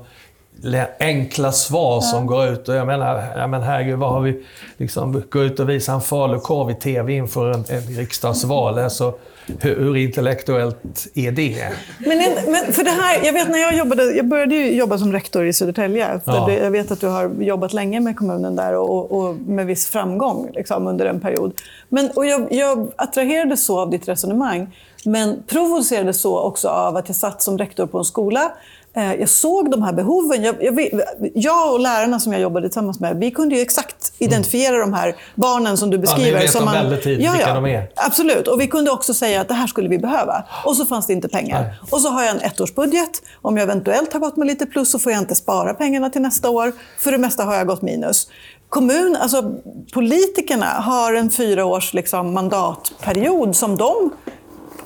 enkla 1.00 1.52
svar 1.52 2.00
som 2.00 2.26
går 2.26 2.48
ut. 2.48 2.68
Och 2.68 2.74
jag 2.74 2.86
menar, 2.86 3.24
jag 3.36 3.50
menar 3.50 3.66
herregud, 3.66 3.98
vad 3.98 4.12
har 4.12 4.20
vi... 4.20 4.44
Liksom, 4.76 5.22
gå 5.30 5.42
ut 5.42 5.60
och 5.60 5.68
visa 5.68 5.92
en 5.92 6.00
falukorv 6.00 6.70
i 6.70 6.74
TV 6.74 7.12
inför 7.12 7.50
en, 7.50 7.64
en 7.68 7.80
riksdagsval. 7.80 8.78
Alltså, 8.78 9.14
hur, 9.60 9.76
hur 9.80 9.96
intellektuellt 9.96 11.06
är 11.14 11.32
det? 11.32 11.68
Men, 11.98 12.12
en- 12.20 12.52
men 12.52 12.72
för 12.72 12.84
det 12.84 12.90
här, 12.90 13.20
jag 13.24 13.32
vet 13.32 13.48
när 13.50 13.58
jag 13.58 13.76
jobbade, 13.76 14.02
jag 14.12 14.26
började 14.28 14.54
ju 14.54 14.72
jobba 14.74 14.98
som 14.98 15.12
rektor 15.12 15.46
i 15.46 15.52
Södertälje. 15.52 16.20
Ja. 16.24 16.52
jag 16.52 16.70
vet 16.70 16.90
att 16.90 17.00
du 17.00 17.06
har 17.06 17.30
jobbat 17.40 17.72
länge 17.72 18.00
med 18.00 18.16
kommunen 18.16 18.56
där 18.56 18.74
och, 18.76 19.12
och 19.12 19.34
med 19.34 19.66
viss 19.66 19.86
framgång 19.86 20.50
liksom, 20.54 20.86
under 20.86 21.06
en 21.06 21.20
period. 21.20 21.52
Men, 21.88 22.10
och 22.10 22.26
jag, 22.26 22.52
jag 22.52 22.88
attraherades 22.96 23.64
så 23.64 23.78
av 23.80 23.90
ditt 23.90 24.08
resonemang, 24.08 24.74
men 25.04 25.42
provocerades 25.46 26.20
så 26.20 26.38
också 26.40 26.68
av 26.68 26.96
att 26.96 27.08
jag 27.08 27.16
satt 27.16 27.42
som 27.42 27.58
rektor 27.58 27.86
på 27.86 27.98
en 27.98 28.04
skola. 28.04 28.52
Eh, 28.94 29.14
Jag 29.14 29.28
såg 29.28 29.70
de 29.70 29.82
här 29.82 29.92
behoven. 29.92 30.42
Jag, 30.42 30.54
jag, 30.60 30.90
jag 31.34 31.72
och 31.72 31.80
lärarna 31.80 32.20
som 32.20 32.32
jag 32.32 32.42
jobbade 32.42 32.68
tillsammans 32.68 33.00
med, 33.00 33.16
vi 33.16 33.30
kunde 33.30 33.54
ju 33.54 33.60
exakt 33.60 33.97
identifiera 34.18 34.78
de 34.78 34.92
här 34.94 35.16
barnen 35.34 35.76
som 35.76 35.90
du 35.90 35.98
beskriver. 35.98 36.40
vet 36.40 36.50
som 36.50 36.72
väldigt 36.72 37.02
tidigt 37.02 37.34
vilka 37.34 37.54
de 37.54 37.66
är. 37.66 37.90
Absolut. 37.96 38.48
Och 38.48 38.60
vi 38.60 38.66
kunde 38.66 38.90
också 38.90 39.14
säga 39.14 39.40
att 39.40 39.48
det 39.48 39.54
här 39.54 39.66
skulle 39.66 39.88
vi 39.88 39.98
behöva. 39.98 40.44
Och 40.64 40.76
så 40.76 40.86
fanns 40.86 41.06
det 41.06 41.12
inte 41.12 41.28
pengar. 41.28 41.62
Nej. 41.62 41.72
Och 41.90 42.00
så 42.00 42.08
har 42.08 42.22
jag 42.22 42.30
en 42.36 42.40
ettårsbudget. 42.40 43.22
Om 43.42 43.56
jag 43.56 43.64
eventuellt 43.64 44.12
har 44.12 44.20
gått 44.20 44.36
med 44.36 44.46
lite 44.46 44.66
plus 44.66 44.90
så 44.90 44.98
får 44.98 45.12
jag 45.12 45.20
inte 45.20 45.34
spara 45.34 45.74
pengarna 45.74 46.10
till 46.10 46.22
nästa 46.22 46.50
år. 46.50 46.72
För 46.98 47.12
det 47.12 47.18
mesta 47.18 47.44
har 47.44 47.54
jag 47.54 47.66
gått 47.66 47.82
minus. 47.82 48.28
Kommun, 48.68 49.16
alltså 49.20 49.54
politikerna 49.92 50.66
har 50.66 51.14
en 51.14 51.30
fyra 51.30 51.64
års 51.64 51.94
liksom, 51.94 52.34
mandatperiod 52.34 53.56
som 53.56 53.76
de 53.76 54.10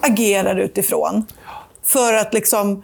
agerar 0.01 0.57
utifrån. 0.57 1.27
För 1.85 2.15
att 2.15 2.35
liksom 2.35 2.83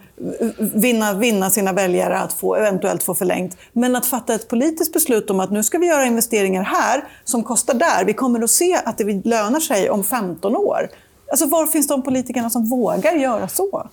vinna, 0.57 1.13
vinna 1.13 1.49
sina 1.49 1.73
väljare 1.73 2.17
att 2.19 2.33
få, 2.33 2.55
eventuellt 2.55 3.03
få 3.03 3.15
förlängt. 3.15 3.57
Men 3.73 3.95
att 3.95 4.05
fatta 4.05 4.33
ett 4.33 4.47
politiskt 4.47 4.93
beslut 4.93 5.29
om 5.29 5.39
att 5.39 5.51
nu 5.51 5.63
ska 5.63 5.77
vi 5.77 5.87
göra 5.87 6.05
investeringar 6.05 6.63
här 6.63 7.03
som 7.23 7.43
kostar 7.43 7.73
där. 7.73 8.05
Vi 8.05 8.13
kommer 8.13 8.43
att 8.43 8.49
se 8.49 8.75
att 8.85 8.97
det 8.97 9.25
lönar 9.25 9.59
sig 9.59 9.89
om 9.89 10.03
15 10.03 10.55
år. 10.55 10.89
Alltså 11.31 11.45
var 11.45 11.65
finns 11.65 11.87
de 11.87 12.01
politikerna 12.01 12.49
som 12.49 12.69
vågar 12.69 13.11
göra 13.11 13.47
så? 13.47 13.89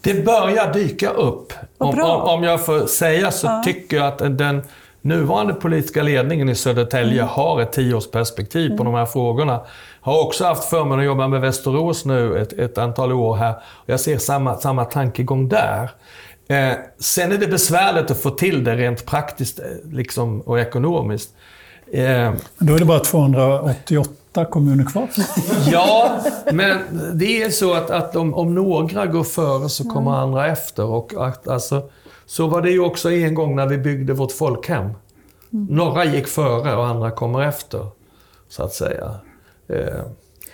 Det 0.00 0.24
börjar 0.24 0.72
dyka 0.72 1.10
upp. 1.10 1.52
Om, 1.78 2.00
om, 2.00 2.20
om 2.20 2.44
jag 2.44 2.66
får 2.66 2.86
säga 2.86 3.30
så 3.30 3.62
tycker 3.64 3.96
jag 3.96 4.06
att 4.06 4.38
den 4.38 4.62
nuvarande 5.02 5.54
politiska 5.54 6.02
ledningen 6.02 6.48
i 6.48 6.54
Södertälje 6.54 7.22
Mm. 7.22 7.28
har 7.28 7.60
ett 7.60 7.72
tioårsperspektiv 7.72 8.76
på 8.76 8.84
de 8.84 8.94
här 8.94 9.06
frågorna. 9.06 9.60
Har 10.02 10.24
också 10.24 10.44
haft 10.44 10.64
förmånen 10.64 10.98
att 10.98 11.04
jobba 11.04 11.28
med 11.28 11.40
Västerås 11.40 12.04
nu 12.04 12.38
ett, 12.38 12.52
ett 12.52 12.78
antal 12.78 13.12
år 13.12 13.36
här. 13.36 13.54
Jag 13.86 14.00
ser 14.00 14.18
samma, 14.18 14.56
samma 14.56 14.84
tankegång 14.84 15.48
där. 15.48 15.90
Eh, 16.48 16.72
sen 16.98 17.32
är 17.32 17.38
det 17.38 17.46
besvärligt 17.46 18.10
att 18.10 18.22
få 18.22 18.30
till 18.30 18.64
det 18.64 18.76
rent 18.76 19.06
praktiskt 19.06 19.58
eh, 19.58 19.64
liksom, 19.92 20.40
och 20.40 20.60
ekonomiskt. 20.60 21.30
Eh, 21.92 22.32
då 22.58 22.74
är 22.74 22.78
det 22.78 22.84
bara 22.84 23.00
288 23.00 24.44
kommuner 24.44 24.84
kvar. 24.84 25.08
Ja, 25.72 26.20
men 26.52 26.78
det 27.14 27.42
är 27.42 27.50
så 27.50 27.74
att, 27.74 27.90
att 27.90 28.16
om, 28.16 28.34
om 28.34 28.54
några 28.54 29.06
går 29.06 29.24
före 29.24 29.68
så 29.68 29.84
kommer 29.84 30.10
andra 30.10 30.46
efter. 30.46 30.84
Och 30.84 31.26
att, 31.26 31.48
alltså, 31.48 31.82
Så 32.26 32.46
var 32.46 32.62
det 32.62 32.70
ju 32.70 32.80
också 32.80 33.12
en 33.12 33.34
gång 33.34 33.56
när 33.56 33.66
vi 33.66 33.78
byggde 33.78 34.12
vårt 34.12 34.32
folkhem. 34.32 34.90
Några 35.50 36.04
gick 36.04 36.26
före 36.26 36.76
och 36.76 36.86
andra 36.86 37.10
kommer 37.10 37.42
efter, 37.42 37.86
så 38.48 38.62
att 38.62 38.72
säga. 38.72 39.14
Eh, 39.72 40.04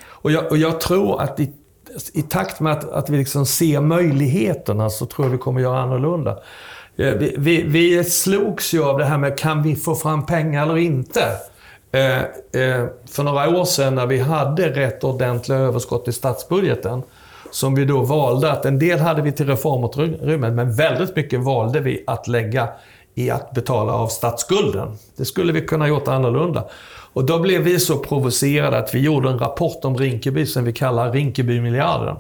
och, 0.06 0.32
jag, 0.32 0.50
och 0.50 0.56
jag 0.56 0.80
tror 0.80 1.22
att 1.22 1.40
i, 1.40 1.52
i 2.14 2.22
takt 2.22 2.60
med 2.60 2.72
att, 2.72 2.90
att 2.90 3.10
vi 3.10 3.18
liksom 3.18 3.46
ser 3.46 3.80
möjligheterna 3.80 4.90
så 4.90 5.06
tror 5.06 5.26
jag 5.26 5.32
vi 5.32 5.38
kommer 5.38 5.60
göra 5.60 5.80
annorlunda. 5.80 6.38
Eh, 6.96 7.14
vi, 7.14 7.34
vi, 7.38 7.62
vi 7.62 8.04
slogs 8.04 8.74
ju 8.74 8.84
av 8.84 8.98
det 8.98 9.04
här 9.04 9.18
med, 9.18 9.38
kan 9.38 9.62
vi 9.62 9.76
få 9.76 9.94
fram 9.94 10.26
pengar 10.26 10.62
eller 10.62 10.76
inte? 10.76 11.22
Eh, 11.92 12.18
eh, 12.62 12.86
för 13.10 13.22
några 13.22 13.58
år 13.58 13.64
sedan 13.64 13.94
när 13.94 14.06
vi 14.06 14.18
hade 14.18 14.68
rätt 14.68 15.04
ordentliga 15.04 15.58
överskott 15.58 16.08
i 16.08 16.12
statsbudgeten, 16.12 17.02
som 17.50 17.74
vi 17.74 17.84
då 17.84 18.02
valde 18.02 18.52
att, 18.52 18.64
en 18.64 18.78
del 18.78 18.98
hade 18.98 19.22
vi 19.22 19.32
till 19.32 19.46
reformutrymmet, 19.46 20.52
men 20.52 20.74
väldigt 20.74 21.16
mycket 21.16 21.40
valde 21.40 21.80
vi 21.80 22.04
att 22.06 22.28
lägga 22.28 22.68
i 23.14 23.30
att 23.30 23.54
betala 23.54 23.92
av 23.92 24.08
statsskulden. 24.08 24.98
Det 25.16 25.24
skulle 25.24 25.52
vi 25.52 25.60
kunna 25.60 25.88
gjort 25.88 26.08
annorlunda. 26.08 26.64
Och 27.18 27.24
då 27.24 27.38
blev 27.38 27.62
vi 27.62 27.80
så 27.80 27.98
provocerade 27.98 28.78
att 28.78 28.94
vi 28.94 28.98
gjorde 28.98 29.30
en 29.30 29.38
rapport 29.38 29.84
om 29.84 29.96
Rinkeby 29.96 30.46
som 30.46 30.64
vi 30.64 30.72
kallar 30.72 31.12
Rinkeby-miljarden. 31.12 32.16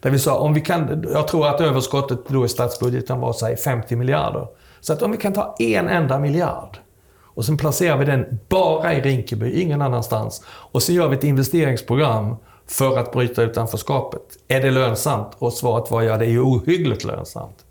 Där 0.00 0.10
vi 0.10 0.18
sa, 0.18 0.38
om 0.38 0.54
vi 0.54 0.60
kan, 0.60 1.06
jag 1.12 1.28
tror 1.28 1.46
att 1.46 1.60
överskottet 1.60 2.18
då 2.28 2.44
i 2.44 2.48
statsbudgeten 2.48 3.20
var 3.20 3.32
säg 3.32 3.56
50 3.56 3.96
miljarder. 3.96 4.46
Så 4.80 4.92
att 4.92 5.02
om 5.02 5.10
vi 5.10 5.16
kan 5.16 5.32
ta 5.32 5.56
en 5.58 5.88
enda 5.88 6.18
miljard 6.18 6.78
och 7.22 7.44
sen 7.44 7.56
placerar 7.56 7.96
vi 7.96 8.04
den 8.04 8.40
bara 8.48 8.94
i 8.94 9.00
Rinkeby, 9.00 9.60
ingen 9.60 9.82
annanstans. 9.82 10.42
Och 10.48 10.82
så 10.82 10.92
gör 10.92 11.08
vi 11.08 11.16
ett 11.16 11.24
investeringsprogram 11.24 12.36
för 12.66 12.98
att 12.98 13.12
bryta 13.12 13.42
utanförskapet. 13.42 14.22
Är 14.48 14.60
det 14.60 14.70
lönsamt? 14.70 15.30
Och 15.38 15.52
svaret 15.52 15.90
var 15.90 16.02
ja, 16.02 16.16
det 16.16 16.24
är 16.24 16.30
ju 16.30 16.40
ohyggligt 16.40 17.04
lönsamt. 17.04 17.64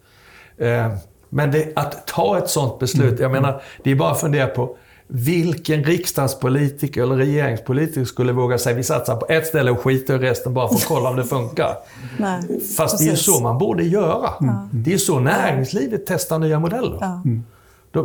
Eh, 0.57 0.93
men 1.29 1.51
det, 1.51 1.71
att 1.75 2.07
ta 2.07 2.37
ett 2.37 2.49
sånt 2.49 2.79
beslut, 2.79 3.19
jag 3.19 3.31
menar, 3.31 3.61
det 3.83 3.91
är 3.91 3.95
bara 3.95 4.11
att 4.11 4.21
fundera 4.21 4.47
på 4.47 4.77
vilken 5.07 5.83
riksdagspolitiker 5.83 7.03
eller 7.03 7.15
regeringspolitiker 7.15 8.05
skulle 8.05 8.33
våga 8.33 8.57
säga 8.57 8.75
vi 8.75 8.83
satsar 8.83 9.15
på 9.15 9.25
ett 9.29 9.47
ställe 9.47 9.71
och 9.71 9.79
skiter 9.79 10.15
i 10.15 10.29
resten 10.29 10.53
bara 10.53 10.67
för 10.67 10.75
att 10.75 10.85
kolla 10.85 11.09
om 11.09 11.15
det 11.15 11.23
funkar. 11.23 11.75
Nej, 12.17 12.41
Fast 12.77 12.99
det 12.99 13.05
är 13.05 13.09
ju 13.09 13.15
så 13.15 13.39
man 13.39 13.57
borde 13.57 13.83
göra. 13.83 14.29
Det 14.71 14.93
är 14.93 14.97
så 14.97 15.19
näringslivet 15.19 16.03
testar 16.07 16.39
nya 16.39 16.59
modeller. 16.59 16.97
Ja. 17.01 17.21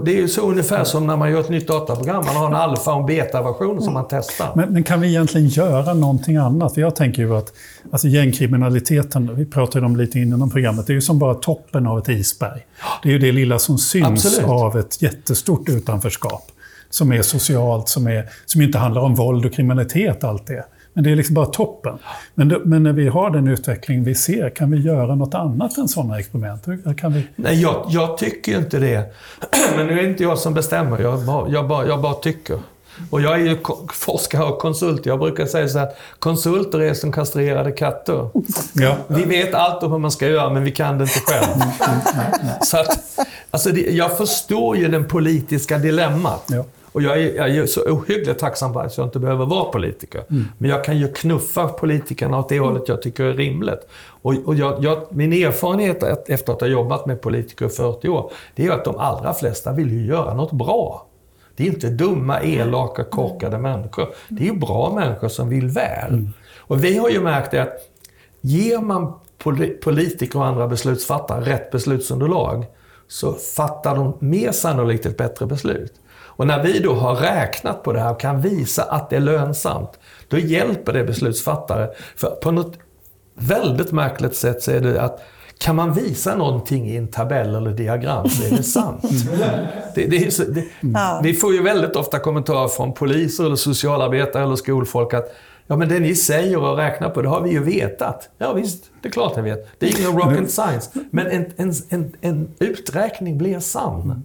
Det 0.05 0.11
är 0.11 0.17
ju 0.17 0.29
så 0.29 0.51
ungefär 0.51 0.85
som 0.85 1.07
när 1.07 1.17
man 1.17 1.31
gör 1.31 1.41
ett 1.41 1.49
nytt 1.49 1.69
dataprogram. 1.69 2.25
Man 2.27 2.37
har 2.37 2.47
en 2.47 2.55
alfa 2.55 2.93
och 2.93 3.01
en 3.01 3.07
beta-version 3.07 3.83
som 3.83 3.95
man 3.95 4.05
testar. 4.11 4.53
Men, 4.55 4.73
men, 4.73 4.83
kan 4.83 5.01
vi 5.01 5.09
egentligen 5.09 5.49
göra 5.49 5.95
någonting 5.95 6.37
annat? 6.37 6.75
För 6.75 6.81
jag 6.81 6.97
tänker 6.97 7.23
ju 7.23 7.37
att 7.37 7.53
alltså 7.93 8.09
gängkriminaliteten, 8.09 9.37
vi 9.37 9.47
pratade 9.47 9.87
om 9.87 9.97
lite 9.97 10.19
innan 10.19 10.51
programmet, 10.51 10.87
det 10.87 10.93
är 10.93 10.95
ju 10.95 11.01
som 11.01 11.19
bara 11.19 11.35
toppen 11.35 11.87
av 11.87 11.99
ett 11.99 12.09
isberg. 12.09 12.67
Det 13.03 13.09
är 13.09 13.13
ju 13.13 13.19
det 13.19 13.33
lilla 13.33 13.59
som 13.59 13.79
syns 13.79 14.27
Absolut. 14.27 14.49
av 14.49 14.79
ett 14.79 15.03
jättestort 15.03 15.69
utanförskap. 15.69 16.51
Som 16.91 17.13
är 17.13 17.23
socialt, 17.23 17.89
som, 17.89 18.07
är, 18.07 18.29
som 18.47 18.63
inte 18.63 18.79
handlar 18.79 19.03
om 19.03 19.15
våld 19.15 19.47
och 19.47 19.53
kriminalitet 19.53 20.25
allt 20.25 20.47
det. 20.47 20.65
Men 20.93 21.05
det 21.05 21.11
är 21.11 21.17
liksom 21.17 21.35
bara 21.35 21.47
toppen. 21.47 21.99
Men, 22.35 22.49
det, 22.49 22.61
men 22.65 22.83
när 22.83 22.93
vi 22.93 23.09
har 23.09 23.31
den 23.31 23.49
utveckling 23.49 24.05
vi 24.05 24.15
ser, 24.15 24.51
kan 24.51 24.71
vi 24.71 24.79
göra 24.79 25.15
något 25.15 25.35
annat 25.35 25.79
än 25.79 25.89
sådana 25.89 26.19
experiment? 26.19 26.65
Kan 27.01 27.13
vi... 27.13 27.27
Nej, 27.37 27.63
jag, 27.63 27.87
jag 27.89 28.19
tycker 28.19 28.59
inte 28.59 28.79
det. 28.79 29.15
Men 29.77 29.87
nu 29.87 29.99
är 29.99 30.03
det 30.03 30.09
inte 30.09 30.23
jag 30.23 30.39
som 30.39 30.55
bestämmer, 30.55 30.99
jag 30.99 31.25
bara, 31.25 31.51
jag 31.51 31.69
bara, 31.69 31.87
jag 31.87 32.01
bara 32.01 32.15
tycker. 32.15 32.59
Och 33.11 33.21
jag 33.21 33.35
är 33.35 33.39
ju 33.39 33.59
forskare 33.93 34.45
och 34.45 34.59
konsult. 34.59 35.07
Jag 35.07 35.19
brukar 35.19 35.47
säga 35.47 35.69
så 35.69 35.79
här, 35.79 35.89
konsulter 36.19 36.81
är 36.81 36.95
som 36.95 37.13
kastrerade 37.13 37.73
katter. 37.73 38.29
Ja. 38.73 38.97
Vi 39.09 39.25
vet 39.25 39.55
allt 39.55 39.83
om 39.83 39.93
hur 39.93 39.99
man 39.99 40.11
ska 40.11 40.29
göra, 40.29 40.51
men 40.51 40.65
vi 40.65 40.71
kan 40.71 40.99
det 40.99 41.05
inte 41.05 41.21
själv. 41.21 41.61
Så 42.63 42.77
att, 42.77 42.99
alltså 43.51 43.71
det, 43.71 43.81
jag 43.81 44.17
förstår 44.19 44.77
ju 44.77 44.89
det 44.89 45.03
politiska 45.03 45.79
dilemmat. 45.79 46.45
Ja. 46.49 46.65
Och 46.93 47.03
jag 47.03 47.23
är, 47.23 47.37
jag 47.37 47.51
är 47.51 47.67
så 47.67 47.81
ohyggligt 47.81 48.41
tacksam 48.41 48.73
för 48.73 48.81
att 48.81 48.99
jag 48.99 49.07
inte 49.07 49.19
behöver 49.19 49.47
vara 49.47 49.65
politiker. 49.65 50.25
Men 50.59 50.71
jag 50.71 50.85
kan 50.85 50.99
ju 50.99 51.09
knuffa 51.09 51.69
politikerna 51.69 52.39
åt 52.39 52.49
det 52.49 52.59
hållet 52.59 52.89
jag 52.89 53.03
tycker 53.03 53.25
är 53.25 53.33
rimligt. 53.33 53.89
Och, 54.23 54.35
och 54.45 54.55
jag, 54.55 54.85
jag, 54.85 55.07
min 55.11 55.33
erfarenhet 55.33 56.29
efter 56.29 56.53
att 56.53 56.61
ha 56.61 56.69
jobbat 56.69 57.07
med 57.07 57.21
politiker 57.21 57.67
i 57.67 57.69
40 57.69 58.09
år, 58.09 58.33
det 58.55 58.67
är 58.67 58.71
att 58.71 58.85
de 58.85 58.97
allra 58.97 59.35
flesta 59.35 59.73
vill 59.73 59.93
ju 59.93 60.07
göra 60.07 60.35
något 60.35 60.53
bra. 60.53 61.07
Det 61.57 61.63
är 61.63 61.67
inte 61.67 61.89
dumma, 61.89 62.41
elaka, 62.41 63.05
korkade 63.05 63.59
människor. 63.59 64.09
Det 64.29 64.49
är 64.49 64.53
bra 64.53 64.93
människor 64.95 65.29
som 65.29 65.49
vill 65.49 65.69
väl. 65.69 66.29
Och 66.59 66.85
vi 66.85 66.99
har 66.99 67.09
ju 67.09 67.21
märkt 67.21 67.51
det 67.51 67.63
att 67.63 67.77
ger 68.41 68.79
man 68.79 69.13
politiker 69.83 70.39
och 70.39 70.47
andra 70.47 70.69
beslutsfattare 70.69 71.45
rätt 71.45 71.71
beslutsunderlag 71.71 72.67
så 73.09 73.33
fattar 73.33 73.97
de 73.97 74.17
mer 74.19 74.53
sannolikt 74.53 75.07
ett 75.07 75.17
bättre 75.17 75.47
beslut. 75.47 75.93
Och 76.41 76.47
när 76.47 76.63
vi 76.63 76.79
då 76.79 76.95
har 76.95 77.15
räknat 77.15 77.83
på 77.83 77.93
det 77.93 78.01
här 78.01 78.13
och 78.13 78.21
kan 78.21 78.41
visa 78.41 78.83
att 78.83 79.11
det 79.11 79.17
är 79.17 79.21
lönsamt, 79.21 79.91
då 80.29 80.39
hjälper 80.39 80.93
det 80.93 81.05
beslutsfattare. 81.05 81.89
För 82.17 82.31
på 82.31 82.51
något 82.51 82.79
väldigt 83.35 83.93
märkligt 83.93 84.37
sätt 84.37 84.63
så 84.63 84.71
är 84.71 84.81
det 84.81 85.03
att 85.03 85.21
kan 85.59 85.77
man 85.77 85.93
visa 85.95 86.37
någonting 86.37 86.89
i 86.89 86.97
en 86.97 87.09
tabell 87.09 87.55
eller 87.55 87.71
diagram 87.71 88.29
så 88.29 88.55
är 88.55 88.57
det 88.57 88.63
sant. 88.63 89.03
Det, 89.95 90.07
det 90.07 90.27
är 90.27 90.31
så, 90.31 90.45
det, 90.45 90.65
Ja. 90.81 91.21
Vi 91.25 91.35
får 91.35 91.55
ju 91.55 91.63
väldigt 91.63 91.97
ofta 91.97 92.19
kommentarer 92.19 92.69
från 92.69 92.93
poliser, 92.95 93.45
eller 93.45 93.57
socialarbetare 93.57 94.43
eller 94.43 94.57
skolfolk 94.57 95.15
att 95.15 95.33
Ja, 95.71 95.77
men 95.77 95.89
det 95.89 96.01
ni 96.01 96.15
säger 96.15 96.57
och 96.57 96.77
räknar 96.77 97.11
på, 97.11 97.23
det 97.23 97.29
har 97.29 97.41
vi 97.41 97.51
ju 97.51 97.65
vetat. 97.65 98.31
Ja, 98.39 98.53
visst, 98.53 98.85
det 99.03 99.09
är 99.09 99.13
klart 99.13 99.33
jag 99.37 99.43
vet. 99.43 99.69
Det 99.79 99.87
är 99.87 100.01
ingen 100.01 100.21
rocket 100.21 100.51
science. 100.51 100.91
Men 101.11 101.27
en, 101.27 101.47
en, 101.57 101.75
en, 101.89 102.13
en 102.21 102.49
uträkning 102.59 103.39
blir 103.39 103.61
sann. 103.61 104.23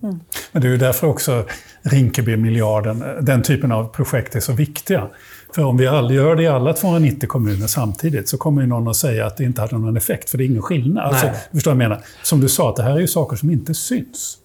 Men 0.52 0.62
det 0.62 0.68
är 0.68 0.72
ju 0.72 0.78
därför 0.78 1.08
också 1.08 1.46
Rinkeby-miljarden, 1.82 3.04
den 3.22 3.42
typen 3.42 3.72
av 3.72 3.88
projekt 3.88 4.36
är 4.36 4.40
så 4.40 4.54
viktiga. 4.54 5.08
För 5.56 5.64
om 5.64 5.78
vi 5.78 5.88
aldrig 5.88 6.20
gör 6.20 6.36
det 6.36 6.44
i 6.44 6.48
alla 6.48 6.74
290 6.74 7.30
kommuner 7.30 7.68
samtidigt 7.68 8.30
så 8.30 8.38
kommer 8.38 8.62
ju 8.62 8.68
någon 8.68 8.88
att 8.88 8.96
säga 8.96 9.26
att 9.26 9.38
det 9.38 9.44
inte 9.44 9.62
hade 9.62 9.78
någon 9.78 9.98
effekt, 9.98 10.30
för 10.30 10.38
det 10.38 10.44
är 10.44 10.46
ingen 10.46 10.62
skillnad. 10.62 11.06
Alltså, 11.06 11.28
förstår 11.52 11.72
vad 11.72 11.84
jag 11.84 11.90
menar? 11.90 12.04
Som 12.24 12.42
du 12.42 12.50
sa, 12.50 12.70
att 12.70 12.76
det 12.76 12.84
här 12.84 12.96
är 12.96 13.00
ju 13.00 13.08
saker 13.08 13.38
som 13.38 13.50
inte 13.50 13.74
syns. 13.74 14.38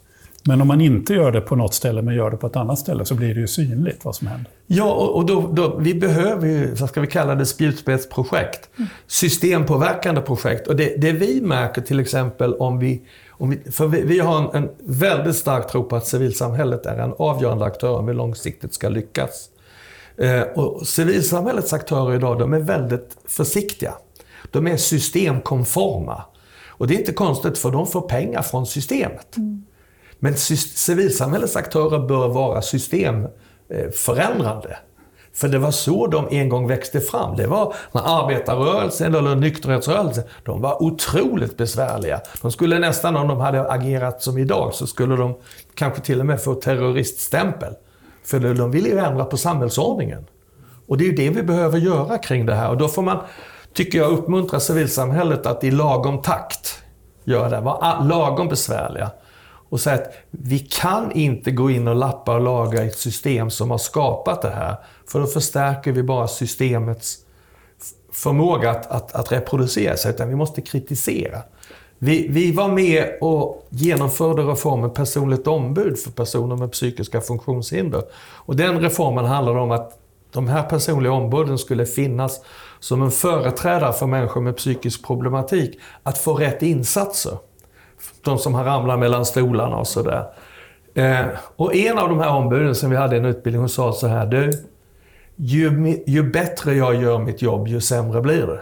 Men 0.44 0.60
om 0.60 0.68
man 0.68 0.80
inte 0.80 1.14
gör 1.14 1.32
det 1.32 1.40
på 1.40 1.56
något 1.56 1.74
ställe, 1.74 2.02
men 2.02 2.14
gör 2.14 2.30
det 2.30 2.36
på 2.36 2.46
ett 2.46 2.56
annat 2.56 2.78
ställe, 2.78 3.04
så 3.04 3.14
blir 3.14 3.34
det 3.34 3.40
ju 3.40 3.46
synligt 3.46 4.04
vad 4.04 4.16
som 4.16 4.26
händer. 4.26 4.52
Ja, 4.66 4.92
och, 4.92 5.26
då, 5.26 5.50
då, 5.52 5.76
vi 5.76 5.94
behöver 5.94 6.48
ju, 6.48 6.74
vad 6.74 6.88
ska 6.88 7.00
vi 7.00 7.06
kalla 7.06 7.34
det, 7.34 7.46
spjutspetsprojekt. 7.46 8.68
Systempåverkande 9.06 10.20
projekt. 10.20 10.66
Och 10.66 10.76
det, 10.76 10.96
det 10.96 11.12
vi 11.12 11.40
märker 11.40 11.82
till 11.82 12.00
exempel 12.00 12.54
om 12.54 12.78
vi, 12.78 13.02
om 13.28 13.50
vi 13.50 13.70
för 13.70 13.86
vi, 13.86 14.02
vi 14.02 14.18
har 14.18 14.38
en, 14.38 14.62
en 14.62 14.70
väldigt 14.78 15.36
stark 15.36 15.70
tro 15.70 15.84
på 15.84 15.96
att 15.96 16.06
civilsamhället 16.06 16.86
är 16.86 16.98
en 16.98 17.14
avgörande 17.18 17.64
aktör 17.64 17.98
om 17.98 18.06
vi 18.06 18.14
långsiktigt 18.14 18.74
ska 18.74 18.88
lyckas. 18.88 19.48
Eh, 20.16 20.42
och 20.42 20.86
civilsamhällets 20.86 21.72
aktörer 21.72 22.14
idag, 22.14 22.38
de 22.38 22.54
är 22.54 22.60
väldigt 22.60 23.16
försiktiga. 23.24 23.94
De 24.50 24.66
är 24.66 24.76
systemkonforma. 24.76 26.22
Och 26.68 26.86
det 26.86 26.94
är 26.94 26.98
inte 26.98 27.12
konstigt, 27.12 27.58
för 27.58 27.70
de 27.70 27.86
får 27.86 28.00
pengar 28.00 28.42
från 28.42 28.66
systemet. 28.66 29.36
Men 30.20 30.36
civilsamhällets 30.36 31.56
aktörer 31.56 31.98
bör 31.98 32.28
vara 32.28 32.62
systemförändrande. 32.62 34.76
För 35.32 35.48
det 35.48 35.58
var 35.58 35.70
så 35.70 36.06
de 36.06 36.28
en 36.30 36.48
gång 36.48 36.68
växte 36.68 37.00
fram. 37.00 37.36
Det 37.36 37.46
var 37.46 37.74
när 37.92 38.22
arbetarrörelsen 38.22 39.14
eller 39.14 39.34
nykterhetsrörelsen, 39.34 40.24
de 40.44 40.60
var 40.60 40.82
otroligt 40.82 41.56
besvärliga. 41.56 42.20
De 42.42 42.52
skulle 42.52 42.78
nästan, 42.78 43.16
om 43.16 43.28
de 43.28 43.40
hade 43.40 43.72
agerat 43.72 44.22
som 44.22 44.38
idag, 44.38 44.74
så 44.74 44.86
skulle 44.86 45.16
de 45.16 45.34
kanske 45.74 46.00
till 46.00 46.20
och 46.20 46.26
med 46.26 46.42
få 46.42 46.54
terroriststämpel. 46.54 47.74
För 48.24 48.54
de 48.54 48.70
ville 48.70 48.88
ju 48.88 48.98
ändra 48.98 49.24
på 49.24 49.36
samhällsordningen. 49.36 50.26
Och 50.88 50.98
det 50.98 51.04
är 51.04 51.06
ju 51.06 51.14
det 51.14 51.30
vi 51.30 51.42
behöver 51.42 51.78
göra 51.78 52.18
kring 52.18 52.46
det 52.46 52.54
här. 52.54 52.70
Och 52.70 52.76
då 52.76 52.88
får 52.88 53.02
man, 53.02 53.18
tycker 53.74 53.98
jag, 53.98 54.12
uppmuntra 54.12 54.60
civilsamhället 54.60 55.46
att 55.46 55.64
i 55.64 55.70
lagom 55.70 56.22
takt 56.22 56.82
göra 57.24 57.48
det. 57.48 57.60
Vara 57.60 58.00
lagom 58.00 58.48
besvärliga. 58.48 59.10
Och 59.70 59.80
säga 59.80 59.96
att 59.96 60.12
vi 60.30 60.58
kan 60.58 61.12
inte 61.12 61.50
gå 61.50 61.70
in 61.70 61.88
och 61.88 61.96
lappa 61.96 62.34
och 62.34 62.40
laga 62.40 62.84
i 62.84 62.86
ett 62.86 62.98
system 62.98 63.50
som 63.50 63.70
har 63.70 63.78
skapat 63.78 64.42
det 64.42 64.50
här. 64.50 64.76
För 65.06 65.20
då 65.20 65.26
förstärker 65.26 65.92
vi 65.92 66.02
bara 66.02 66.28
systemets 66.28 67.18
förmåga 68.12 68.70
att, 68.70 68.86
att, 68.86 69.14
att 69.14 69.32
reproducera 69.32 69.96
sig. 69.96 70.10
Utan 70.10 70.28
vi 70.28 70.34
måste 70.34 70.60
kritisera. 70.60 71.42
Vi, 71.98 72.28
vi 72.28 72.52
var 72.52 72.68
med 72.68 73.18
och 73.20 73.66
genomförde 73.68 74.42
reformen 74.42 74.90
personligt 74.90 75.46
ombud 75.46 75.98
för 75.98 76.10
personer 76.10 76.56
med 76.56 76.72
psykiska 76.72 77.20
funktionshinder. 77.20 78.02
Och 78.36 78.56
den 78.56 78.80
reformen 78.80 79.24
handlade 79.24 79.60
om 79.60 79.70
att 79.70 79.98
de 80.32 80.48
här 80.48 80.62
personliga 80.62 81.12
ombuden 81.12 81.58
skulle 81.58 81.86
finnas 81.86 82.40
som 82.80 83.02
en 83.02 83.10
företrädare 83.10 83.92
för 83.92 84.06
människor 84.06 84.40
med 84.40 84.56
psykisk 84.56 85.06
problematik. 85.06 85.78
Att 86.02 86.18
få 86.18 86.34
rätt 86.34 86.62
insatser. 86.62 87.38
De 88.22 88.38
som 88.38 88.54
har 88.54 88.64
ramlat 88.64 88.98
mellan 88.98 89.26
stolarna 89.26 89.76
och 89.76 89.86
sådär. 89.86 90.24
Eh, 90.94 91.26
och 91.56 91.74
en 91.74 91.98
av 91.98 92.08
de 92.08 92.18
här 92.18 92.36
ombuden 92.36 92.74
som 92.74 92.90
vi 92.90 92.96
hade 92.96 93.16
i 93.16 93.18
en 93.18 93.24
utbildning, 93.24 93.60
hon 93.60 93.68
sa 93.68 93.92
så 93.92 94.06
här. 94.06 94.26
Du, 94.26 94.50
ju, 95.36 95.98
ju 96.06 96.22
bättre 96.22 96.74
jag 96.74 97.02
gör 97.02 97.18
mitt 97.18 97.42
jobb, 97.42 97.68
ju 97.68 97.80
sämre 97.80 98.20
blir 98.20 98.46
det. 98.46 98.60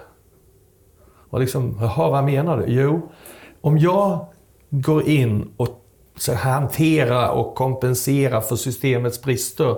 Och 1.30 1.41
liksom, 1.41 1.76
jaha, 1.80 2.11
vad 2.11 2.24
menar 2.24 2.59
du? 2.59 2.64
Jo, 2.66 3.12
om 3.61 3.78
jag 3.78 4.26
går 4.70 5.09
in 5.09 5.53
och 5.57 5.84
så 6.16 6.34
hantera 6.34 7.30
och 7.30 7.55
kompensera 7.55 8.41
för 8.41 8.57
systemets 8.57 9.22
brister 9.22 9.76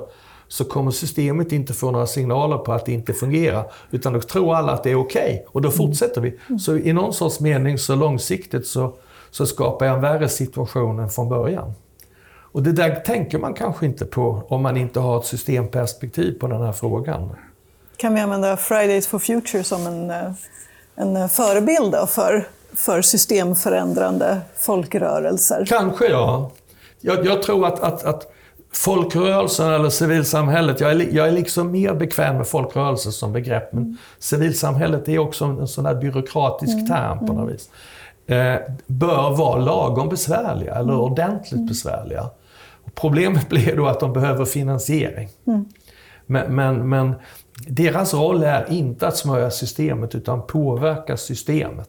så 0.48 0.64
kommer 0.64 0.90
systemet 0.90 1.52
inte 1.52 1.72
få 1.72 1.90
några 1.90 2.06
signaler 2.06 2.58
på 2.58 2.72
att 2.72 2.86
det 2.86 2.92
inte 2.92 3.12
fungerar. 3.12 3.72
Utan 3.90 4.12
då 4.12 4.20
tror 4.20 4.54
alla 4.54 4.72
att 4.72 4.82
det 4.82 4.90
är 4.90 4.94
okej 4.94 5.22
okay, 5.22 5.44
och 5.46 5.62
då 5.62 5.70
fortsätter 5.70 6.20
vi. 6.20 6.58
Så 6.58 6.76
i 6.76 6.92
någon 6.92 7.14
sorts 7.14 7.40
mening 7.40 7.78
så 7.78 7.94
långsiktigt 7.94 8.66
så, 8.66 8.94
så 9.30 9.46
skapar 9.46 9.86
jag 9.86 9.94
en 9.94 10.00
värre 10.00 10.28
situation 10.28 10.98
än 10.98 11.10
från 11.10 11.28
början. 11.28 11.72
Och 12.52 12.62
det 12.62 12.72
där 12.72 12.94
tänker 12.94 13.38
man 13.38 13.54
kanske 13.54 13.86
inte 13.86 14.04
på 14.04 14.42
om 14.48 14.62
man 14.62 14.76
inte 14.76 15.00
har 15.00 15.18
ett 15.18 15.26
systemperspektiv 15.26 16.38
på 16.38 16.46
den 16.46 16.62
här 16.62 16.72
frågan. 16.72 17.36
Kan 17.96 18.14
vi 18.14 18.20
använda 18.20 18.56
Fridays 18.56 19.06
for 19.06 19.18
Future 19.18 19.64
som 19.64 19.86
en, 19.86 20.10
eh, 20.10 20.32
en 20.94 21.28
förebild 21.28 21.94
för, 22.08 22.48
för 22.72 23.02
systemförändrande 23.02 24.40
folkrörelser? 24.56 25.64
Kanske 25.68 26.06
ja. 26.06 26.50
Jag, 27.00 27.26
jag 27.26 27.42
tror 27.42 27.66
att, 27.66 27.80
att, 27.80 28.04
att 28.04 28.32
folkrörelsen 28.72 29.72
eller 29.72 29.90
civilsamhället, 29.90 30.80
jag 30.80 30.90
är, 30.90 31.08
jag 31.12 31.28
är 31.28 31.32
liksom 31.32 31.70
mer 31.70 31.94
bekväm 31.94 32.36
med 32.36 32.46
folkrörelse 32.46 33.12
som 33.12 33.32
begrepp, 33.32 33.72
men 33.72 33.98
civilsamhället 34.18 35.08
är 35.08 35.18
också 35.18 35.44
en 35.44 35.68
sån 35.68 35.84
där 35.84 35.94
byråkratisk 35.94 36.74
mm. 36.74 36.86
term 36.86 37.26
på 37.26 37.32
något 37.32 37.54
vis. 37.54 37.70
Eh, 38.30 38.60
bör 38.86 39.36
vara 39.36 39.58
lagom 39.58 40.08
besvärliga, 40.08 40.74
eller 40.74 40.92
mm. 40.92 41.00
ordentligt 41.00 41.52
mm. 41.52 41.66
besvärliga. 41.66 42.30
Och 42.84 42.94
problemet 42.94 43.48
blir 43.48 43.76
då 43.76 43.86
att 43.86 44.00
de 44.00 44.12
behöver 44.12 44.44
finansiering. 44.44 45.28
Mm. 45.46 45.64
Men, 46.26 46.54
men, 46.54 46.88
men, 46.88 47.14
deras 47.66 48.14
roll 48.14 48.42
är 48.42 48.70
inte 48.70 49.08
att 49.08 49.16
smörja 49.16 49.50
systemet, 49.50 50.14
utan 50.14 50.46
påverka 50.46 51.16
systemet. 51.16 51.88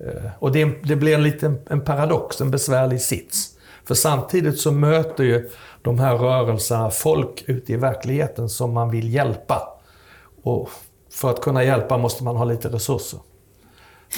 Eh, 0.00 0.30
och 0.38 0.52
det, 0.52 0.64
det 0.84 0.96
blir 0.96 1.14
en 1.14 1.22
liten 1.22 1.58
en 1.70 1.80
paradox, 1.80 2.40
en 2.40 2.50
besvärlig 2.50 3.00
sits. 3.00 3.48
För 3.84 3.94
samtidigt 3.94 4.60
så 4.60 4.72
möter 4.72 5.24
ju 5.24 5.50
de 5.82 5.98
här 5.98 6.16
rörelserna 6.16 6.90
folk 6.90 7.44
ute 7.46 7.72
i 7.72 7.76
verkligheten 7.76 8.48
som 8.48 8.72
man 8.72 8.90
vill 8.90 9.14
hjälpa. 9.14 9.80
Och 10.42 10.68
för 11.10 11.30
att 11.30 11.40
kunna 11.40 11.64
hjälpa 11.64 11.98
måste 11.98 12.24
man 12.24 12.36
ha 12.36 12.44
lite 12.44 12.68
resurser. 12.68 13.20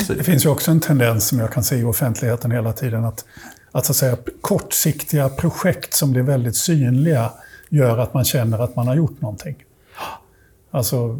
Det 0.08 0.24
finns 0.24 0.44
ju 0.44 0.48
också 0.48 0.70
en 0.70 0.80
tendens 0.80 1.28
som 1.28 1.38
jag 1.38 1.52
kan 1.52 1.64
se 1.64 1.76
i 1.76 1.84
offentligheten 1.84 2.50
hela 2.50 2.72
tiden 2.72 3.04
att, 3.04 3.24
att, 3.72 3.86
så 3.86 3.92
att 3.92 3.96
säga, 3.96 4.16
kortsiktiga 4.40 5.28
projekt 5.28 5.94
som 5.94 6.12
blir 6.12 6.22
väldigt 6.22 6.56
synliga 6.56 7.32
gör 7.68 7.98
att 7.98 8.14
man 8.14 8.24
känner 8.24 8.58
att 8.58 8.76
man 8.76 8.88
har 8.88 8.94
gjort 8.94 9.20
någonting. 9.20 9.64
Alltså 10.70 11.18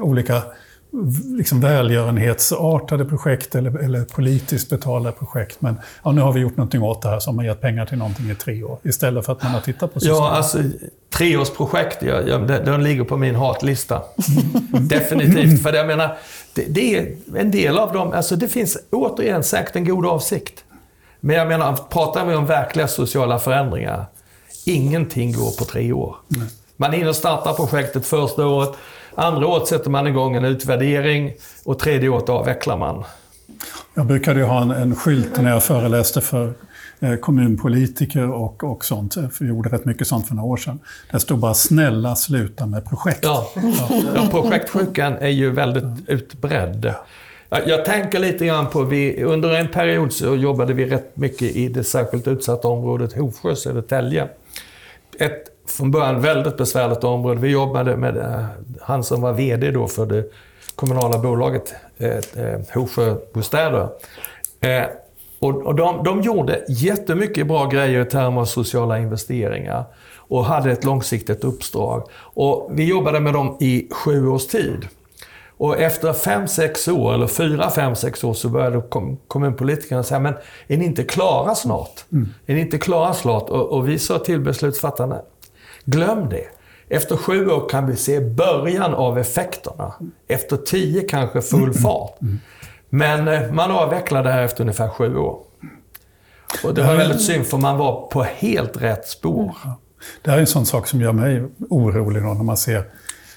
olika 0.00 0.42
liksom 1.38 1.60
välgörenhetsartade 1.60 3.04
projekt 3.04 3.54
eller, 3.54 3.78
eller 3.78 4.04
politiskt 4.04 4.70
betalda 4.70 5.12
projekt. 5.12 5.60
Men 5.60 5.76
ja, 6.04 6.12
nu 6.12 6.20
har 6.20 6.32
vi 6.32 6.40
gjort 6.40 6.56
någonting 6.56 6.82
åt 6.82 7.02
det 7.02 7.08
här, 7.08 7.20
så 7.20 7.30
har 7.30 7.34
man 7.34 7.44
gett 7.44 7.60
pengar 7.60 7.86
till 7.86 7.98
någonting 7.98 8.30
i 8.30 8.34
tre 8.34 8.62
år. 8.62 8.78
Istället 8.82 9.26
för 9.26 9.32
att 9.32 9.42
man 9.42 9.52
har 9.52 9.60
tittat 9.60 9.94
på 9.94 10.00
systemet. 10.00 10.18
Ja, 10.18 10.30
alltså 10.30 10.58
treårsprojekt, 11.10 12.02
ja, 12.02 12.20
ja, 12.20 12.38
de 12.38 12.80
ligger 12.80 13.04
på 13.04 13.16
min 13.16 13.34
hatlista. 13.34 14.02
Definitivt. 14.80 15.62
För 15.62 15.72
jag 15.72 15.86
menar, 15.86 16.16
det, 16.54 16.64
det, 16.68 16.96
är 16.96 17.16
en 17.36 17.50
del 17.50 17.78
av 17.78 17.92
dem, 17.92 18.12
alltså 18.12 18.36
det 18.36 18.48
finns 18.48 18.78
återigen 18.90 19.44
säkert 19.44 19.76
en 19.76 19.84
god 19.84 20.06
avsikt. 20.06 20.64
Men 21.20 21.36
jag 21.36 21.48
menar, 21.48 21.76
pratar 21.90 22.26
vi 22.26 22.34
om 22.34 22.46
verkliga 22.46 22.88
sociala 22.88 23.38
förändringar, 23.38 24.04
ingenting 24.64 25.32
går 25.32 25.50
på 25.58 25.64
tre 25.64 25.92
år. 25.92 26.16
Nej. 26.28 26.48
Man 26.76 26.92
hinner 26.92 27.12
starta 27.12 27.52
projektet 27.52 28.06
första 28.06 28.46
året, 28.46 28.76
Andra 29.14 29.46
året 29.46 29.68
sätter 29.68 29.90
man 29.90 30.06
igång 30.06 30.36
en 30.36 30.44
utvärdering 30.44 31.32
och 31.64 31.78
tredje 31.78 32.08
året 32.08 32.28
avvecklar 32.28 32.78
man. 32.78 33.04
Jag 33.94 34.06
brukade 34.06 34.40
ju 34.40 34.46
ha 34.46 34.62
en, 34.62 34.70
en 34.70 34.96
skylt 34.96 35.42
när 35.42 35.50
jag 35.50 35.62
föreläste 35.62 36.20
för 36.20 36.52
kommunpolitiker 37.20 38.30
och, 38.30 38.64
och 38.64 38.84
sånt. 38.84 39.14
För 39.14 39.38
vi 39.38 39.46
gjorde 39.46 39.68
rätt 39.68 39.84
mycket 39.84 40.06
sånt 40.06 40.28
för 40.28 40.34
några 40.34 40.48
år 40.48 40.56
sedan. 40.56 40.78
Det 41.10 41.20
stod 41.20 41.38
bara 41.38 41.54
“snälla 41.54 42.16
sluta 42.16 42.66
med 42.66 42.84
projekt”. 42.84 43.20
Ja, 43.22 43.50
ja 44.14 44.28
projektsjukan 44.30 45.12
är 45.12 45.28
ju 45.28 45.50
väldigt 45.50 46.08
utbredd. 46.08 46.94
Jag 47.48 47.84
tänker 47.84 48.18
lite 48.18 48.46
grann 48.46 48.66
på, 48.66 48.82
vi, 48.82 49.24
under 49.24 49.54
en 49.54 49.68
period 49.68 50.12
så 50.12 50.36
jobbade 50.36 50.72
vi 50.72 50.86
rätt 50.86 51.16
mycket 51.16 51.56
i 51.56 51.68
det 51.68 51.84
särskilt 51.84 52.28
utsatta 52.28 52.68
området 52.68 53.12
Hovsjö, 53.12 53.56
Södertälje. 53.56 54.28
Ett 55.18 55.44
från 55.66 55.90
början 55.90 56.20
väldigt 56.20 56.56
besvärligt 56.56 57.04
område. 57.04 57.40
Vi 57.40 57.48
jobbade 57.48 57.96
med 57.96 58.16
eh, 58.16 58.44
han 58.80 59.04
som 59.04 59.20
var 59.20 59.32
VD 59.32 59.70
då 59.70 59.86
för 59.86 60.06
det 60.06 60.24
kommunala 60.74 61.18
bolaget 61.18 61.74
eh, 61.98 62.08
eh 62.10 62.60
Hovsjö 62.74 63.14
Bostäder. 63.32 63.88
Eh, 64.60 64.84
och, 65.44 65.66
och 65.66 65.74
de, 65.74 66.04
de 66.04 66.22
gjorde 66.22 66.64
jättemycket 66.68 67.46
bra 67.46 67.66
grejer 67.66 68.02
i 68.02 68.04
termer 68.04 68.40
av 68.40 68.44
sociala 68.44 68.98
investeringar 68.98 69.84
och 70.16 70.44
hade 70.44 70.72
ett 70.72 70.84
långsiktigt 70.84 71.44
uppdrag. 71.44 72.08
Och 72.14 72.70
vi 72.72 72.84
jobbade 72.84 73.20
med 73.20 73.32
dem 73.32 73.56
i 73.60 73.88
sju 73.92 74.28
års 74.28 74.46
tid. 74.46 74.88
Och 75.56 75.78
efter 75.78 76.12
fem, 76.12 76.48
sex 76.48 76.88
år, 76.88 77.14
eller 77.14 77.26
fyra, 77.26 77.70
fem, 77.70 77.94
sex 77.94 78.24
år, 78.24 78.34
så 78.34 78.48
började 78.48 78.82
kommunpolitikerna 79.28 80.02
säga, 80.02 80.20
men 80.20 80.34
är 80.66 80.76
ni 80.76 80.84
inte 80.84 81.04
klara 81.04 81.54
snart? 81.54 82.04
Mm. 82.12 82.28
Är 82.46 82.54
ni 82.54 82.60
inte 82.60 82.78
klara 82.78 83.14
snart? 83.14 83.50
Och, 83.50 83.72
och 83.72 83.88
vi 83.88 83.98
sa 83.98 84.18
till 84.18 84.40
beslutsfattarna, 84.40 85.20
Glöm 85.84 86.28
det. 86.28 86.44
Efter 86.88 87.16
sju 87.16 87.50
år 87.50 87.68
kan 87.68 87.86
vi 87.86 87.96
se 87.96 88.20
början 88.20 88.94
av 88.94 89.18
effekterna. 89.18 89.94
Efter 90.28 90.56
tio 90.56 91.02
kanske 91.02 91.42
full 91.42 91.62
mm. 91.62 91.74
fart. 91.74 92.18
Men 92.94 93.28
eh, 93.28 93.52
man 93.52 93.70
avvecklar 93.70 94.24
det 94.24 94.30
här 94.30 94.42
efter 94.42 94.60
ungefär 94.60 94.88
sju 94.88 95.16
år. 95.16 95.38
Och 96.64 96.74
det 96.74 96.82
var 96.82 96.96
väldigt 96.96 97.22
synd, 97.22 97.46
för 97.46 97.58
man 97.58 97.78
var 97.78 98.06
på 98.06 98.22
helt 98.22 98.82
rätt 98.82 99.08
spår. 99.08 99.56
Det 100.22 100.30
här 100.30 100.36
är 100.36 100.40
en 100.40 100.46
sån 100.46 100.66
sak 100.66 100.86
som 100.86 101.00
gör 101.00 101.12
mig 101.12 101.44
orolig 101.70 102.22
då, 102.22 102.28
när 102.34 102.42
man 102.42 102.56
ser 102.56 102.84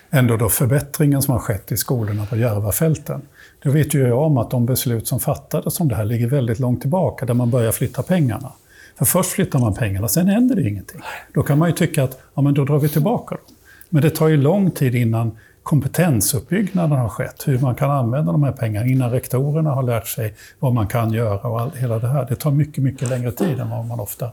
ändå 0.10 0.38
då 0.38 0.50
förbättringen 0.50 1.22
som 1.22 1.32
har 1.32 1.40
skett 1.40 1.72
i 1.72 1.78
skolorna 1.78 2.26
på 2.26 2.36
Järvafälten. 2.36 3.22
Då 3.64 3.72
vet 3.72 3.94
ju 3.94 4.08
jag 4.08 4.20
om 4.20 4.38
att 4.38 4.52
de 4.52 4.66
beslut 4.66 5.08
som 5.08 5.20
fattades 5.20 5.80
om 5.80 5.88
det 5.88 5.96
här 5.96 6.06
ligger 6.06 6.28
väldigt 6.28 6.60
långt 6.60 6.82
tillbaka, 6.82 7.26
där 7.26 7.34
man 7.34 7.50
börjar 7.50 7.72
flytta 7.72 8.04
pengarna. 8.04 8.52
För 8.98 9.06
först 9.06 9.32
flyttar 9.32 9.60
man 9.60 9.74
pengarna, 9.74 10.08
sen 10.08 10.28
händer 10.28 10.56
det 10.56 10.70
ingenting. 10.70 11.02
Då 11.34 11.44
kan 11.44 11.58
man 11.58 11.70
ju 11.70 11.76
tycka 11.76 12.04
att 12.04 12.20
ja, 12.34 12.42
men 12.42 12.54
då 12.54 12.66
drar 12.66 12.80
vi 12.80 12.90
tillbaka 12.90 13.36
dem. 13.36 13.56
Men 13.90 14.02
det 14.02 14.10
tar 14.10 14.28
ju 14.28 14.38
lång 14.38 14.72
tid 14.72 14.96
innan 14.96 15.38
kompetensuppbyggnaden 15.68 16.98
har 16.98 17.10
skett. 17.10 17.48
Hur 17.48 17.60
man 17.60 17.76
kan 17.76 17.92
använda 17.92 18.32
de 18.32 18.44
här 18.44 18.52
pengarna, 18.52 18.88
innan 18.88 19.12
rektorerna 19.12 19.72
har 19.72 19.84
lärt 19.84 20.08
sig 20.08 20.36
vad 20.60 20.74
man 20.74 20.88
kan 20.88 21.14
göra 21.14 21.50
och 21.50 21.62
all, 21.62 21.72
hela 21.72 22.00
det 22.00 22.08
här. 22.08 22.26
Det 22.30 22.36
tar 22.36 22.52
mycket, 22.52 22.84
mycket 22.84 23.10
längre 23.10 23.32
tid 23.32 23.60
än 23.60 23.70
vad 23.70 23.86
man 23.86 24.00
ofta 24.00 24.30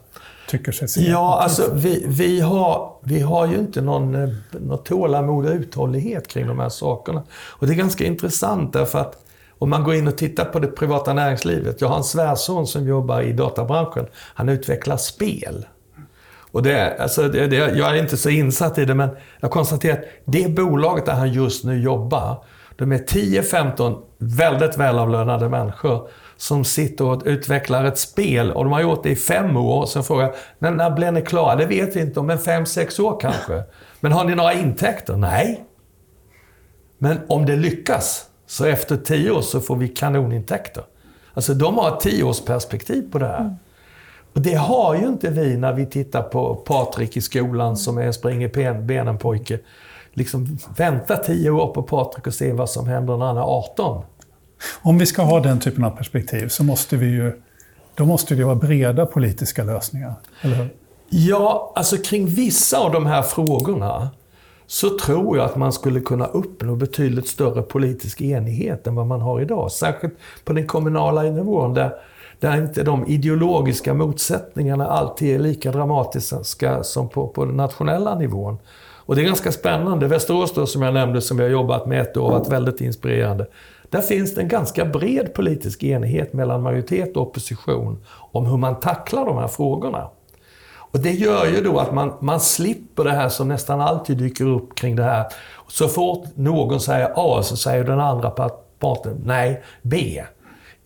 tycker 0.48 0.72
sig 0.72 0.88
se. 0.88 1.10
Ja, 1.10 1.40
alltså 1.42 1.74
vi, 1.74 2.04
vi, 2.08 2.40
har, 2.40 2.92
vi 3.02 3.20
har 3.20 3.46
ju 3.46 3.58
inte 3.58 3.80
någon, 3.80 4.14
eh, 4.14 4.28
någon 4.50 4.84
tålamod 4.84 5.46
och 5.46 5.52
uthållighet 5.52 6.28
kring 6.28 6.46
de 6.46 6.58
här 6.58 6.68
sakerna. 6.68 7.22
Och 7.50 7.66
det 7.66 7.72
är 7.72 7.76
ganska 7.76 8.04
intressant 8.04 8.72
därför 8.72 8.98
att 8.98 9.24
om 9.58 9.70
man 9.70 9.84
går 9.84 9.94
in 9.94 10.08
och 10.08 10.16
tittar 10.16 10.44
på 10.44 10.58
det 10.58 10.66
privata 10.66 11.12
näringslivet. 11.12 11.80
Jag 11.80 11.88
har 11.88 11.96
en 11.96 12.04
svärson 12.04 12.66
som 12.66 12.86
jobbar 12.86 13.20
i 13.20 13.32
databranschen. 13.32 14.06
Han 14.14 14.48
utvecklar 14.48 14.96
spel. 14.96 15.66
Och 16.54 16.62
det, 16.62 16.96
alltså 16.98 17.28
det, 17.28 17.46
det, 17.46 17.56
jag 17.56 17.90
är 17.90 17.94
inte 17.94 18.16
så 18.16 18.30
insatt 18.30 18.78
i 18.78 18.84
det, 18.84 18.94
men 18.94 19.08
jag 19.40 19.50
konstaterar 19.50 19.98
att 19.98 20.04
det 20.24 20.50
bolaget 20.50 21.06
där 21.06 21.12
han 21.12 21.32
just 21.32 21.64
nu 21.64 21.80
jobbar, 21.80 22.44
de 22.76 22.92
är 22.92 22.98
10-15 22.98 24.02
väldigt 24.18 24.78
välavlönade 24.78 25.48
människor 25.48 26.08
som 26.36 26.64
sitter 26.64 27.04
och 27.04 27.22
utvecklar 27.24 27.84
ett 27.84 27.98
spel. 27.98 28.52
Och 28.52 28.64
de 28.64 28.72
har 28.72 28.80
gjort 28.80 29.02
det 29.02 29.10
i 29.10 29.16
fem 29.16 29.56
år. 29.56 29.86
Sen 29.86 30.04
frågar 30.04 30.24
jag, 30.24 30.34
när, 30.58 30.70
när 30.70 30.90
blir 30.90 31.10
ni 31.10 31.22
klara? 31.22 31.56
Det 31.56 31.66
vet 31.66 31.96
vi 31.96 32.00
inte 32.00 32.20
om, 32.20 32.26
men 32.26 32.38
fem, 32.38 32.66
sex 32.66 32.98
år 32.98 33.20
kanske. 33.20 33.62
Men 34.00 34.12
har 34.12 34.24
ni 34.24 34.34
några 34.34 34.52
intäkter? 34.52 35.16
Nej. 35.16 35.64
Men 36.98 37.20
om 37.28 37.46
det 37.46 37.56
lyckas, 37.56 38.26
så 38.46 38.64
efter 38.64 38.96
tio 38.96 39.30
år 39.30 39.42
så 39.42 39.60
får 39.60 39.76
vi 39.76 39.88
kanonintäkter. 39.88 40.84
Alltså 41.34 41.54
de 41.54 41.78
har 41.78 41.88
ett 41.88 42.00
tioårsperspektiv 42.00 43.12
på 43.12 43.18
det 43.18 43.26
här. 43.26 43.40
Mm. 43.40 43.54
Och 44.34 44.40
det 44.40 44.54
har 44.54 44.94
ju 44.94 45.06
inte 45.06 45.30
vi 45.30 45.56
när 45.56 45.72
vi 45.72 45.86
tittar 45.86 46.22
på 46.22 46.54
Patrik 46.54 47.16
i 47.16 47.20
skolan 47.20 47.76
som 47.76 47.98
är 47.98 48.12
springer 48.12 48.82
benen 48.82 49.18
pojke. 49.18 49.58
Liksom 50.12 50.58
vänta 50.76 51.16
tio 51.16 51.50
år 51.50 51.74
på 51.74 51.82
Patrik 51.82 52.26
och 52.26 52.34
se 52.34 52.52
vad 52.52 52.70
som 52.70 52.88
händer 52.88 53.16
när 53.16 53.26
han 53.26 53.36
är 53.36 53.42
18. 53.42 54.02
Om 54.82 54.98
vi 54.98 55.06
ska 55.06 55.22
ha 55.22 55.40
den 55.40 55.60
typen 55.60 55.84
av 55.84 55.90
perspektiv 55.90 56.48
så 56.48 56.64
måste 56.64 56.96
vi 56.96 57.06
ju 57.06 57.32
då 57.94 58.04
måste 58.04 58.34
det 58.34 58.44
vara 58.44 58.54
breda 58.54 59.06
politiska 59.06 59.64
lösningar, 59.64 60.14
eller 60.40 60.56
hur? 60.56 60.68
Ja, 61.08 61.72
alltså 61.76 61.96
kring 61.96 62.26
vissa 62.26 62.78
av 62.78 62.92
de 62.92 63.06
här 63.06 63.22
frågorna 63.22 64.10
så 64.66 64.98
tror 64.98 65.36
jag 65.36 65.46
att 65.46 65.56
man 65.56 65.72
skulle 65.72 66.00
kunna 66.00 66.26
uppnå 66.26 66.76
betydligt 66.76 67.28
större 67.28 67.62
politisk 67.62 68.20
enighet 68.20 68.86
än 68.86 68.94
vad 68.94 69.06
man 69.06 69.20
har 69.20 69.40
idag. 69.40 69.72
Särskilt 69.72 70.14
på 70.44 70.52
den 70.52 70.66
kommunala 70.66 71.22
nivån 71.22 71.74
där, 71.74 71.94
där 72.44 72.56
inte 72.56 72.82
de 72.82 73.06
ideologiska 73.06 73.94
motsättningarna 73.94 74.86
alltid 74.86 75.34
är 75.34 75.38
lika 75.38 75.72
dramatiska 75.72 76.82
som 76.82 77.08
på, 77.08 77.28
på 77.28 77.44
den 77.44 77.56
nationella 77.56 78.14
nivån. 78.14 78.58
Och 78.96 79.16
det 79.16 79.22
är 79.22 79.24
ganska 79.24 79.52
spännande. 79.52 80.06
Västerås 80.06 80.54
då, 80.54 80.66
som 80.66 80.82
jag 80.82 80.94
nämnde, 80.94 81.20
som 81.20 81.36
vi 81.36 81.42
har 81.42 81.50
jobbat 81.50 81.86
med 81.86 82.00
ett 82.00 82.16
år, 82.16 82.30
har 82.30 82.38
varit 82.38 82.52
väldigt 82.52 82.80
inspirerande. 82.80 83.46
Där 83.90 84.00
finns 84.00 84.34
det 84.34 84.40
en 84.40 84.48
ganska 84.48 84.84
bred 84.84 85.34
politisk 85.34 85.82
enighet 85.82 86.32
mellan 86.32 86.62
majoritet 86.62 87.16
och 87.16 87.22
opposition 87.22 88.04
om 88.32 88.46
hur 88.46 88.56
man 88.56 88.80
tacklar 88.80 89.26
de 89.26 89.38
här 89.38 89.48
frågorna. 89.48 90.08
Och 90.76 91.00
Det 91.00 91.12
gör 91.12 91.46
ju 91.46 91.62
då 91.62 91.78
att 91.78 91.94
man, 91.94 92.12
man 92.20 92.40
slipper 92.40 93.04
det 93.04 93.12
här 93.12 93.28
som 93.28 93.48
nästan 93.48 93.80
alltid 93.80 94.18
dyker 94.18 94.44
upp 94.44 94.74
kring 94.74 94.96
det 94.96 95.04
här. 95.04 95.26
Så 95.68 95.88
fort 95.88 96.24
någon 96.34 96.80
säger 96.80 97.12
A 97.16 97.42
så 97.42 97.56
säger 97.56 97.84
den 97.84 98.00
andra 98.00 98.30
parten 98.78 99.22
nej, 99.24 99.62
B. 99.82 100.22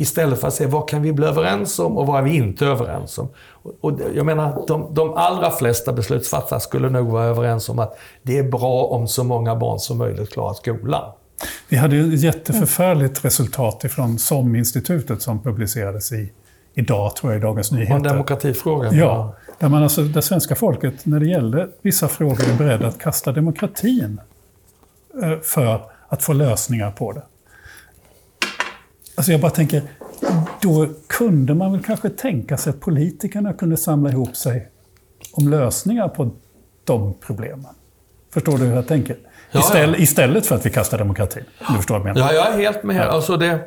Istället 0.01 0.41
för 0.41 0.49
att 0.49 0.55
se 0.55 0.67
vad 0.67 0.89
kan 0.89 1.03
vi 1.03 1.13
bli 1.13 1.27
överens 1.27 1.79
om 1.79 1.99
och 1.99 2.07
vad 2.07 2.19
är 2.19 2.23
vi 2.23 2.37
inte 2.37 2.67
överens 2.67 3.19
om. 3.19 3.29
Och 3.81 4.01
jag 4.15 4.27
menar, 4.27 4.65
de, 4.69 4.95
de 4.95 5.15
allra 5.15 5.51
flesta 5.51 5.93
beslutsfattare 5.93 6.61
skulle 6.61 6.91
nog 6.91 7.09
vara 7.09 7.25
överens 7.25 7.69
om 7.69 7.79
att 7.79 7.99
det 8.23 8.39
är 8.39 8.43
bra 8.43 8.85
om 8.85 9.09
så 9.09 9.25
många 9.25 9.57
barn 9.57 9.79
som 9.79 9.99
möjligt 9.99 10.33
klarar 10.33 10.55
skolan. 10.55 11.13
Vi 11.69 11.77
hade 11.77 11.97
ju 11.97 12.15
ett 12.15 12.21
jätteförfärligt 12.21 13.25
resultat 13.25 13.85
ifrån 13.85 14.19
SOM-institutet 14.19 15.23
som 15.23 15.43
publicerades 15.43 16.13
i, 16.13 16.33
idag, 16.75 17.17
tror 17.17 17.33
jag, 17.33 17.41
i 17.41 17.43
Dagens 17.43 17.73
Nyheter. 17.73 17.95
Om 17.95 18.03
demokratifrågan? 18.03 18.97
Ja, 18.97 19.35
där, 19.59 19.69
man 19.69 19.83
alltså, 19.83 20.03
där 20.03 20.21
svenska 20.21 20.55
folket, 20.55 21.07
när 21.07 21.21
det 21.21 21.27
gällde 21.27 21.69
vissa 21.83 22.09
frågor, 22.09 22.51
är 22.53 22.59
beredda 22.59 22.87
att 22.87 22.99
kasta 22.99 23.33
demokratin 23.33 24.21
eh, 25.23 25.39
för 25.43 25.81
att 26.09 26.23
få 26.23 26.33
lösningar 26.33 26.91
på 26.91 27.13
det. 27.13 27.23
Alltså 29.19 29.33
jag 29.33 29.41
bara 29.41 29.51
tänker, 29.51 29.83
då 30.63 30.89
kunde 31.07 31.55
man 31.55 31.73
väl 31.73 31.83
kanske 31.83 32.09
tänka 32.11 32.57
sig 32.57 32.71
att 32.71 32.81
politikerna 32.81 33.53
kunde 33.53 33.77
samla 33.77 34.11
ihop 34.11 34.37
sig 34.37 34.69
om 35.33 35.49
lösningar 35.49 36.09
på 36.09 36.31
de 36.85 37.15
problemen. 37.27 37.75
Förstår 38.35 38.59
du 38.59 38.65
hur 38.65 38.75
jag 38.75 38.87
tänker? 38.87 39.17
Ja, 39.51 39.61
Istället, 39.61 39.99
ja. 39.99 40.03
istället 40.03 40.47
för 40.47 40.55
att 40.55 40.67
vi 40.67 40.71
kastar 40.71 40.99
demokratin. 40.99 41.45
Du 41.69 41.75
förstår 41.75 41.99
vad 41.99 42.09
jag 42.09 42.15
menar? 42.15 42.33
Ja, 42.33 42.35
jag 42.35 42.55
är 42.55 42.59
helt 42.59 42.83
med. 42.83 42.97
Ja. 42.97 43.05
Alltså 43.05 43.37
det, 43.37 43.59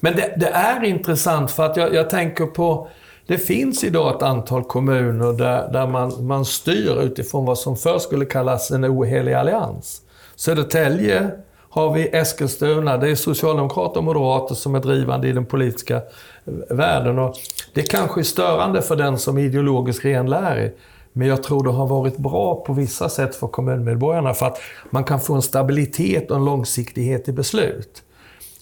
men 0.00 0.16
det, 0.16 0.34
det, 0.36 0.48
är 0.48 0.84
intressant 0.84 1.50
för 1.50 1.66
att 1.66 1.76
jag, 1.76 1.94
jag, 1.94 2.10
tänker 2.10 2.46
på... 2.46 2.88
Det 3.26 3.38
finns 3.38 3.84
idag 3.84 4.16
ett 4.16 4.22
antal 4.22 4.64
kommuner 4.64 5.32
där, 5.32 5.72
där 5.72 5.86
man, 5.86 6.26
man 6.26 6.44
styr 6.44 7.02
utifrån 7.02 7.44
vad 7.44 7.58
som 7.58 7.76
förr 7.76 7.98
skulle 7.98 8.24
kallas 8.24 8.70
en 8.70 8.84
ohelig 8.84 9.32
allians. 9.32 10.00
Södertälje 10.36 11.30
har 11.74 11.92
vi 11.92 12.08
Eskilstuna. 12.08 12.96
Det 12.96 13.10
är 13.10 13.14
socialdemokrater 13.14 13.98
och 13.98 14.04
moderater 14.04 14.54
som 14.54 14.74
är 14.74 14.80
drivande 14.80 15.28
i 15.28 15.32
den 15.32 15.46
politiska 15.46 15.96
eh, 15.96 16.76
världen. 16.76 17.18
Och 17.18 17.34
det 17.74 17.82
kanske 17.82 18.20
är 18.20 18.24
störande 18.24 18.82
för 18.82 18.96
den 18.96 19.18
som 19.18 19.38
är 19.38 19.42
ideologiskt 19.42 20.04
renlärig. 20.04 20.72
Men 21.12 21.28
jag 21.28 21.42
tror 21.42 21.64
det 21.64 21.70
har 21.70 21.86
varit 21.86 22.16
bra 22.16 22.64
på 22.66 22.72
vissa 22.72 23.08
sätt 23.08 23.36
för 23.36 23.46
kommunmedborgarna 23.46 24.34
för 24.34 24.46
att 24.46 24.58
man 24.90 25.04
kan 25.04 25.20
få 25.20 25.34
en 25.34 25.42
stabilitet 25.42 26.30
och 26.30 26.36
en 26.36 26.44
långsiktighet 26.44 27.28
i 27.28 27.32
beslut. 27.32 28.02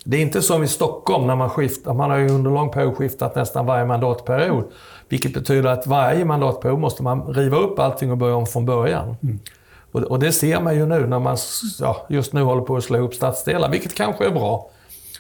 Det 0.05 0.17
är 0.17 0.21
inte 0.21 0.43
som 0.43 0.63
i 0.63 0.69
Stockholm 0.69 1.27
när 1.27 1.37
man 1.37 1.51
skiftar. 1.51 1.95
Man 1.95 2.11
har 2.11 2.19
ju 2.19 2.29
under 2.29 2.51
lång 2.51 2.71
period 2.71 2.97
skiftat 2.97 3.37
nästan 3.37 3.67
varje 3.67 3.85
mandatperiod. 3.85 4.65
Vilket 5.09 5.35
betyder 5.35 5.71
att 5.71 5.87
varje 5.87 6.25
mandatperiod 6.25 6.79
måste 6.79 7.03
man 7.03 7.35
riva 7.35 7.57
upp 7.57 7.79
allting 7.79 8.11
och 8.11 8.19
börja 8.19 8.35
om 8.35 8.47
från 8.47 8.67
början. 8.67 9.17
Mm. 9.23 9.39
Och, 9.93 10.03
och, 10.03 10.19
det 10.19 10.33
ser 10.33 10.61
man 10.61 10.75
ju 10.77 10.87
nu 10.87 11.07
när 11.07 11.19
man 11.19 11.37
ja, 11.79 12.07
just 12.09 12.33
nu 12.33 12.43
håller 12.43 12.63
på 12.63 12.77
att 12.77 12.85
slå 12.85 12.99
ihop 12.99 13.15
stadsdelar, 13.15 13.71
vilket 13.71 13.95
kanske 13.95 14.27
är 14.27 14.31
bra. 14.31 14.71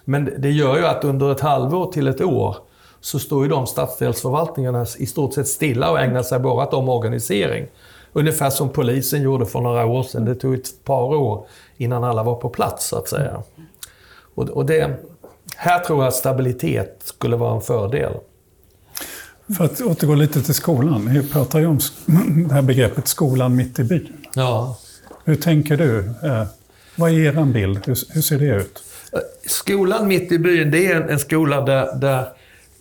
Men 0.04 0.30
det 0.38 0.50
gör 0.50 0.76
ju 0.78 0.86
att 0.86 1.04
under 1.04 1.32
ett 1.32 1.40
halvår 1.40 1.92
till 1.92 2.08
ett 2.08 2.20
år 2.20 2.56
så 3.00 3.18
står 3.18 3.42
ju 3.42 3.50
de 3.50 3.66
stadsdelsförvaltningarna 3.66 4.86
i 4.98 5.06
stort 5.06 5.34
sett 5.34 5.48
stilla 5.48 5.90
och 5.90 6.00
ägnar 6.00 6.22
sig 6.22 6.38
bara 6.38 6.66
åt 6.66 6.74
omorganisering. 6.74 7.66
Ungefär 8.12 8.50
som 8.50 8.68
polisen 8.68 9.22
gjorde 9.22 9.46
för 9.46 9.60
några 9.60 9.86
år 9.86 10.02
sedan. 10.02 10.24
Det 10.24 10.34
tog 10.34 10.54
ett 10.54 10.84
par 10.84 11.02
år 11.02 11.46
innan 11.76 12.04
alla 12.04 12.22
var 12.22 12.34
på 12.34 12.48
plats, 12.48 12.88
så 12.88 12.96
att 12.96 13.08
säga. 13.08 13.42
Och, 14.34 14.48
och 14.48 14.66
det, 14.66 14.96
här 15.56 15.78
tror 15.78 15.98
jag 15.98 16.08
att 16.08 16.14
stabilitet 16.14 17.02
skulle 17.04 17.36
vara 17.36 17.54
en 17.54 17.60
fördel. 17.60 18.12
För 19.56 19.64
att 19.64 19.80
återgå 19.80 20.14
lite 20.14 20.42
till 20.42 20.54
skolan. 20.54 21.12
Vi 21.12 21.28
pratar 21.28 21.58
ju 21.58 21.66
om 21.66 21.78
det 22.48 22.54
här 22.54 22.62
begreppet 22.62 23.08
skolan 23.08 23.56
mitt 23.56 23.78
i 23.78 23.84
byn. 23.84 24.19
Ja. 24.34 24.78
Hur 25.24 25.36
tänker 25.36 25.76
du? 25.76 25.98
Eh, 25.98 26.44
vad 26.96 27.10
är 27.10 27.14
er 27.14 27.44
bild? 27.44 27.86
Hur, 27.86 27.96
hur, 28.14 28.22
ser 28.22 28.38
det 28.38 28.46
ut? 28.46 28.82
Skolan 29.46 30.08
mitt 30.08 30.32
i 30.32 30.38
byn, 30.38 30.70
det 30.70 30.86
är 30.86 30.96
en, 30.96 31.08
en 31.08 31.18
skola 31.18 31.60
där, 31.60 31.94
där 31.94 32.28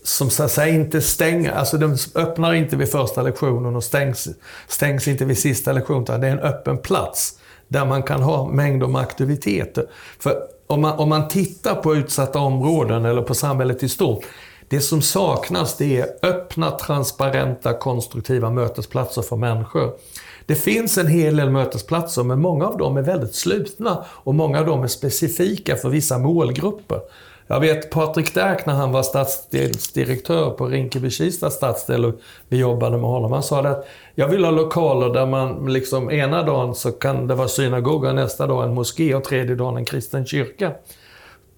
som 0.04 0.30
så 0.30 0.44
att 0.44 0.52
säga 0.52 0.76
inte 0.76 1.02
stänger, 1.02 1.52
alltså 1.52 1.78
de 1.78 1.98
öppnar 2.16 2.54
inte 2.54 2.76
vid 2.76 2.92
första 2.92 3.22
lektionen 3.22 3.76
och 3.76 3.84
stängs, 3.84 4.28
stängs 4.68 5.08
inte 5.08 5.26
vid 5.26 5.38
sista 5.38 5.72
lektionen, 5.72 6.04
utan 6.04 6.22
det 6.22 6.28
är 6.28 6.32
en 6.32 6.40
öppen 6.40 6.78
plats 6.78 7.40
där 7.68 7.86
man 7.86 8.04
kan 8.04 8.22
ha 8.22 8.48
mängder 8.48 8.88
med 8.88 9.02
aktiviteter. 9.02 9.86
För 10.20 10.42
om 10.68 10.82
man, 10.82 11.00
om 11.00 11.10
man 11.10 11.28
tittar 11.28 11.76
på 11.76 11.96
utsatta 11.96 12.40
områden 12.40 13.06
eller 13.06 13.22
på 13.22 13.36
samhället 13.36 13.84
i 13.84 13.90
stort, 13.90 14.26
det 14.68 14.82
som 14.82 15.02
saknas 15.02 15.78
det 15.78 15.98
är 15.98 16.08
öppna, 16.22 16.72
transparenta, 16.72 17.74
konstruktiva 17.74 18.50
mötesplatser 18.50 19.22
för 19.22 19.36
människor. 19.36 19.94
Det 20.50 20.56
finns 20.56 20.98
en 20.98 21.08
hel 21.08 21.36
del 21.36 21.50
mötesplatser, 21.50 22.24
men 22.24 22.42
många 22.42 22.68
av 22.68 22.78
dem 22.78 22.98
är 22.98 23.02
väldigt 23.02 23.36
slutna 23.36 24.06
och 24.08 24.36
många 24.36 24.60
av 24.60 24.66
dem 24.66 24.84
är 24.84 24.88
specifika 24.88 25.76
för 25.76 25.90
vissa 25.90 26.18
målgrupper. 26.18 27.00
Jag 27.48 27.60
vet 27.60 27.90
Patrik 27.90 28.34
Därk 28.34 28.66
när 28.66 28.74
han 28.74 28.92
var 28.92 29.04
stadsdelsdirektör 29.04 30.50
på 30.50 30.68
Rinkeby-Kista 30.68 31.50
stadsdel 31.50 32.06
och 32.06 32.16
vi 32.48 32.58
jobbade 32.58 32.98
med 32.98 33.10
honom. 33.10 33.32
Han 33.32 33.44
sa 33.44 33.62
att 33.62 33.88
jag 34.16 34.28
vill 34.28 34.44
ha 34.44 34.52
lokaler 34.52 35.10
där 35.10 35.26
man 35.26 35.74
liksom 35.74 36.12
ena 36.12 36.44
dagen 36.44 36.76
så 36.76 36.92
kan 36.92 37.28
det 37.28 37.36
vara 37.36 37.48
synagoga, 37.48 38.14
nästa 38.14 38.48
dag 38.48 38.64
en 38.64 38.74
moské 38.74 39.16
och 39.16 39.24
tredje 39.24 39.56
dagen 39.56 39.78
en 39.78 39.86
kristen 39.86 40.26
kyrka. 40.26 40.72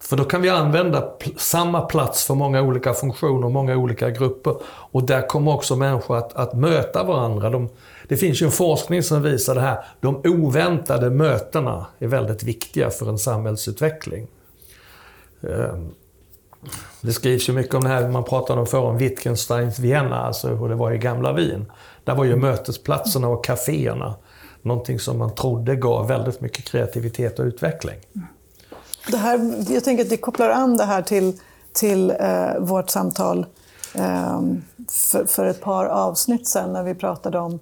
För 0.01 0.17
då 0.17 0.23
kan 0.23 0.41
vi 0.41 0.49
använda 0.49 1.13
samma 1.37 1.81
plats 1.81 2.25
för 2.27 2.33
många 2.33 2.61
olika 2.61 2.93
funktioner 2.93 3.45
och 3.45 3.51
många 3.51 3.77
olika 3.77 4.09
grupper. 4.09 4.55
Och 4.65 5.03
där 5.03 5.27
kommer 5.27 5.53
också 5.53 5.75
människor 5.75 6.17
att, 6.17 6.33
att 6.33 6.53
möta 6.53 7.03
varandra. 7.03 7.49
De, 7.49 7.69
det 8.11 8.17
finns 8.17 8.41
ju 8.41 8.45
en 8.45 8.51
forskning 8.51 9.03
som 9.03 9.21
visar 9.21 9.55
det 9.55 9.61
här. 9.61 9.85
De 9.99 10.21
oväntade 10.25 11.09
mötena 11.09 11.85
är 11.99 12.07
väldigt 12.07 12.43
viktiga 12.43 12.89
för 12.89 13.09
en 13.09 13.17
samhällsutveckling. 13.17 14.27
Ehm, 15.43 15.91
det 17.01 17.13
skrivs 17.13 17.49
ju 17.49 17.53
mycket 17.53 17.75
om 17.75 17.83
det 17.83 17.89
här, 17.89 18.09
man 18.09 18.23
pratade 18.23 18.59
om 18.59 18.67
förr 18.67 18.81
om 18.81 18.97
Wittgensteins 18.97 19.79
Vienna, 19.79 20.15
alltså 20.15 20.47
hur 20.47 20.69
det 20.69 20.75
var 20.75 20.91
i 20.91 20.97
gamla 20.97 21.33
Wien. 21.33 21.71
Där 22.03 22.15
var 22.15 22.23
ju 22.23 22.35
mötesplatserna 22.35 23.27
och 23.27 23.45
kaféerna 23.45 24.13
någonting 24.61 24.99
som 24.99 25.17
man 25.17 25.35
trodde 25.35 25.75
gav 25.75 26.07
väldigt 26.07 26.41
mycket 26.41 26.65
kreativitet 26.65 27.39
och 27.39 27.45
utveckling. 27.45 27.99
Det 29.11 29.17
här, 29.17 29.55
jag 29.73 29.83
tänker 29.83 30.05
att 30.05 30.11
vi 30.11 30.17
kopplar 30.17 30.49
an 30.49 30.77
det 30.77 30.85
här 30.85 31.01
till, 31.01 31.39
till 31.73 32.09
eh, 32.19 32.59
vårt 32.59 32.89
samtal 32.89 33.45
eh, 33.95 34.41
för, 34.89 35.25
för, 35.25 35.45
ett 35.45 35.61
par 35.61 35.85
avsnitt 35.85 36.47
sen 36.47 36.73
när 36.73 36.83
vi 36.83 36.95
pratade 36.95 37.39
om 37.39 37.59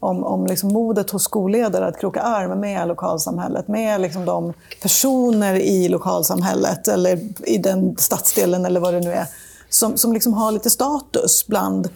om, 0.00 0.24
om 0.24 0.46
liksom 0.46 0.72
modet 0.72 1.10
hos 1.10 1.24
skolledare 1.24 1.86
att 1.86 2.00
kroka 2.00 2.20
arm 2.20 2.60
med 2.60 2.88
lokalsamhället, 2.88 3.68
med 3.68 4.00
liksom 4.00 4.24
de 4.24 4.52
personer 4.82 5.54
i 5.54 5.88
lokalsamhället 5.88 6.88
eller 6.88 7.20
i 7.48 7.58
den 7.58 7.96
stadsdelen 7.96 8.66
eller 8.66 8.80
vad 8.80 8.94
det 8.94 9.00
nu 9.00 9.12
är, 9.12 9.26
som, 9.68 9.96
som 9.96 10.12
liksom 10.12 10.34
har 10.34 10.52
lite 10.52 10.70
status 10.70 11.46
bland 11.46 11.88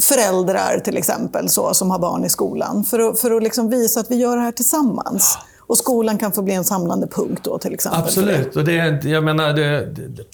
föräldrar 0.00 0.80
till 0.84 0.96
exempel, 0.96 1.48
så, 1.48 1.74
som 1.74 1.90
har 1.90 1.98
barn 1.98 2.24
i 2.24 2.28
skolan. 2.28 2.84
För 2.84 2.98
att, 2.98 3.18
för 3.18 3.30
att 3.30 3.42
liksom 3.42 3.70
visa 3.70 4.00
att 4.00 4.10
vi 4.10 4.16
gör 4.16 4.36
det 4.36 4.42
här 4.42 4.52
tillsammans. 4.52 5.38
Och 5.58 5.78
skolan 5.78 6.18
kan 6.18 6.32
få 6.32 6.42
bli 6.42 6.54
en 6.54 6.64
samlande 6.64 7.06
punkt 7.06 7.40
då 7.44 7.58
till 7.58 7.74
exempel. 7.74 8.02
Absolut. 8.02 8.56
Och 8.56 8.64
det, 8.64 9.04
jag 9.04 9.24
menar, 9.24 9.52
det, 9.52 9.86
det, 9.86 10.24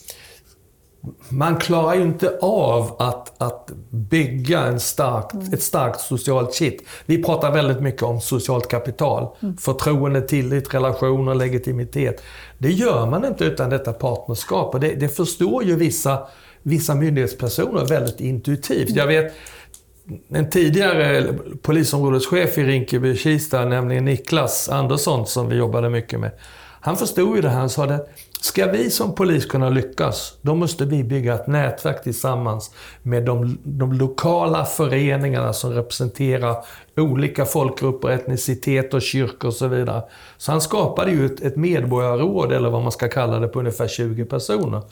man 1.28 1.56
klarar 1.56 1.94
ju 1.94 2.02
inte 2.02 2.38
av 2.40 2.96
att, 2.98 3.42
att 3.42 3.70
bygga 3.90 4.60
en 4.60 4.80
starkt, 4.80 5.34
mm. 5.34 5.52
ett 5.52 5.62
starkt 5.62 6.00
socialt 6.00 6.54
kitt. 6.54 6.82
Vi 7.06 7.22
pratar 7.22 7.52
väldigt 7.52 7.80
mycket 7.80 8.02
om 8.02 8.20
socialt 8.20 8.68
kapital. 8.68 9.28
Mm. 9.40 9.56
Förtroende, 9.56 10.20
tillit, 10.20 10.74
relationer, 10.74 11.34
legitimitet. 11.34 12.22
Det 12.58 12.72
gör 12.72 13.06
man 13.06 13.24
inte 13.24 13.44
utan 13.44 13.70
detta 13.70 13.92
partnerskap. 13.92 14.74
Och 14.74 14.80
det, 14.80 14.94
det 14.94 15.08
förstår 15.08 15.64
ju 15.64 15.76
vissa, 15.76 16.18
vissa 16.62 16.94
myndighetspersoner 16.94 17.84
väldigt 17.84 18.20
intuitivt. 18.20 18.90
Jag 18.90 19.06
vet 19.06 19.32
en 20.28 20.50
tidigare 20.50 21.34
polisområdeschef 21.62 22.58
i 22.58 22.62
Rinkeby-Kista, 22.62 23.64
nämligen 23.64 24.04
Niklas 24.04 24.68
Andersson, 24.68 25.26
som 25.26 25.48
vi 25.48 25.56
jobbade 25.56 25.90
mycket 25.90 26.20
med. 26.20 26.30
Han 26.80 26.96
förstod 26.96 27.36
ju 27.36 27.42
det 27.42 27.48
här. 27.48 27.58
Han 27.58 27.70
sa 27.70 27.84
att 27.84 28.08
Ska 28.40 28.66
vi 28.66 28.90
som 28.90 29.14
polis 29.14 29.46
kunna 29.46 29.68
lyckas, 29.68 30.34
då 30.42 30.54
måste 30.54 30.84
vi 30.84 31.04
bygga 31.04 31.34
ett 31.34 31.46
nätverk 31.46 32.02
tillsammans 32.02 32.70
med 33.02 33.24
de, 33.24 33.58
de 33.62 33.92
lokala 33.92 34.64
föreningarna 34.64 35.52
som 35.52 35.72
representerar 35.72 36.56
olika 36.96 37.44
folkgrupper, 37.44 38.08
etniciteter, 38.08 39.00
kyrkor 39.00 39.48
och 39.48 39.54
så 39.54 39.68
vidare. 39.68 40.02
Så 40.38 40.52
han 40.52 40.60
skapade 40.60 41.10
ju 41.10 41.26
ett, 41.26 41.40
ett 41.40 41.56
medborgarråd, 41.56 42.52
eller 42.52 42.70
vad 42.70 42.82
man 42.82 42.92
ska 42.92 43.08
kalla 43.08 43.40
det, 43.40 43.48
på 43.48 43.58
ungefär 43.58 43.88
20 43.88 44.24
personer. 44.24 44.82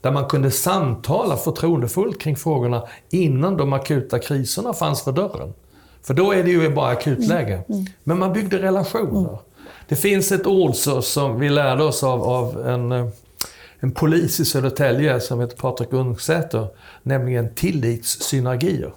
Där 0.00 0.12
man 0.12 0.28
kunde 0.28 0.50
samtala 0.50 1.36
förtroendefullt 1.36 2.20
kring 2.20 2.36
frågorna 2.36 2.82
innan 3.10 3.56
de 3.56 3.72
akuta 3.72 4.18
kriserna 4.18 4.72
fanns 4.72 5.02
för 5.02 5.12
dörren. 5.12 5.52
För 6.02 6.14
då 6.14 6.32
är 6.32 6.42
det 6.42 6.50
ju 6.50 6.70
bara 6.70 6.90
akutläge. 6.90 7.54
Mm. 7.54 7.64
Mm. 7.68 7.86
Men 8.04 8.18
man 8.18 8.32
byggde 8.32 8.62
relationer. 8.62 9.38
Det 9.88 9.96
finns 9.96 10.32
ett 10.32 10.46
ord 10.46 10.74
så, 10.74 11.02
som 11.02 11.40
vi 11.40 11.48
lärde 11.48 11.84
oss 11.84 12.02
av, 12.02 12.22
av 12.22 12.66
en, 12.66 13.10
en 13.80 13.92
polis 13.92 14.40
i 14.40 14.44
Södertälje 14.44 15.20
som 15.20 15.40
heter 15.40 15.56
Patrik 15.56 15.92
Ungsäter, 15.92 16.66
nämligen 17.02 17.54
tillitssynergier. 17.54 18.92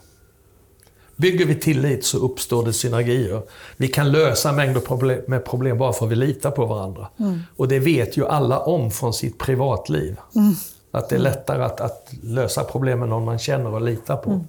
Bygger 1.16 1.46
vi 1.46 1.56
tillit 1.56 2.06
så 2.06 2.18
uppstår 2.18 2.66
det 2.66 2.74
synergier. 2.74 3.42
Vi 3.78 3.88
kan 3.88 4.12
lösa 4.12 4.52
mängder 4.52 5.30
med 5.30 5.46
problem 5.46 5.78
bara 5.78 5.94
för 5.94 6.06
att 6.06 6.12
vi 6.12 6.16
litar 6.16 6.52
på 6.52 6.66
varandra. 6.66 7.08
Mm. 7.20 7.40
Och 7.56 7.68
det 7.68 7.80
vet 7.80 8.18
ju 8.18 8.28
alla 8.28 8.60
om 8.60 8.92
från 8.92 9.14
sitt 9.14 9.38
privatliv. 9.38 10.20
Mm. 10.36 10.54
Att 10.92 11.10
det 11.10 11.16
är 11.16 11.20
lättare 11.20 11.64
att, 11.64 11.82
att, 11.82 12.14
lösa 12.24 12.64
problem 12.64 13.00
med 13.00 13.10
någon 13.10 13.26
man 13.26 13.40
känner 13.40 13.74
och 13.74 13.82
litar 13.82 14.18
på. 14.18 14.30
Mm. 14.30 14.44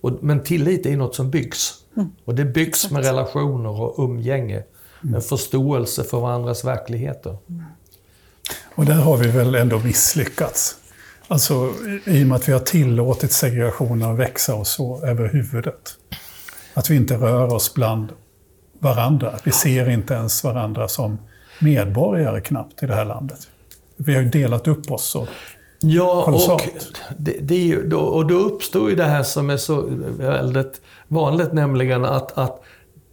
Och, 0.00 0.12
men 0.20 0.42
tillit 0.42 0.86
är 0.86 0.90
ju 0.90 0.96
något 0.96 1.14
som 1.14 1.30
byggs. 1.30 1.74
Mm. 1.96 2.08
Och 2.24 2.34
det 2.34 2.44
byggs 2.44 2.68
Exakt. 2.68 2.92
med 2.92 3.04
relationer 3.04 3.80
och 3.80 4.04
umgänge. 4.04 4.62
Mm. 5.04 5.20
förståelse 5.20 6.04
för 6.04 6.20
varandras 6.20 6.64
verkligheter. 6.64 7.36
Och 8.74 8.84
där 8.84 8.94
har 8.94 9.16
vi 9.16 9.28
väl 9.28 9.54
ändå 9.54 9.78
misslyckats. 9.78 10.76
Alltså 11.28 11.72
i 12.04 12.22
och 12.24 12.26
med 12.26 12.36
att 12.36 12.48
vi 12.48 12.52
har 12.52 12.60
tillåtit 12.60 13.32
segregationen 13.32 14.10
att 14.10 14.18
växa 14.18 14.54
och 14.54 14.66
så 14.66 15.04
över 15.04 15.28
huvudet. 15.28 15.94
Att 16.74 16.90
vi 16.90 16.96
inte 16.96 17.14
rör 17.14 17.54
oss 17.54 17.74
bland 17.74 18.12
varandra. 18.78 19.34
Vi 19.44 19.52
ser 19.52 19.88
inte 19.88 20.14
ens 20.14 20.44
varandra 20.44 20.88
som 20.88 21.18
medborgare 21.60 22.40
knappt 22.40 22.82
i 22.82 22.86
det 22.86 22.94
här 22.94 23.04
landet. 23.04 23.38
Vi 23.96 24.14
har 24.14 24.22
ju 24.22 24.28
delat 24.28 24.68
upp 24.68 24.90
oss 24.90 25.04
så 25.04 25.26
Ja, 25.80 26.24
och, 26.24 26.62
det, 27.16 27.38
det 27.40 27.82
då, 27.82 27.98
och 27.98 28.26
då 28.26 28.34
uppstår 28.34 28.90
ju 28.90 28.96
det 28.96 29.04
här 29.04 29.22
som 29.22 29.50
är 29.50 29.56
så 29.56 29.86
väldigt 30.18 30.80
vanligt, 31.08 31.52
nämligen 31.52 32.04
att, 32.04 32.38
att 32.38 32.62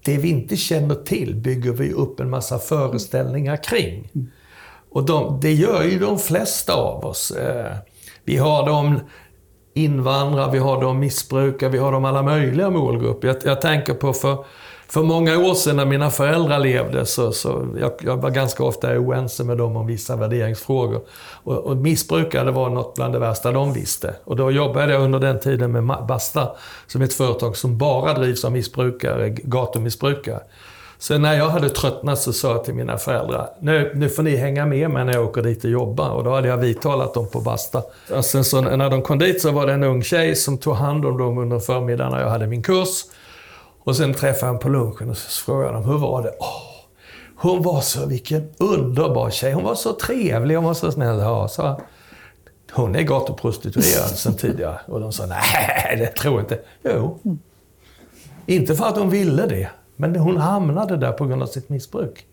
det 0.05 0.17
vi 0.17 0.29
inte 0.29 0.57
känner 0.57 0.95
till 0.95 1.35
bygger 1.35 1.71
vi 1.71 1.93
upp 1.93 2.19
en 2.19 2.29
massa 2.29 2.59
föreställningar 2.59 3.63
kring. 3.63 4.09
Och 4.89 5.05
de, 5.05 5.39
det 5.41 5.53
gör 5.53 5.83
ju 5.83 5.99
de 5.99 6.19
flesta 6.19 6.73
av 6.73 7.05
oss. 7.05 7.31
Eh, 7.31 7.75
vi 8.23 8.37
har 8.37 8.65
de 8.65 8.99
invandrare, 9.73 10.51
vi 10.51 10.57
har 10.57 10.81
de 10.81 10.99
missbrukare, 10.99 11.69
vi 11.69 11.77
har 11.77 11.91
de 11.91 12.05
alla 12.05 12.23
möjliga 12.23 12.69
målgrupper. 12.69 13.27
Jag, 13.27 13.37
jag 13.43 13.61
tänker 13.61 13.93
på 13.93 14.13
för, 14.13 14.45
för 14.87 15.03
många 15.03 15.37
år 15.37 15.53
sedan 15.53 15.75
när 15.75 15.85
mina 15.85 16.09
föräldrar 16.09 16.59
levde, 16.59 17.05
så, 17.05 17.31
så 17.31 17.67
jag, 17.79 17.91
jag 17.99 18.17
var 18.17 18.29
ganska 18.29 18.63
ofta 18.63 18.99
oense 18.99 19.43
med 19.43 19.57
dem 19.57 19.77
om 19.77 19.87
vissa 19.87 20.15
värderingsfrågor. 20.15 21.01
Och, 21.43 21.57
och 21.57 21.77
missbrukare 21.77 22.51
var 22.51 22.69
något 22.69 22.95
bland 22.95 23.13
det 23.13 23.19
värsta 23.19 23.51
de 23.51 23.73
visste. 23.73 24.15
Och 24.23 24.35
då 24.35 24.51
jobbade 24.51 24.93
jag 24.93 25.01
under 25.01 25.19
den 25.19 25.39
tiden 25.39 25.71
med 25.71 26.05
Basta, 26.07 26.51
som 26.87 27.01
är 27.01 27.05
ett 27.05 27.13
företag 27.13 27.57
som 27.57 27.77
bara 27.77 28.13
drivs 28.13 28.45
av 28.45 28.51
missbrukare, 28.51 29.29
gatumissbrukare. 29.29 30.39
Så 31.03 31.17
när 31.17 31.33
jag 31.33 31.49
hade 31.49 31.69
tröttnat 31.69 32.19
så 32.19 32.33
sa 32.33 32.51
jag 32.51 32.63
till 32.63 32.73
mina 32.73 32.97
föräldrar, 32.97 33.49
nu, 33.59 33.91
nu 33.95 34.09
får 34.09 34.23
ni 34.23 34.35
hänga 34.35 34.65
med 34.65 34.89
mig 34.89 35.05
när 35.05 35.13
jag 35.13 35.25
åker 35.25 35.41
dit 35.41 35.63
och 35.63 35.69
jobbar. 35.69 36.09
Och 36.09 36.23
då 36.23 36.35
hade 36.35 36.47
jag 36.47 36.57
vidtalat 36.57 37.13
dem 37.13 37.29
på 37.29 37.41
Basta. 37.41 37.83
Och 38.11 38.25
sen 38.25 38.43
så 38.43 38.61
när 38.61 38.89
de 38.89 39.01
kom 39.01 39.19
dit 39.19 39.41
så 39.41 39.51
var 39.51 39.67
det 39.67 39.73
en 39.73 39.83
ung 39.83 40.03
tjej 40.03 40.35
som 40.35 40.57
tog 40.57 40.75
hand 40.75 41.05
om 41.05 41.17
dem 41.17 41.37
under 41.37 41.59
förmiddagen 41.59 42.11
när 42.11 42.21
jag 42.21 42.29
hade 42.29 42.47
min 42.47 42.63
kurs. 42.63 43.03
Och 43.83 43.95
sen 43.95 44.13
träffade 44.13 44.45
jag 44.45 44.55
dem 44.55 44.59
på 44.59 44.69
lunchen 44.69 45.09
och 45.09 45.17
så 45.17 45.43
frågade 45.45 45.73
dem, 45.73 45.83
hur 45.83 45.97
var 45.97 46.23
det? 46.23 46.29
Oh, 46.29 46.73
hon 47.35 47.61
var 47.61 47.81
så, 47.81 48.05
vilken 48.05 48.49
underbar 48.57 49.29
tjej. 49.29 49.53
Hon 49.53 49.63
var 49.63 49.75
så 49.75 49.93
trevlig, 49.93 50.55
hon 50.55 50.65
var 50.65 50.73
så 50.73 50.91
snäll. 50.91 51.19
Ja, 51.19 51.47
så, 51.47 51.81
hon 52.71 52.95
är 52.95 53.01
gatuprostituerad 53.01 54.09
sedan 54.15 54.35
tidigare. 54.35 54.79
Och 54.87 54.99
de 54.99 55.13
sa, 55.13 55.25
nej, 55.25 55.95
det 55.97 56.07
tror 56.07 56.33
jag 56.33 56.43
inte. 56.43 56.59
Jo. 56.83 57.19
Inte 58.45 58.75
för 58.75 58.85
att 58.85 58.97
hon 58.97 59.09
ville 59.09 59.45
det. 59.45 59.69
Men 59.95 60.15
hon 60.15 60.37
hamnade 60.37 60.97
där 60.97 61.11
på 61.11 61.25
grund 61.25 61.43
av 61.43 61.47
sitt 61.47 61.69
missbruk. 61.69 62.25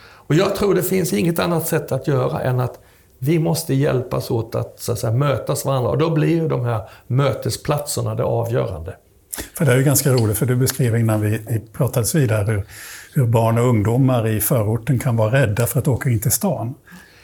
Och 0.00 0.34
jag 0.34 0.56
tror 0.56 0.74
det 0.74 0.82
finns 0.82 1.12
inget 1.12 1.38
annat 1.38 1.68
sätt 1.68 1.92
att 1.92 2.06
göra 2.06 2.40
än 2.40 2.60
att 2.60 2.80
vi 3.18 3.38
måste 3.38 3.74
hjälpas 3.74 4.30
åt 4.30 4.54
att, 4.54 4.80
så 4.80 4.92
att 4.92 4.98
säga, 4.98 5.12
mötas 5.12 5.64
varandra. 5.64 5.90
Och 5.90 5.98
då 5.98 6.10
blir 6.10 6.28
ju 6.28 6.48
de 6.48 6.64
här 6.64 6.88
mötesplatserna 7.06 8.14
det 8.14 8.24
avgörande. 8.24 8.96
För 9.54 9.64
det 9.64 9.72
är 9.72 9.76
ju 9.76 9.84
ganska 9.84 10.12
roligt, 10.12 10.38
för 10.38 10.46
du 10.46 10.56
beskrev 10.56 10.96
innan 10.96 11.20
vi, 11.20 11.40
pratades 11.72 12.14
vidare 12.14 12.52
hur, 12.52 12.64
hur 13.14 13.26
barn 13.26 13.58
och 13.58 13.64
ungdomar 13.64 14.28
i 14.28 14.40
förorten 14.40 14.98
kan 14.98 15.16
vara 15.16 15.32
rädda 15.32 15.66
för 15.66 15.78
att 15.78 15.88
åka 15.88 16.10
in 16.10 16.20
till 16.20 16.30
stan. 16.30 16.74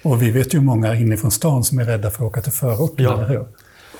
Och 0.03 0.23
vi 0.23 0.31
vet 0.31 0.55
ju 0.55 0.61
många 0.61 0.95
inifrån 0.95 1.31
stan 1.31 1.65
som 1.65 1.79
är 1.79 1.85
rädda 1.85 2.11
för 2.11 2.25
att 2.25 2.31
åka 2.31 2.41
till 2.41 2.53
förorten, 2.53 3.05
ja. 3.05 3.13
eller 3.13 3.29
hur? 3.29 3.47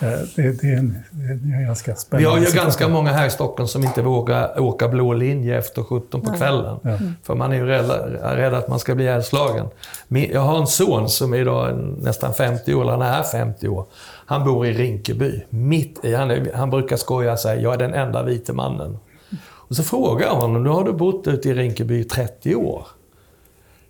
Eh, 0.01 0.19
det, 0.37 0.61
det, 0.61 0.73
är 0.73 0.77
en, 0.77 0.99
det 1.11 1.55
är 1.55 1.59
en 1.59 1.67
ganska 1.67 1.97
spännande 1.97 2.29
Vi 2.29 2.31
har 2.31 2.39
ju 2.39 2.47
situation. 2.47 2.65
ganska 2.65 2.89
många 2.89 3.13
här 3.13 3.27
i 3.27 3.31
Stockholm 3.31 3.69
som 3.69 3.85
inte 3.85 4.03
vågar 4.03 4.61
åka 4.61 4.89
blå 4.89 5.13
linje 5.13 5.59
efter 5.59 5.83
17 5.83 6.21
på 6.21 6.33
kvällen. 6.33 6.79
Ja. 6.83 6.99
För 7.23 7.35
man 7.35 7.53
är 7.53 7.57
ju 7.57 7.67
rädd, 7.67 7.91
rädd 8.23 8.55
att 8.55 8.69
man 8.69 8.79
ska 8.79 8.95
bli 8.95 9.05
ihjälslagen. 9.05 9.67
Jag 10.09 10.41
har 10.41 10.59
en 10.59 10.67
son 10.67 11.09
som 11.09 11.35
är 11.35 11.39
idag 11.39 11.79
nästan 11.99 12.35
50 12.35 12.75
år, 12.75 12.83
eller 12.83 12.93
han 12.93 13.03
är 13.03 13.23
50 13.23 13.69
år. 13.69 13.85
Han 14.27 14.45
bor 14.45 14.67
i 14.67 14.73
Rinkeby. 14.73 15.43
Mitt 15.51 16.05
i, 16.05 16.15
han, 16.15 16.31
är, 16.31 16.53
han 16.55 16.71
brukar 16.71 16.97
skoja 16.97 17.33
och 17.33 17.39
säga 17.39 17.61
jag 17.61 17.75
är 17.75 17.79
den 17.79 17.95
enda 17.95 18.23
vite 18.23 18.53
mannen. 18.53 18.99
Och 19.47 19.77
så 19.77 19.83
frågar 19.83 20.27
jag 20.27 20.35
honom, 20.35 20.63
nu 20.63 20.69
har 20.69 20.85
du 20.85 20.93
bott 20.93 21.27
ute 21.27 21.49
i 21.49 21.55
Rinkeby 21.55 22.01
i 22.01 22.05
30 22.05 22.55
år. 22.55 22.87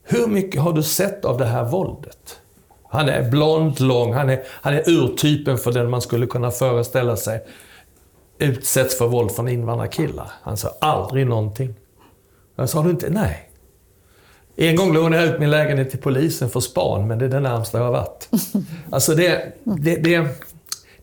Hur 0.03 0.27
mycket 0.27 0.61
har 0.61 0.73
du 0.73 0.83
sett 0.83 1.25
av 1.25 1.39
det 1.39 1.47
här 1.47 1.65
våldet? 1.65 2.41
Han 2.89 3.09
är 3.09 3.31
blond, 3.31 3.81
lång, 3.81 4.13
han 4.13 4.31
är, 4.31 4.43
han 4.47 4.75
är 4.75 4.91
urtypen 4.91 5.59
för 5.59 5.73
den 5.73 5.91
man 5.91 6.01
skulle 6.01 6.27
kunna 6.27 6.51
föreställa 6.51 7.17
sig 7.17 7.47
utsätts 8.39 8.99
för 8.99 9.07
våld 9.07 9.33
från 9.33 9.49
invandrarkillar. 9.49 10.33
Han 10.43 10.57
sa 10.57 10.69
aldrig 10.81 11.27
någonting. 11.27 11.75
Jag 12.57 12.69
sa 12.69 12.83
du 12.83 12.91
inte? 12.91 13.11
Nej. 13.11 13.51
En 14.57 14.77
gång 14.77 14.95
lånade 14.95 15.25
jag 15.25 15.35
ut 15.35 15.41
min 15.41 15.51
lägenhet 15.51 15.91
till 15.91 15.99
polisen 15.99 16.51
för 16.51 16.61
span, 16.61 17.09
men 17.09 17.19
det 17.19 17.25
är 17.25 17.29
det 17.29 17.41
närmsta 17.41 17.79
jag 17.79 17.85
har 17.85 17.93
varit. 17.93 18.29
Alltså 18.91 19.15
det, 19.15 19.53
det, 19.65 19.97
det, 19.97 20.29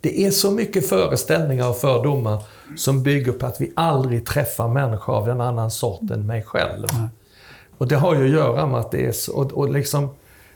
det 0.01 0.25
är 0.25 0.31
så 0.31 0.51
mycket 0.51 0.89
föreställningar 0.89 1.69
och 1.69 1.77
fördomar 1.77 2.43
som 2.77 3.03
bygger 3.03 3.31
på 3.31 3.45
att 3.45 3.61
vi 3.61 3.71
aldrig 3.75 4.25
träffar 4.25 4.67
människor 4.67 5.15
av 5.15 5.29
en 5.29 5.41
annan 5.41 5.71
sort 5.71 6.11
än 6.11 6.27
mig 6.27 6.43
själv. 6.43 6.87
Och 7.77 7.87
det 7.87 7.95
har 7.95 8.15
ju 8.15 8.23
att 8.23 8.29
göra 8.29 8.67
med 8.67 8.79
att 8.79 8.91
det 8.91 9.05
är 9.05 9.11
så, 9.11 9.33
och, 9.33 9.51
och 9.51 9.69
liksom, 9.69 10.09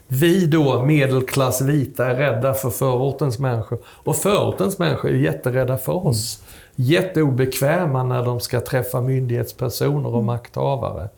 vi 0.08 0.46
då, 0.46 0.86
medelklass 0.86 1.62
vita, 1.62 2.06
är 2.06 2.16
rädda 2.16 2.54
för 2.54 2.70
förortens 2.70 3.40
människor. 3.40 3.80
Och 3.86 4.16
förortens 4.16 4.80
människor 4.80 5.12
är 5.12 5.16
jätterädda 5.16 5.78
för 5.78 6.08
oss. 6.08 6.44
Jätteobekväma 6.76 8.04
när 8.04 8.26
de 8.26 8.40
ska 8.40 8.62
träffa 8.62 9.02
myndighetspersoner 9.02 10.16
och 10.16 10.24
makthavare. 10.24 11.10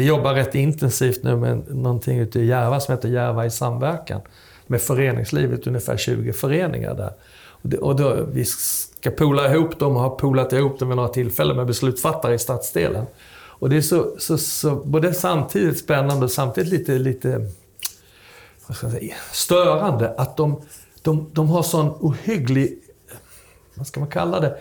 Vi 0.00 0.06
jobbar 0.06 0.34
rätt 0.34 0.54
intensivt 0.54 1.22
nu 1.22 1.36
med 1.36 1.74
någonting 1.74 2.18
ute 2.18 2.40
i 2.40 2.46
Järva 2.46 2.80
som 2.80 2.94
heter 2.94 3.08
Järva 3.08 3.46
i 3.46 3.50
samverkan. 3.50 4.20
Med 4.66 4.80
föreningslivet, 4.80 5.66
ungefär 5.66 5.96
20 5.96 6.32
föreningar 6.32 6.94
där. 6.94 7.12
Och 7.80 7.96
då, 7.96 8.26
vi 8.32 8.44
ska 8.44 9.10
pola 9.10 9.54
ihop 9.54 9.78
dem 9.78 9.96
och 9.96 10.02
har 10.02 10.10
polat 10.10 10.52
ihop 10.52 10.78
dem 10.78 10.88
vid 10.88 10.96
några 10.96 11.08
tillfällen 11.08 11.56
med 11.56 11.66
beslutsfattare 11.66 12.34
i 12.34 12.38
stadsdelen. 12.38 13.06
Och 13.32 13.70
det 13.70 13.76
är 13.76 13.80
så, 13.80 14.14
så, 14.18 14.38
så 14.38 14.74
både 14.74 15.14
samtidigt 15.14 15.78
spännande 15.78 16.24
och 16.24 16.30
samtidigt 16.30 16.72
lite, 16.72 16.92
lite 16.98 17.46
vad 18.66 18.76
ska 18.76 18.86
jag 18.86 18.96
säga, 18.96 19.14
störande 19.32 20.14
att 20.16 20.36
de, 20.36 20.62
de, 21.02 21.30
de 21.32 21.48
har 21.48 21.62
sån 21.62 21.88
ohygglig, 21.88 22.78
vad 23.74 23.86
ska 23.86 24.00
man 24.00 24.08
kalla 24.08 24.40
det, 24.40 24.56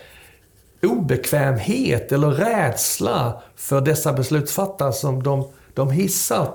obekvämhet 0.84 2.12
eller 2.12 2.32
rädsla 2.32 3.42
för 3.56 3.82
dessa 3.82 4.14
beslutsfattare 4.14 4.94
som 4.94 5.24
de, 5.24 5.48
de 5.74 5.92
hissar 5.92 6.48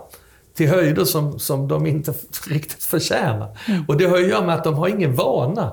till 0.55 0.69
höjder 0.69 1.05
som, 1.05 1.39
som 1.39 1.69
de 1.69 1.87
inte 1.87 2.15
riktigt 2.49 2.83
förtjänar. 2.83 3.59
Mm. 3.69 3.85
Och 3.89 3.97
det 3.97 4.05
har 4.05 4.17
att 4.17 4.29
göra 4.29 4.47
med 4.47 4.55
att 4.55 4.65
de 4.65 4.75
har 4.75 4.89
ingen 4.89 5.15
vana. 5.15 5.73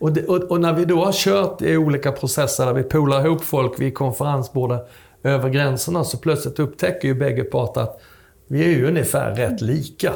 Och, 0.00 0.12
det, 0.12 0.26
och, 0.26 0.42
och, 0.42 0.60
när 0.60 0.72
vi 0.72 0.84
då 0.84 1.04
har 1.04 1.12
kört 1.12 1.62
i 1.62 1.76
olika 1.76 2.12
processer 2.12 2.66
där 2.66 2.72
vi 2.72 2.82
polar 2.82 3.26
ihop 3.26 3.44
folk 3.44 3.80
vid 3.80 3.94
konferensborden 3.94 4.78
över 5.22 5.48
gränserna 5.48 6.04
så 6.04 6.18
plötsligt 6.18 6.58
upptäcker 6.58 7.08
ju 7.08 7.14
bägge 7.14 7.44
parter 7.44 7.80
att 7.80 8.00
vi 8.46 8.64
är 8.64 8.68
ju 8.68 8.88
ungefär 8.88 9.34
rätt 9.34 9.60
lika. 9.60 10.12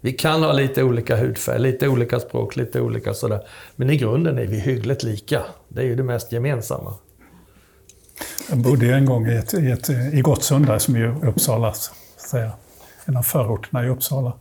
Vi 0.00 0.12
kan 0.12 0.42
ha 0.42 0.52
lite 0.52 0.82
olika 0.82 1.16
hudfärg, 1.16 1.58
lite 1.58 1.88
olika 1.88 2.20
språk, 2.20 2.56
lite 2.56 2.80
olika 2.80 3.14
sådär. 3.14 3.40
Men 3.76 3.90
i 3.90 3.96
grunden 3.96 4.38
är 4.38 4.46
vi 4.46 4.60
hyggligt 4.60 5.02
lika. 5.02 5.42
Det 5.68 5.80
är 5.80 5.84
ju 5.84 5.96
det 5.96 6.02
mest 6.02 6.32
gemensamma. 6.32 6.94
Jag 8.48 8.58
bodde 8.58 8.94
en 8.94 9.04
gång 9.04 9.26
i, 9.26 9.36
ett, 9.36 9.54
i, 9.54 9.70
ett, 9.70 9.90
i 9.90 10.20
Gottsunda, 10.20 10.78
som 10.78 10.96
är 10.96 11.26
Uppsala, 11.26 11.74
säga, 12.30 12.52
en 13.04 13.16
av 13.16 13.22
förorterna 13.22 13.84
i 13.84 13.88
Uppsala. 13.88 14.32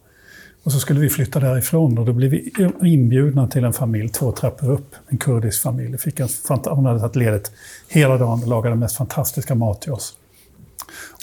Och 0.63 0.71
så 0.71 0.79
skulle 0.79 0.99
vi 0.99 1.09
flytta 1.09 1.39
därifrån 1.39 1.97
och 1.97 2.05
då 2.05 2.13
blev 2.13 2.31
vi 2.31 2.53
inbjudna 2.81 3.47
till 3.47 3.63
en 3.63 3.73
familj 3.73 4.09
två 4.09 4.31
trappor 4.31 4.71
upp. 4.71 4.95
En 5.07 5.17
kurdisk 5.17 5.63
familj. 5.63 5.97
Fick 5.97 6.19
en, 6.19 6.29
hon 6.47 6.85
hade 6.85 6.99
tagit 6.99 7.15
ledigt 7.15 7.51
hela 7.87 8.17
dagen 8.17 8.41
och 8.43 8.47
lagade 8.47 8.69
den 8.69 8.79
mest 8.79 8.97
fantastiska 8.97 9.55
mat 9.55 9.81
till 9.81 9.91
oss. 9.91 10.16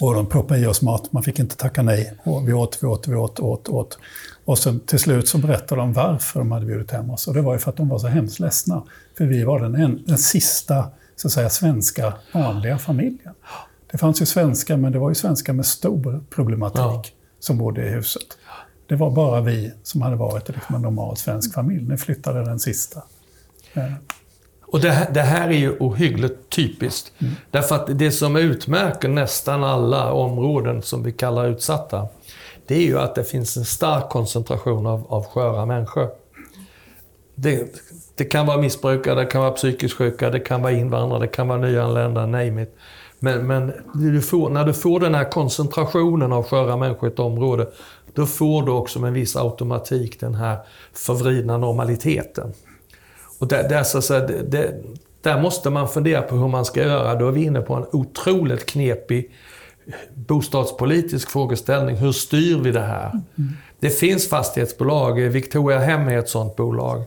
Och 0.01 0.13
de 0.13 0.25
proppade 0.25 0.59
i 0.59 0.65
oss 0.65 0.81
mat, 0.81 1.13
man 1.13 1.23
fick 1.23 1.39
inte 1.39 1.55
tacka 1.55 1.81
nej. 1.81 2.13
Och 2.23 2.47
vi 2.47 2.53
åt, 2.53 2.77
vi 2.81 2.87
åt, 2.87 3.07
vi 3.07 3.15
åt, 3.15 3.39
åt, 3.39 3.69
åt. 3.69 3.97
Och 4.45 4.59
sen 4.59 4.79
till 4.79 4.99
slut 4.99 5.27
så 5.27 5.37
berättade 5.37 5.81
de 5.81 5.93
varför 5.93 6.39
de 6.39 6.51
hade 6.51 6.65
bjudit 6.65 6.91
hem 6.91 7.09
oss. 7.09 7.27
Och 7.27 7.33
det 7.33 7.41
var 7.41 7.53
ju 7.53 7.59
för 7.59 7.71
att 7.71 7.77
de 7.77 7.89
var 7.89 7.99
så 7.99 8.07
hemskt 8.07 8.39
ledsna. 8.39 8.83
För 9.17 9.25
vi 9.25 9.43
var 9.43 9.59
den, 9.59 9.75
en, 9.75 10.03
den 10.05 10.17
sista 10.17 10.91
så 11.15 11.27
att 11.27 11.31
säga, 11.31 11.49
svenska 11.49 12.13
vanliga 12.33 12.77
familjen. 12.77 13.33
Det 13.91 13.97
fanns 13.97 14.21
ju 14.21 14.25
svenskar, 14.25 14.77
men 14.77 14.91
det 14.91 14.99
var 14.99 15.09
ju 15.09 15.15
svenskar 15.15 15.53
med 15.53 15.65
stor 15.65 16.23
problematik 16.29 16.81
ja. 16.81 17.03
som 17.39 17.57
bodde 17.57 17.87
i 17.87 17.89
huset. 17.89 18.37
Det 18.87 18.95
var 18.95 19.11
bara 19.11 19.41
vi 19.41 19.73
som 19.83 20.01
hade 20.01 20.15
varit 20.15 20.49
liksom 20.49 20.75
en 20.75 20.81
normal 20.81 21.17
svensk 21.17 21.53
familj. 21.53 21.83
Nu 21.83 21.97
flyttade 21.97 22.45
den 22.45 22.59
sista. 22.59 23.03
Och 24.67 24.79
det 24.79 24.91
här, 24.91 25.11
det 25.11 25.21
här 25.21 25.47
är 25.47 25.57
ju 25.57 25.77
ohyggligt 25.79 26.49
typiskt. 26.49 27.11
Därför 27.51 27.75
att 27.75 27.99
det 27.99 28.11
som 28.11 28.35
utmärker 28.35 29.07
nästan 29.09 29.63
alla 29.63 30.11
områden 30.11 30.81
som 30.81 31.03
vi 31.03 31.11
kallar 31.11 31.47
utsatta, 31.47 32.07
det 32.67 32.75
är 32.75 32.81
ju 32.81 32.99
att 32.99 33.15
det 33.15 33.23
finns 33.23 33.57
en 33.57 33.65
stark 33.65 34.09
koncentration 34.09 34.85
av, 34.87 35.05
av 35.09 35.25
sköra 35.25 35.65
människor. 35.65 36.09
Det, 37.35 37.81
det 38.15 38.25
kan 38.25 38.45
vara 38.45 38.57
missbrukare, 38.57 39.15
det 39.15 39.25
kan 39.25 39.41
vara 39.41 39.51
psykiskt 39.51 39.95
sjuka, 39.95 40.29
det 40.29 40.39
kan 40.39 40.61
vara 40.61 40.73
invandrare, 40.73 41.19
det 41.19 41.27
kan 41.27 41.47
vara 41.47 41.59
nyanlända, 41.59 42.25
name 42.25 42.63
it. 42.63 42.75
Men, 43.19 43.47
men 43.47 43.73
du 43.93 44.21
får, 44.21 44.49
när 44.49 44.65
du 44.65 44.73
får 44.73 44.99
den 44.99 45.15
här 45.15 45.31
koncentrationen 45.31 46.33
av 46.33 46.43
sköra 46.43 46.77
människor 46.77 47.09
i 47.09 47.11
ett 47.11 47.19
område, 47.19 47.67
då 48.13 48.25
får 48.25 48.63
du 48.63 48.71
också 48.71 48.99
med 48.99 49.07
en 49.07 49.13
viss 49.13 49.35
automatik 49.35 50.19
den 50.19 50.35
här 50.35 50.57
förvridna 50.93 51.57
normaliteten. 51.57 52.53
Och 53.39 53.47
där, 53.47 53.69
där, 53.69 53.83
så 53.83 54.01
säga, 54.01 54.27
det, 54.27 54.83
där 55.21 55.41
måste 55.41 55.69
man 55.69 55.89
fundera 55.89 56.21
på 56.21 56.35
hur 56.35 56.47
man 56.47 56.65
ska 56.65 56.83
göra. 56.83 57.15
Då 57.15 57.27
är 57.27 57.31
vi 57.31 57.43
inne 57.43 57.61
på 57.61 57.73
en 57.73 57.85
otroligt 57.91 58.65
knepig 58.65 59.31
bostadspolitisk 60.13 61.29
frågeställning. 61.29 61.95
Hur 61.95 62.11
styr 62.11 62.59
vi 62.59 62.71
det 62.71 62.79
här? 62.81 63.21
Det 63.79 63.89
finns 63.89 64.29
fastighetsbolag, 64.29 65.19
Victoria 65.19 65.79
Hem 65.79 66.07
är 66.07 66.17
ett 66.17 66.29
sådant 66.29 66.55
bolag, 66.55 67.03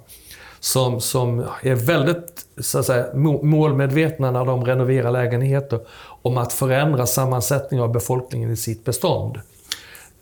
som, 0.60 1.00
som 1.00 1.44
är 1.62 1.74
väldigt 1.74 2.46
så 2.58 2.78
att 2.78 2.86
säga, 2.86 3.06
må- 3.14 3.42
målmedvetna 3.42 4.30
när 4.30 4.44
de 4.44 4.64
renoverar 4.64 5.10
lägenheter 5.10 5.80
om 6.22 6.38
att 6.38 6.52
förändra 6.52 7.06
sammansättningen 7.06 7.84
av 7.84 7.92
befolkningen 7.92 8.50
i 8.50 8.56
sitt 8.56 8.84
bestånd. 8.84 9.40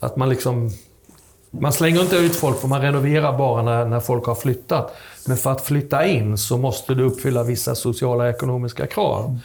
Att 0.01 0.17
man 0.17 0.29
liksom 0.29 0.71
man 1.61 1.73
slänger 1.73 2.01
inte 2.01 2.17
ut 2.17 2.37
folk 2.37 2.61
för 2.61 2.69
man 2.69 2.83
renoverar 2.83 3.39
bara 3.39 3.63
när, 3.63 3.85
när 3.85 4.01
folk 4.01 4.25
har 4.25 4.35
flyttat. 4.35 4.97
Men 5.27 5.37
för 5.37 5.53
att 5.53 5.67
flytta 5.67 6.07
in 6.07 6.39
så 6.39 6.57
måste 6.59 6.95
du 6.95 7.03
uppfylla 7.03 7.43
vissa 7.43 7.75
sociala 7.75 8.25
och 8.25 8.31
ekonomiska 8.31 8.87
krav. 8.87 9.39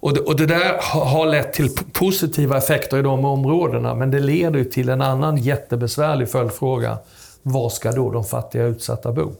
Och 0.00 0.14
det, 0.14 0.20
och 0.20 0.36
det 0.36 0.46
där 0.46 0.78
har 0.82 1.26
lett 1.26 1.52
till 1.52 1.70
positiva 1.92 2.56
effekter 2.56 2.98
i 2.98 3.02
de 3.02 3.24
områdena, 3.24 3.94
men 3.94 4.10
det 4.10 4.20
leder 4.20 4.58
ju 4.58 4.64
till 4.64 4.88
en 4.88 5.02
annan 5.02 5.36
jättebesvärlig 5.36 6.30
följdfråga. 6.30 6.98
Var 7.42 7.68
ska 7.68 7.92
då 7.92 8.10
de 8.10 8.24
fattiga 8.24 8.64
utsatta 8.64 9.12
bo? 9.12 9.32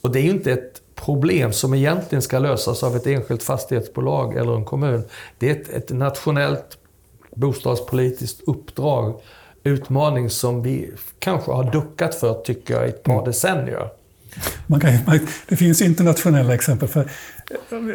Och 0.00 0.10
det 0.10 0.20
är 0.20 0.22
ju 0.22 0.30
inte 0.30 0.52
ett 0.52 0.80
problem 0.94 1.52
som 1.52 1.74
egentligen 1.74 2.22
ska 2.22 2.38
lösas 2.38 2.82
av 2.82 2.96
ett 2.96 3.06
enskilt 3.06 3.42
fastighetsbolag 3.42 4.36
eller 4.36 4.56
en 4.56 4.64
kommun. 4.64 5.04
Det 5.38 5.50
är 5.50 5.52
ett, 5.52 5.68
ett 5.68 5.90
nationellt 5.90 6.78
bostadspolitiskt 7.34 8.40
uppdrag, 8.48 9.20
utmaning 9.66 10.30
som 10.30 10.62
vi 10.62 10.90
kanske 11.18 11.52
har 11.52 11.72
duckat 11.72 12.14
för, 12.14 12.34
tycker 12.34 12.74
jag, 12.74 12.86
i 12.86 12.88
ett 12.88 13.02
par 13.02 13.24
decennier. 13.24 13.88
Man 14.66 14.80
kan, 14.80 14.92
det 15.48 15.56
finns 15.56 15.82
internationella 15.82 16.54
exempel. 16.54 16.88
för 16.88 17.10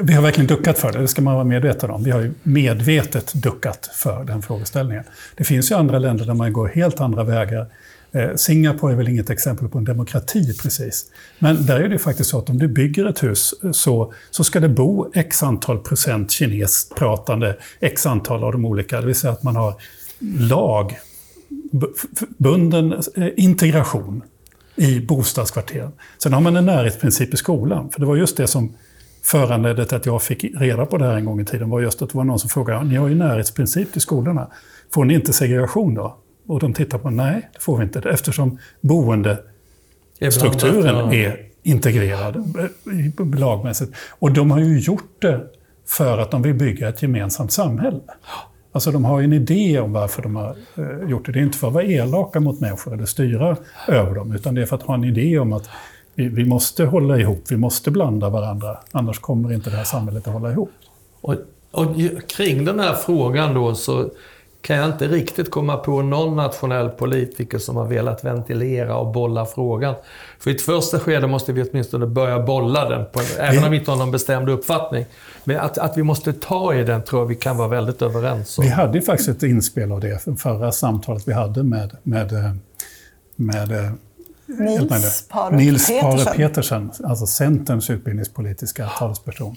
Vi 0.01 0.13
har 0.13 0.21
verkligen 0.21 0.47
duckat 0.47 0.79
för 0.79 0.91
det, 0.91 0.99
det 0.99 1.07
ska 1.07 1.21
man 1.21 1.33
vara 1.33 1.43
medveten 1.43 1.89
om. 1.89 2.03
Vi 2.03 2.11
har 2.11 2.19
ju 2.19 2.33
medvetet 2.43 3.33
duckat 3.33 3.89
för 3.93 4.23
den 4.23 4.41
frågeställningen. 4.41 5.03
Det 5.35 5.43
finns 5.43 5.71
ju 5.71 5.75
andra 5.75 5.99
länder 5.99 6.25
där 6.25 6.33
man 6.33 6.53
går 6.53 6.67
helt 6.67 7.01
andra 7.01 7.23
vägar. 7.23 7.67
Eh, 8.11 8.35
Singapore 8.35 8.93
är 8.93 8.97
väl 8.97 9.07
inget 9.07 9.29
exempel 9.29 9.67
på 9.69 9.77
en 9.77 9.83
demokrati 9.83 10.57
precis. 10.61 11.05
Men 11.39 11.65
där 11.65 11.79
är 11.79 11.89
det 11.89 11.99
faktiskt 11.99 12.29
så 12.29 12.39
att 12.39 12.49
om 12.49 12.57
du 12.57 12.67
bygger 12.67 13.05
ett 13.05 13.23
hus 13.23 13.53
eh, 13.63 13.71
så, 13.71 14.13
så 14.31 14.43
ska 14.43 14.59
det 14.59 14.69
bo 14.69 15.11
x 15.13 15.43
antal 15.43 15.79
procent 15.79 16.31
kinespratande, 16.31 17.55
x 17.79 18.05
antal 18.05 18.43
av 18.43 18.51
de 18.51 18.65
olika. 18.65 19.01
Det 19.01 19.05
vill 19.05 19.15
säga 19.15 19.33
att 19.33 19.43
man 19.43 19.55
har 19.55 19.75
lag, 20.39 20.99
bunden 22.37 22.93
eh, 23.15 23.27
integration 23.37 24.21
i 24.75 24.99
bostadskvarteren. 24.99 25.91
Sen 26.23 26.33
har 26.33 26.41
man 26.41 26.55
en 26.55 26.65
närhetsprincip 26.65 27.33
i 27.33 27.37
skolan. 27.37 27.89
För 27.89 27.99
det 27.99 28.05
var 28.05 28.15
just 28.15 28.37
det 28.37 28.47
som 28.47 28.73
föranledde 29.23 29.85
till 29.85 29.97
att 29.97 30.05
jag 30.05 30.21
fick 30.21 30.43
reda 30.43 30.85
på 30.85 30.97
det 30.97 31.05
här 31.05 31.15
en 31.15 31.25
gång 31.25 31.39
i 31.41 31.45
tiden. 31.45 31.69
var 31.69 31.81
just 31.81 32.01
att 32.01 32.09
det 32.09 32.17
var 32.17 32.23
någon 32.23 32.39
som 32.39 32.49
frågade, 32.49 32.83
ni 32.85 32.95
har 32.95 33.07
ju 33.07 33.15
närhetsprincip 33.15 33.91
till 33.91 34.01
skolorna. 34.01 34.47
Får 34.93 35.05
ni 35.05 35.13
inte 35.13 35.33
segregation 35.33 35.93
då? 35.95 36.17
Och 36.47 36.59
de 36.59 36.73
tittar 36.73 36.97
på, 36.97 37.09
nej, 37.09 37.49
det 37.53 37.59
får 37.59 37.77
vi 37.77 37.83
inte. 37.83 38.09
Eftersom 38.09 38.57
boendestrukturen 38.81 40.95
Ja. 40.95 41.13
är 41.13 41.37
integrerad 41.63 42.35
eh, 42.35 42.95
i- 42.99 43.13
lagmässigt. 43.39 43.91
Och 44.09 44.31
de 44.31 44.51
har 44.51 44.59
ju 44.59 44.79
gjort 44.79 45.21
det 45.21 45.41
för 45.87 46.17
att 46.17 46.31
de 46.31 46.41
vill 46.41 46.53
bygga 46.53 46.89
ett 46.89 47.01
gemensamt 47.01 47.51
samhälle. 47.51 47.99
Alltså 48.71 48.91
de 48.91 49.05
har 49.05 49.19
ju 49.19 49.25
en 49.25 49.33
idé 49.33 49.79
om 49.79 49.93
varför 49.93 50.21
de 50.21 50.35
har 50.35 50.55
eh, 50.75 51.09
gjort 51.09 51.25
det. 51.25 51.31
Det 51.31 51.39
är 51.39 51.43
inte 51.43 51.57
för 51.57 51.67
att 51.67 51.73
vara 51.73 51.83
elaka 51.83 52.39
mot 52.39 52.59
människor 52.59 52.93
eller 52.93 53.05
styra 53.05 53.57
över 53.87 54.15
dem, 54.15 54.35
utan 54.35 54.55
det 54.55 54.61
är 54.61 54.65
för 54.65 54.75
att 54.75 54.83
ha 54.83 54.93
en 54.93 55.03
idé 55.03 55.39
om 55.39 55.53
att 55.53 55.69
vi, 56.15 56.27
vi 56.27 56.45
måste 56.45 56.85
hålla 56.85 57.17
ihop, 57.17 57.43
vi 57.49 57.57
måste 57.57 57.91
blanda 57.91 58.29
varandra, 58.29 58.77
annars 58.91 59.19
kommer 59.19 59.53
inte 59.53 59.69
det 59.69 59.75
här 59.75 59.83
samhället 59.83 60.27
att 60.27 60.33
hålla 60.33 60.51
ihop. 60.51 60.71
Och, 61.21 61.35
och 61.71 61.95
kring 62.27 62.65
den 62.65 62.79
här 62.79 62.93
frågan 62.93 63.53
då 63.53 63.75
så 63.75 64.09
kan 64.61 64.77
jag 64.77 64.85
inte 64.85 65.07
riktigt 65.07 65.51
komma 65.51 65.77
på 65.77 66.01
någon 66.01 66.35
nationell 66.35 66.89
politiker 66.89 67.57
som 67.57 67.75
har 67.75 67.85
velat 67.85 68.23
ventilera 68.23 68.97
och 68.97 69.11
bolla 69.11 69.45
frågan. 69.45 69.95
För 70.39 70.51
i 70.51 70.55
ett 70.55 70.61
första 70.61 70.99
skede 70.99 71.27
måste 71.27 71.53
vi 71.53 71.63
åtminstone 71.63 72.05
börja 72.05 72.39
bolla 72.39 72.89
den, 72.89 73.05
på, 73.11 73.21
även 73.39 73.63
om 73.63 73.71
vi 73.71 73.77
inte 73.77 73.91
har 73.91 73.97
någon 73.97 74.11
bestämd 74.11 74.49
uppfattning. 74.49 75.05
Men 75.43 75.59
att, 75.59 75.77
att 75.77 75.97
vi 75.97 76.03
måste 76.03 76.33
ta 76.33 76.73
i 76.73 76.83
den 76.83 77.03
tror 77.03 77.21
jag 77.21 77.27
vi 77.27 77.35
kan 77.35 77.57
vara 77.57 77.67
väldigt 77.67 78.01
överens 78.01 78.57
om. 78.57 78.63
Vi 78.63 78.69
hade 78.69 78.97
ju 78.97 79.01
faktiskt 79.01 79.29
ett 79.29 79.43
inspel 79.43 79.91
av 79.91 79.99
det 79.99 80.23
för 80.23 80.33
förra 80.33 80.71
samtalet 80.71 81.27
vi 81.27 81.33
hade 81.33 81.63
med, 81.63 81.97
med, 82.03 82.57
med 83.35 83.71
eh. 83.71 83.91
Nils 84.59 85.27
Pare 85.29 85.55
Nils 85.55 85.87
Petersen. 85.87 86.33
Petersen, 86.35 86.91
alltså 87.03 87.25
Centerns 87.25 87.89
utbildningspolitiska 87.89 88.87
talesperson, 88.99 89.55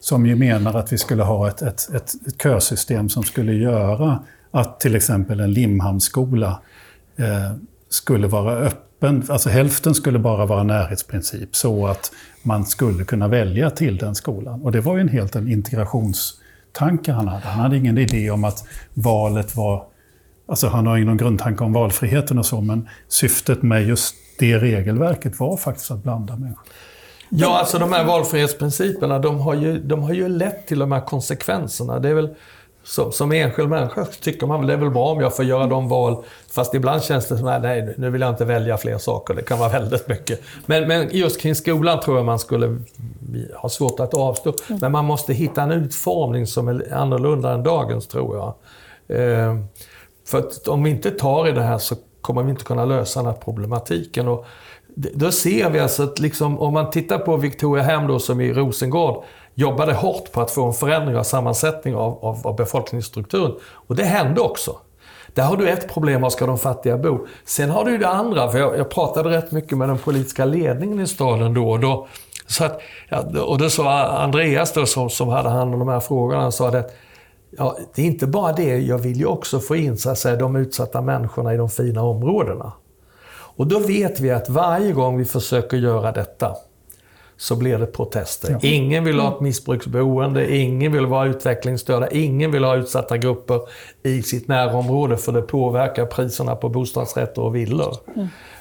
som 0.00 0.26
ju 0.26 0.36
menar 0.36 0.74
att 0.74 0.92
vi 0.92 0.98
skulle 0.98 1.22
ha 1.22 1.48
ett, 1.48 1.62
ett, 1.62 1.94
ett, 1.94 2.14
ett 2.26 2.42
kösystem 2.42 3.08
som 3.08 3.22
skulle 3.22 3.52
göra 3.52 4.22
att 4.50 4.80
till 4.80 4.96
exempel 4.96 5.40
en 5.40 5.52
Limhamnsskola 5.52 6.60
eh, 7.16 7.52
skulle 7.88 8.26
vara 8.26 8.52
öppen, 8.52 9.24
alltså 9.28 9.48
hälften 9.48 9.94
skulle 9.94 10.18
bara 10.18 10.46
vara 10.46 10.62
närhetsprincip, 10.62 11.56
så 11.56 11.86
att 11.86 12.12
man 12.42 12.64
skulle 12.64 13.04
kunna 13.04 13.28
välja 13.28 13.70
till 13.70 13.96
den 13.96 14.14
skolan. 14.14 14.62
Och 14.62 14.72
det 14.72 14.80
var 14.80 14.94
ju 14.94 15.00
en 15.00 15.08
helt 15.08 15.36
en 15.36 15.48
integrationstanke 15.48 17.12
han 17.12 17.28
hade. 17.28 17.46
Han 17.46 17.60
hade 17.60 17.76
ingen 17.76 17.98
idé 17.98 18.30
om 18.30 18.44
att 18.44 18.64
valet 18.94 19.56
var 19.56 19.86
Alltså 20.48 20.68
han 20.68 20.86
har 20.86 20.96
ingen 20.96 21.16
grundtanke 21.16 21.64
om 21.64 21.72
valfriheten 21.72 22.38
och 22.38 22.46
så, 22.46 22.60
men 22.60 22.88
syftet 23.08 23.62
med 23.62 23.86
just 23.86 24.14
det 24.38 24.58
regelverket 24.58 25.40
var 25.40 25.56
faktiskt 25.56 25.90
att 25.90 26.02
blanda 26.02 26.36
människor. 26.36 26.64
Ja, 27.28 27.58
alltså 27.58 27.78
de 27.78 27.92
här 27.92 28.04
valfrihetsprinciperna, 28.04 29.18
de 29.18 29.40
har 29.40 29.54
ju, 29.54 29.78
de 29.78 30.02
har 30.02 30.12
ju 30.12 30.28
lett 30.28 30.66
till 30.66 30.78
de 30.78 30.92
här 30.92 31.00
konsekvenserna. 31.00 31.98
Det 31.98 32.08
är 32.08 32.14
väl, 32.14 32.34
som, 32.86 33.12
som 33.12 33.32
enskild 33.32 33.68
människa 33.68 34.04
tycker 34.04 34.46
man 34.46 34.60
väl 34.60 34.66
det 34.66 34.72
är 34.72 34.76
väl 34.76 34.90
bra 34.90 35.04
om 35.04 35.20
jag 35.20 35.36
får 35.36 35.44
göra 35.44 35.66
de 35.66 35.88
val, 35.88 36.24
fast 36.50 36.74
ibland 36.74 37.02
känns 37.02 37.28
det 37.28 37.38
som 37.38 37.46
att 37.46 37.62
nej, 37.62 37.94
nu 37.96 38.10
vill 38.10 38.20
jag 38.20 38.30
inte 38.30 38.44
välja 38.44 38.76
fler 38.76 38.98
saker. 38.98 39.34
Det 39.34 39.42
kan 39.42 39.58
vara 39.58 39.68
väldigt 39.68 40.08
mycket. 40.08 40.40
Men, 40.66 40.88
men 40.88 41.08
just 41.12 41.40
kring 41.40 41.54
skolan 41.54 42.00
tror 42.00 42.16
jag 42.16 42.26
man 42.26 42.38
skulle 42.38 42.78
ha 43.54 43.68
svårt 43.68 44.00
att 44.00 44.14
avstå. 44.14 44.52
Men 44.80 44.92
man 44.92 45.04
måste 45.04 45.34
hitta 45.34 45.62
en 45.62 45.70
utformning 45.70 46.46
som 46.46 46.68
är 46.68 46.94
annorlunda 46.94 47.52
än 47.52 47.62
dagens, 47.62 48.06
tror 48.06 48.36
jag. 48.36 48.54
Eh, 49.18 49.56
för 50.26 50.38
att 50.38 50.68
om 50.68 50.82
vi 50.82 50.90
inte 50.90 51.10
tar 51.10 51.48
i 51.48 51.52
det 51.52 51.62
här 51.62 51.78
så 51.78 51.94
kommer 52.20 52.42
vi 52.42 52.50
inte 52.50 52.64
kunna 52.64 52.84
lösa 52.84 53.20
den 53.20 53.26
här 53.26 53.40
problematiken. 53.40 54.28
Och 54.28 54.46
då 54.94 55.32
ser 55.32 55.70
vi 55.70 55.78
alltså 55.78 56.02
att 56.02 56.18
liksom, 56.18 56.58
om 56.58 56.74
man 56.74 56.90
tittar 56.90 57.18
på 57.18 57.36
Victoria 57.36 57.84
Hem 57.84 58.06
då, 58.06 58.18
som 58.18 58.40
i 58.40 58.52
Rosengård 58.52 59.24
jobbade 59.56 59.92
hårt 59.92 60.32
på 60.32 60.40
att 60.40 60.50
få 60.50 60.66
en 60.66 60.72
förändring 60.72 61.16
av 61.16 61.22
sammansättning 61.22 61.96
av, 61.96 62.24
av, 62.24 62.46
av 62.46 62.56
befolkningsstrukturen. 62.56 63.52
Och 63.62 63.96
det 63.96 64.04
hände 64.04 64.40
också. 64.40 64.76
Där 65.34 65.42
har 65.42 65.56
du 65.56 65.68
ett 65.68 65.94
problem, 65.94 66.20
var 66.20 66.30
ska 66.30 66.46
de 66.46 66.58
fattiga 66.58 66.98
bo? 66.98 67.26
Sen 67.44 67.70
har 67.70 67.84
du 67.84 67.90
ju 67.90 67.98
det 67.98 68.08
andra, 68.08 68.50
för 68.50 68.58
jag, 68.58 68.78
jag 68.78 68.90
pratade 68.90 69.30
rätt 69.30 69.52
mycket 69.52 69.78
med 69.78 69.88
den 69.88 69.98
politiska 69.98 70.44
ledningen 70.44 71.00
i 71.00 71.06
staden 71.06 71.54
då 71.54 71.70
och 71.70 71.80
då. 71.80 72.08
Så 72.46 72.64
att, 72.64 72.80
ja, 73.08 73.42
och 73.42 73.58
då 73.58 73.70
sa 73.70 74.06
Andreas 74.06 74.72
då, 74.72 74.86
som, 74.86 75.10
som 75.10 75.28
hade 75.28 75.48
hand 75.48 75.74
om 75.74 75.78
de 75.78 75.88
här 75.88 76.00
frågorna, 76.00 76.40
han 76.40 76.52
sa 76.52 76.68
att 76.68 76.94
Ja, 77.58 77.76
det 77.94 78.02
är 78.02 78.06
inte 78.06 78.26
bara 78.26 78.52
det, 78.52 78.78
jag 78.78 78.98
vill 78.98 79.16
ju 79.16 79.26
också 79.26 79.60
få 79.60 79.76
in 79.76 79.98
så 79.98 80.10
att 80.10 80.18
säga, 80.18 80.36
de 80.36 80.56
utsatta 80.56 81.00
människorna 81.00 81.54
i 81.54 81.56
de 81.56 81.70
fina 81.70 82.02
områdena. 82.02 82.72
Och 83.28 83.66
då 83.66 83.78
vet 83.78 84.20
vi 84.20 84.30
att 84.30 84.48
varje 84.48 84.92
gång 84.92 85.18
vi 85.18 85.24
försöker 85.24 85.76
göra 85.76 86.12
detta 86.12 86.56
så 87.38 87.56
blir 87.56 87.78
det 87.78 87.86
protester. 87.86 88.50
Ja. 88.50 88.58
Ingen 88.62 89.04
vill 89.04 89.20
ha 89.20 89.34
ett 89.34 89.40
missbruksboende, 89.40 90.56
ingen 90.56 90.92
vill 90.92 91.06
vara 91.06 91.26
utvecklingsstörda, 91.26 92.08
ingen 92.08 92.52
vill 92.52 92.64
ha 92.64 92.76
utsatta 92.76 93.16
grupper 93.16 93.60
i 94.02 94.22
sitt 94.22 94.48
närområde 94.48 95.16
för 95.16 95.32
det 95.32 95.42
påverkar 95.42 96.06
priserna 96.06 96.56
på 96.56 96.68
bostadsrätter 96.68 97.42
och 97.42 97.56
villor. 97.56 97.96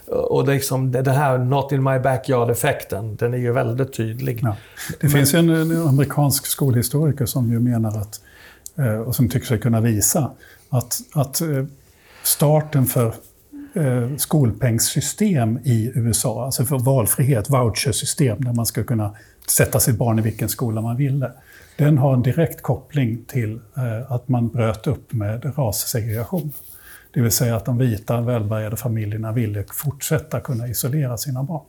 Och 0.08 0.46
det, 0.46 0.52
är 0.52 0.56
liksom, 0.56 0.92
det 0.92 1.02
det 1.02 1.12
här 1.12 1.38
not 1.38 1.72
in 1.72 1.84
my 1.84 2.00
backyard-effekten, 2.00 3.16
den 3.16 3.34
är 3.34 3.38
ju 3.38 3.52
väldigt 3.52 3.94
tydlig. 3.94 4.40
Ja. 4.44 4.56
Det 5.02 5.10
finns 5.10 5.34
ju 5.34 5.40
en, 5.40 5.50
en 5.50 5.88
amerikansk 5.88 6.46
skolhistoriker 6.46 7.26
som 7.26 7.52
ju 7.52 7.60
menar 7.60 7.98
att, 7.98 8.22
eh, 8.78 9.00
och 9.00 9.16
som 9.16 9.30
tycker 9.30 9.48
sig 9.48 9.60
kunna 9.60 9.82
visa, 9.82 10.32
att, 10.70 11.00
att 11.14 11.42
eh, 11.42 11.66
starten 12.24 12.86
för 12.86 13.14
eh, 13.76 14.16
skolpengssystem 14.18 15.60
i 15.64 15.92
USA, 15.96 16.46
alltså 16.46 16.66
för 16.66 16.80
valfrihet, 16.80 17.50
vouchersystem, 17.50 18.44
där 18.44 18.54
man 18.54 18.66
ska 18.66 18.84
kunna 18.84 19.16
sätta 19.50 19.80
sitt 19.80 19.96
barn 19.98 20.20
i 20.20 20.22
vilken 20.22 20.50
skola 20.50 20.82
man 20.82 20.98
ville. 20.98 21.32
Den 21.78 21.98
har 21.98 22.14
en 22.14 22.22
direkt 22.22 22.62
koppling 22.62 23.26
till 23.28 23.54
eh, 23.78 24.12
att 24.12 24.28
man 24.28 24.48
bröt 24.48 24.88
upp 24.88 25.14
med 25.14 25.54
rassegregation. 25.58 26.52
Det 27.14 27.22
vill 27.22 27.32
säga 27.32 27.56
att 27.56 27.66
de 27.66 27.78
vita 27.78 28.22
välbärgade 28.22 28.78
familjerna 28.78 29.32
ville 29.32 29.64
fortsätta 29.74 30.40
kunna 30.40 30.68
isolera 30.68 31.18
sina 31.18 31.44
barn. 31.44 31.64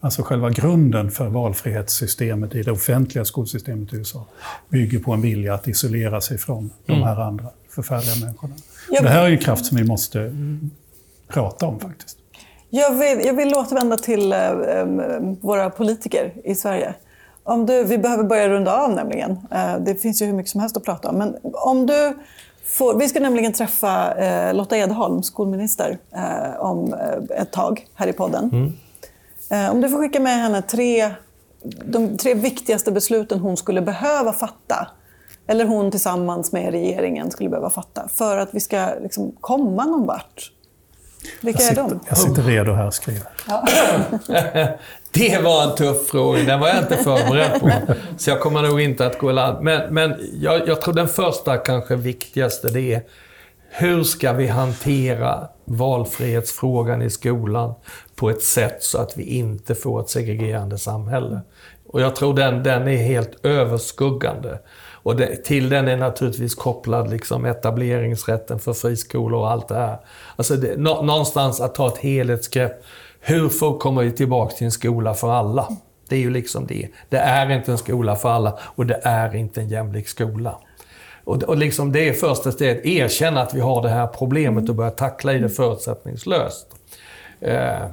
Alltså 0.00 0.22
själva 0.22 0.50
grunden 0.50 1.10
för 1.10 1.28
valfrihetssystemet 1.28 2.54
i 2.54 2.62
det 2.62 2.70
offentliga 2.72 3.24
skolsystemet 3.24 3.92
i 3.92 3.96
USA 3.96 4.26
bygger 4.68 4.98
på 4.98 5.12
en 5.12 5.20
vilja 5.20 5.54
att 5.54 5.68
isolera 5.68 6.20
sig 6.20 6.38
från 6.38 6.70
de 6.86 6.92
Mm. 6.92 7.04
här 7.04 7.20
andra 7.20 7.44
förfärliga 7.68 8.26
människorna. 8.26 8.54
Jag- 8.90 9.02
Det 9.04 9.08
här 9.08 9.24
är 9.26 9.30
en 9.30 9.38
kraft 9.38 9.66
som 9.66 9.76
vi 9.78 9.84
måste 9.84 10.18
prata 11.28 11.66
om 11.66 11.80
faktiskt. 11.80 12.18
Jag 12.70 12.94
vill, 12.94 13.26
jag 13.26 13.34
vill 13.34 13.54
återvända 13.54 13.96
till 13.96 14.32
eh, 14.32 14.50
eh, 14.50 14.86
våra 15.40 15.70
politiker 15.70 16.32
i 16.44 16.54
Sverige. 16.54 16.94
Om 17.44 17.66
du, 17.66 17.84
vi 17.84 17.98
behöver 17.98 18.24
börja 18.24 18.48
runda 18.48 18.82
av 18.82 18.90
nämligen. 18.90 19.30
Eh, 19.50 19.76
det 19.78 19.94
finns 19.94 20.22
ju 20.22 20.26
hur 20.26 20.32
mycket 20.32 20.50
som 20.50 20.60
helst 20.60 20.76
att 20.76 20.84
prata 20.84 21.08
om. 21.08 21.16
Men 21.16 21.36
om 21.42 21.86
du 21.86 22.16
får, 22.64 22.98
vi 22.98 23.08
ska 23.08 23.20
nämligen 23.20 23.52
träffa 23.52 24.14
eh, 24.14 24.54
Lotta 24.54 24.76
Edholm, 24.76 25.22
skolminister, 25.22 25.98
eh, 26.12 26.60
om 26.60 26.94
eh, 26.94 27.40
ett 27.40 27.52
tag 27.52 27.86
här 27.94 28.06
i 28.06 28.12
podden. 28.12 28.72
Eh, 29.50 29.70
om 29.70 29.80
du 29.80 29.88
får 29.88 29.98
skicka 29.98 30.20
med 30.20 30.36
henne 30.36 30.62
tre, 30.62 31.10
de 31.84 32.16
tre 32.16 32.34
viktigaste 32.34 32.92
besluten 32.92 33.38
hon 33.38 33.56
skulle 33.56 33.82
behöva 33.82 34.32
fatta 34.32 34.88
eller 35.46 35.64
hon 35.64 35.90
tillsammans 35.90 36.52
med 36.52 36.70
regeringen 36.70 37.30
skulle 37.30 37.48
behöva 37.48 37.70
fatta 37.70 38.08
för 38.08 38.36
att 38.36 38.54
vi 38.54 38.60
ska 38.60 38.88
liksom 39.02 39.32
komma 39.40 39.84
någon 39.84 40.06
vart. 40.06 40.52
Vilka 41.40 41.62
Jag 41.62 41.70
är 41.70 41.74
sitter, 41.74 41.88
de? 41.88 42.00
jag 42.08 42.18
sitter 42.18 42.42
redo 42.42 42.72
här 42.72 42.86
och 42.86 42.94
skriver. 42.94 43.22
Det 45.12 45.42
var 45.42 45.62
en 45.62 45.74
tuff 45.74 46.08
fråga, 46.08 46.42
den 46.42 46.60
var 46.60 46.68
jag 46.68 46.78
inte 46.78 46.96
förberedd 46.96 47.60
på. 47.60 47.70
Så 48.18 48.30
jag 48.30 48.40
kommer 48.40 48.62
nog 48.62 48.80
inte 48.80 49.06
att 49.06 49.18
gå 49.18 49.32
land. 49.32 49.64
Men, 49.64 49.94
men 49.94 50.14
jag, 50.40 50.68
jag 50.68 50.80
tror 50.80 50.94
den 50.94 51.08
första, 51.08 51.56
kanske 51.56 51.96
viktigaste, 51.96 52.68
det 52.68 52.94
är 52.94 53.02
hur 53.70 54.04
ska 54.04 54.32
vi 54.32 54.46
hantera 54.46 55.48
valfrihetsfrågan 55.64 57.02
i 57.02 57.10
skolan 57.10 57.74
på 58.14 58.30
ett 58.30 58.42
sätt 58.42 58.82
så 58.82 58.98
att 58.98 59.16
vi 59.16 59.22
inte 59.22 59.74
får 59.74 60.00
ett 60.00 60.10
segregerande 60.10 60.78
samhälle? 60.78 61.40
Och 61.88 62.00
jag 62.00 62.16
tror 62.16 62.34
den, 62.34 62.62
den 62.62 62.88
är 62.88 62.96
helt 62.96 63.44
överskuggande. 63.46 64.58
Och 65.06 65.16
det, 65.16 65.44
till 65.44 65.68
den 65.68 65.88
är 65.88 65.96
naturligtvis 65.96 66.54
kopplad 66.54 67.10
liksom 67.10 67.44
etableringsrätten 67.44 68.58
för 68.58 68.72
friskolor 68.72 69.40
och 69.40 69.50
allt 69.50 69.68
det 69.68 69.74
här. 69.74 69.98
Alltså 70.36 70.56
det, 70.56 70.76
nå, 70.76 71.02
någonstans 71.02 71.60
att 71.60 71.74
ta 71.74 71.88
ett 71.88 71.98
helhetsgrepp. 71.98 72.84
Hur 73.20 73.48
får, 73.48 73.78
kommer 73.78 74.02
vi 74.02 74.12
tillbaka 74.12 74.54
till 74.54 74.64
en 74.64 74.72
skola 74.72 75.14
för 75.14 75.32
alla? 75.32 75.68
Det 76.08 76.16
är 76.16 76.20
ju 76.20 76.30
liksom 76.30 76.66
det. 76.66 76.88
Det 77.08 77.16
är 77.16 77.50
inte 77.50 77.72
en 77.72 77.78
skola 77.78 78.16
för 78.16 78.28
alla 78.28 78.58
och 78.60 78.86
det 78.86 79.00
är 79.02 79.34
inte 79.34 79.60
en 79.60 79.68
jämlik 79.68 80.08
skola. 80.08 80.58
Och, 81.24 81.42
och 81.42 81.56
liksom 81.56 81.92
det 81.92 82.08
är 82.08 82.12
första 82.12 82.52
steget. 82.52 82.86
Erkänna 82.86 83.42
att 83.42 83.54
vi 83.54 83.60
har 83.60 83.82
det 83.82 83.88
här 83.88 84.06
problemet 84.06 84.68
och 84.68 84.74
börja 84.74 84.90
tackla 84.90 85.32
i 85.32 85.38
det 85.38 85.48
förutsättningslöst. 85.48 86.66
Eh, 87.40 87.86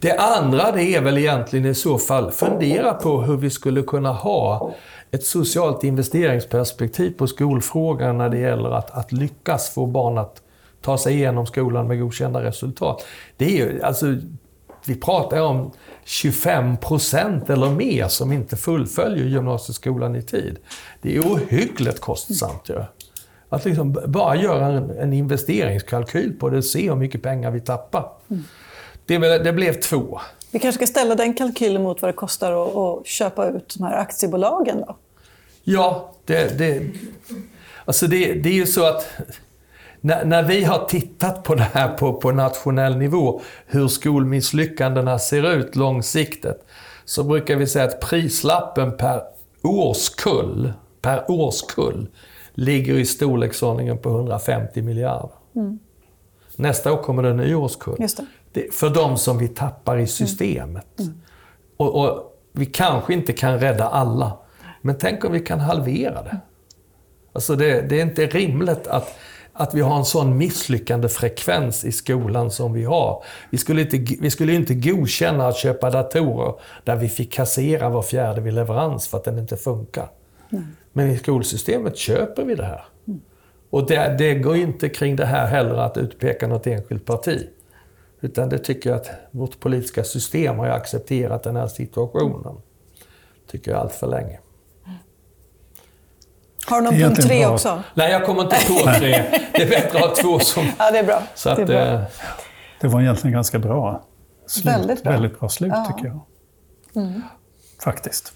det 0.00 0.18
andra 0.18 0.72
det 0.72 0.84
är 0.84 1.00
väl 1.00 1.18
egentligen 1.18 1.66
i 1.66 1.74
så 1.74 1.98
fall 1.98 2.30
fundera 2.30 2.94
på 2.94 3.22
hur 3.22 3.36
vi 3.36 3.50
skulle 3.50 3.82
kunna 3.82 4.12
ha 4.12 4.74
ett 5.10 5.24
socialt 5.24 5.84
investeringsperspektiv 5.84 7.10
på 7.10 7.26
skolfrågan 7.26 8.18
när 8.18 8.28
det 8.28 8.38
gäller 8.38 8.70
att, 8.70 8.90
att 8.90 9.12
lyckas 9.12 9.70
få 9.70 9.86
barn 9.86 10.18
att 10.18 10.42
ta 10.80 10.98
sig 10.98 11.14
igenom 11.14 11.46
skolan 11.46 11.88
med 11.88 12.00
godkända 12.00 12.42
resultat. 12.42 13.06
Det 13.36 13.44
är 13.44 13.50
ju, 13.50 13.82
alltså, 13.82 14.06
vi 14.86 14.94
pratar 14.94 15.40
om 15.40 15.72
25 16.04 16.76
procent 16.76 17.50
eller 17.50 17.70
mer 17.70 18.08
som 18.08 18.32
inte 18.32 18.56
fullföljer 18.56 19.24
gymnasieskolan 19.24 20.16
i 20.16 20.22
tid. 20.22 20.58
Det 21.02 21.16
är 21.16 21.20
ohyggligt 21.20 22.00
kostsamt 22.00 22.68
ju. 22.68 22.82
Att 23.48 23.64
liksom 23.64 23.96
bara 24.06 24.36
göra 24.36 24.66
en, 24.66 24.90
en 24.90 25.12
investeringskalkyl 25.12 26.32
på 26.32 26.50
det 26.50 26.56
och 26.56 26.64
se 26.64 26.88
hur 26.88 26.96
mycket 26.96 27.22
pengar 27.22 27.50
vi 27.50 27.60
tappar. 27.60 28.08
Mm. 28.30 28.44
Det, 29.06 29.18
det 29.18 29.52
blev 29.52 29.72
två. 29.72 30.20
Vi 30.50 30.58
kanske 30.58 30.78
ska 30.78 30.86
ställa 30.86 31.14
den 31.14 31.34
kalkylen 31.34 31.82
mot 31.82 32.02
vad 32.02 32.08
det 32.08 32.12
kostar 32.12 32.52
att, 32.52 32.76
att 32.76 33.06
köpa 33.06 33.48
ut 33.48 33.74
de 33.78 33.84
här 33.84 33.96
aktiebolagen 33.96 34.80
då? 34.80 34.96
Ja, 35.64 36.12
det, 36.24 36.58
det, 36.58 36.90
alltså 37.84 38.06
det, 38.06 38.34
det 38.34 38.48
är 38.48 38.54
ju 38.54 38.66
så 38.66 38.84
att 38.84 39.06
när, 40.00 40.24
när 40.24 40.42
vi 40.42 40.64
har 40.64 40.84
tittat 40.84 41.42
på 41.42 41.54
det 41.54 41.68
här 41.72 41.88
på, 41.88 42.12
på 42.12 42.32
nationell 42.32 42.96
nivå, 42.96 43.40
hur 43.66 43.88
skolmisslyckandena 43.88 45.18
ser 45.18 45.52
ut 45.52 45.76
långsiktigt, 45.76 46.64
så 47.04 47.24
brukar 47.24 47.56
vi 47.56 47.66
säga 47.66 47.84
att 47.84 48.00
prislappen 48.00 48.96
per 48.96 49.22
årskull, 49.62 50.72
per 51.00 51.30
årskull 51.30 52.06
ligger 52.54 52.94
i 52.94 53.06
storleksordningen 53.06 53.98
på 53.98 54.08
150 54.08 54.82
miljarder. 54.82 55.30
Nästa 56.56 56.92
år 56.92 57.02
kommer 57.02 57.22
det 57.22 57.28
en 57.28 57.36
ny 57.36 57.54
årskull. 57.54 57.96
Det. 58.52 58.74
För 58.74 58.90
de 58.90 59.18
som 59.18 59.38
vi 59.38 59.48
tappar 59.48 59.98
i 59.98 60.06
systemet. 60.06 61.00
Och, 61.76 62.04
och 62.04 62.38
vi 62.52 62.66
kanske 62.66 63.14
inte 63.14 63.32
kan 63.32 63.58
rädda 63.58 63.88
alla, 63.88 64.38
men 64.80 64.98
tänk 64.98 65.24
om 65.24 65.32
vi 65.32 65.40
kan 65.40 65.60
halvera 65.60 66.22
det. 66.22 66.40
Alltså 67.32 67.56
det, 67.56 67.80
det 67.80 68.00
är 68.00 68.02
inte 68.02 68.26
rimligt 68.26 68.86
att, 68.86 69.18
att 69.52 69.74
vi 69.74 69.80
har 69.80 69.96
en 69.96 70.04
sån 70.04 70.38
misslyckande 70.38 71.08
frekvens 71.08 71.84
i 71.84 71.92
skolan 71.92 72.50
som 72.50 72.72
vi 72.72 72.84
har. 72.84 73.24
Vi 73.50 73.58
skulle 73.58 73.80
inte, 73.80 74.16
vi 74.20 74.30
skulle 74.30 74.52
inte 74.54 74.74
godkänna 74.74 75.46
att 75.46 75.56
köpa 75.56 75.90
datorer 75.90 76.54
där 76.84 76.96
vi 76.96 77.08
fick 77.08 77.32
kassera 77.32 77.88
var 77.88 78.02
fjärde 78.02 78.40
vid 78.40 78.54
leverans 78.54 79.08
för 79.08 79.18
att 79.18 79.24
den 79.24 79.38
inte 79.38 79.56
funkar. 79.56 80.08
Men 80.92 81.10
i 81.10 81.16
skolsystemet 81.16 81.96
köper 81.96 82.44
vi 82.44 82.54
det 82.54 82.64
här. 82.64 82.84
Och 83.70 83.86
det, 83.86 84.14
det 84.18 84.34
går 84.34 84.56
inte 84.56 84.88
kring 84.88 85.16
det 85.16 85.26
här 85.26 85.46
heller 85.46 85.74
att 85.74 85.96
utpeka 85.96 86.46
något 86.46 86.66
enskilt 86.66 87.04
parti. 87.04 87.46
Utan 88.24 88.48
det 88.48 88.58
tycker 88.58 88.90
jag 88.90 88.96
att 89.00 89.10
vårt 89.30 89.60
politiska 89.60 90.04
system 90.04 90.58
har 90.58 90.66
ju 90.66 90.72
accepterat 90.72 91.42
den 91.42 91.56
här 91.56 91.66
situationen. 91.68 92.56
Tycker 93.50 93.70
jag 93.70 93.80
allt 93.80 93.92
för 93.94 94.06
länge. 94.06 94.38
Har 96.66 96.76
du 96.80 96.84
någon 96.84 96.94
Det 96.98 97.04
punkt 97.04 97.22
tre 97.22 97.44
bra. 97.44 97.54
också? 97.54 97.82
Nej, 97.94 98.12
jag 98.12 98.24
kommer 98.26 98.42
inte 98.42 98.56
på 98.68 98.74
tre. 98.98 99.40
Det 99.52 99.62
är 99.62 99.68
bättre 99.68 99.98
att 99.98 100.04
ha 100.04 100.14
två 100.14 100.38
som... 100.38 100.66
Ja, 100.78 100.90
det 100.90 100.98
är 100.98 101.04
bra. 101.04 101.22
Så 101.34 101.48
det 101.48 101.54
är 101.54 101.62
att, 101.62 101.66
bra. 101.68 101.78
eh, 101.80 102.00
Det 102.80 102.88
var 102.88 103.00
egentligen 103.00 103.32
ganska 103.34 103.58
bra 103.58 104.04
slut. 104.46 104.66
Väldigt 104.66 105.02
bra. 105.02 105.12
Väldigt 105.12 105.40
bra 105.40 105.48
slut 105.48 105.72
Ja. 105.74 105.92
tycker 105.96 106.08
jag. 106.08 106.20
Faktiskt. 107.84 108.32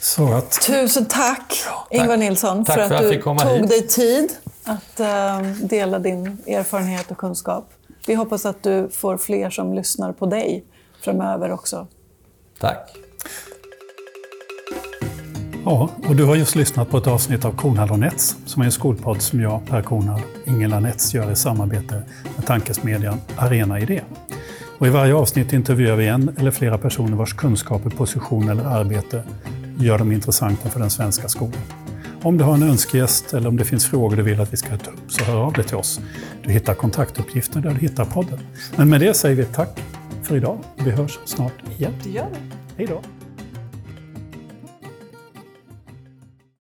Så 0.00 0.32
att 0.32 0.50
Tusen 0.66 1.04
tack, 1.06 1.54
Ingvar 1.90 2.16
Nilsson, 2.16 2.64
Tack 2.64 2.76
för 2.76 2.88
för 2.88 2.94
att 2.94 3.00
att 3.00 3.12
jag 3.12 3.36
du 3.36 3.42
tog 3.44 3.60
hit. 3.60 3.68
dig 3.68 3.86
tid 3.86 4.32
att 4.64 5.00
eh, 5.00 5.40
dela 5.62 5.98
din 5.98 6.26
erfarenhet 6.46 7.10
och 7.10 7.18
kunskap. 7.18 7.68
Vi 8.10 8.16
hoppas 8.16 8.46
att 8.46 8.62
du 8.62 8.88
får 8.92 9.16
fler 9.16 9.50
som 9.50 9.74
lyssnar 9.74 10.12
på 10.12 10.26
dig 10.26 10.64
framöver 11.00 11.52
också. 11.52 11.86
tack. 12.60 12.96
Ja, 15.64 15.88
och 16.08 16.16
du 16.16 16.24
har 16.24 16.36
just 16.36 16.54
lyssnat 16.54 16.90
på 16.90 16.98
ett 16.98 17.06
avsnitt 17.06 17.44
av 17.44 17.56
Kornhall 17.56 17.90
och 17.90 17.98
Nets, 17.98 18.36
som 18.46 18.62
är 18.62 18.66
en 18.66 18.72
skolpodd 18.72 19.22
som 19.22 19.40
jag, 19.40 19.66
Per 19.66 19.82
Kornhall, 19.82 20.20
Ingela 20.44 20.80
Nets 20.80 21.14
gör 21.14 21.32
i 21.32 21.36
samarbete 21.36 22.02
med 22.36 22.46
tankesmedjan 22.46 23.20
Arena 23.36 23.80
Idé. 23.80 24.00
Och 24.78 24.86
I 24.86 24.90
varje 24.90 25.14
avsnitt 25.14 25.52
intervjuar 25.52 25.96
vi 25.96 26.06
en 26.06 26.36
eller 26.38 26.50
flera 26.50 26.78
personer 26.78 27.16
vars 27.16 27.34
kunskaper, 27.34 27.90
position 27.90 28.48
eller 28.48 28.64
arbete 28.64 29.22
gör 29.78 29.98
dem 29.98 30.12
intressanta 30.12 30.68
för 30.68 30.80
den 30.80 30.90
svenska 30.90 31.28
skolan. 31.28 31.62
Om 32.22 32.38
du 32.38 32.44
har 32.44 32.54
en 32.54 32.62
önskegäst 32.62 33.34
eller 33.34 33.48
om 33.48 33.56
det 33.56 33.64
finns 33.64 33.86
frågor 33.86 34.16
du 34.16 34.22
vill 34.22 34.40
att 34.40 34.52
vi 34.52 34.56
ska 34.56 34.76
ta 34.76 34.90
upp, 34.90 35.12
så 35.12 35.24
hör 35.24 35.36
av 35.36 35.52
dig 35.52 35.64
till 35.64 35.76
oss. 35.76 36.00
Du 36.44 36.52
hittar 36.52 36.74
kontaktuppgifter 36.74 37.60
där 37.60 37.70
du 37.70 37.76
hittar 37.76 38.04
podden. 38.04 38.38
Men 38.76 38.88
med 38.88 39.00
det 39.00 39.14
säger 39.14 39.36
vi 39.36 39.44
tack 39.44 39.82
för 40.22 40.36
idag. 40.36 40.58
Vi 40.84 40.90
hörs 40.90 41.18
snart 41.24 41.52
igen. 41.78 41.92
Det 42.04 42.10
gör 42.10 42.26
vi. 42.32 42.56
Hej 42.76 42.86
då! 42.86 43.19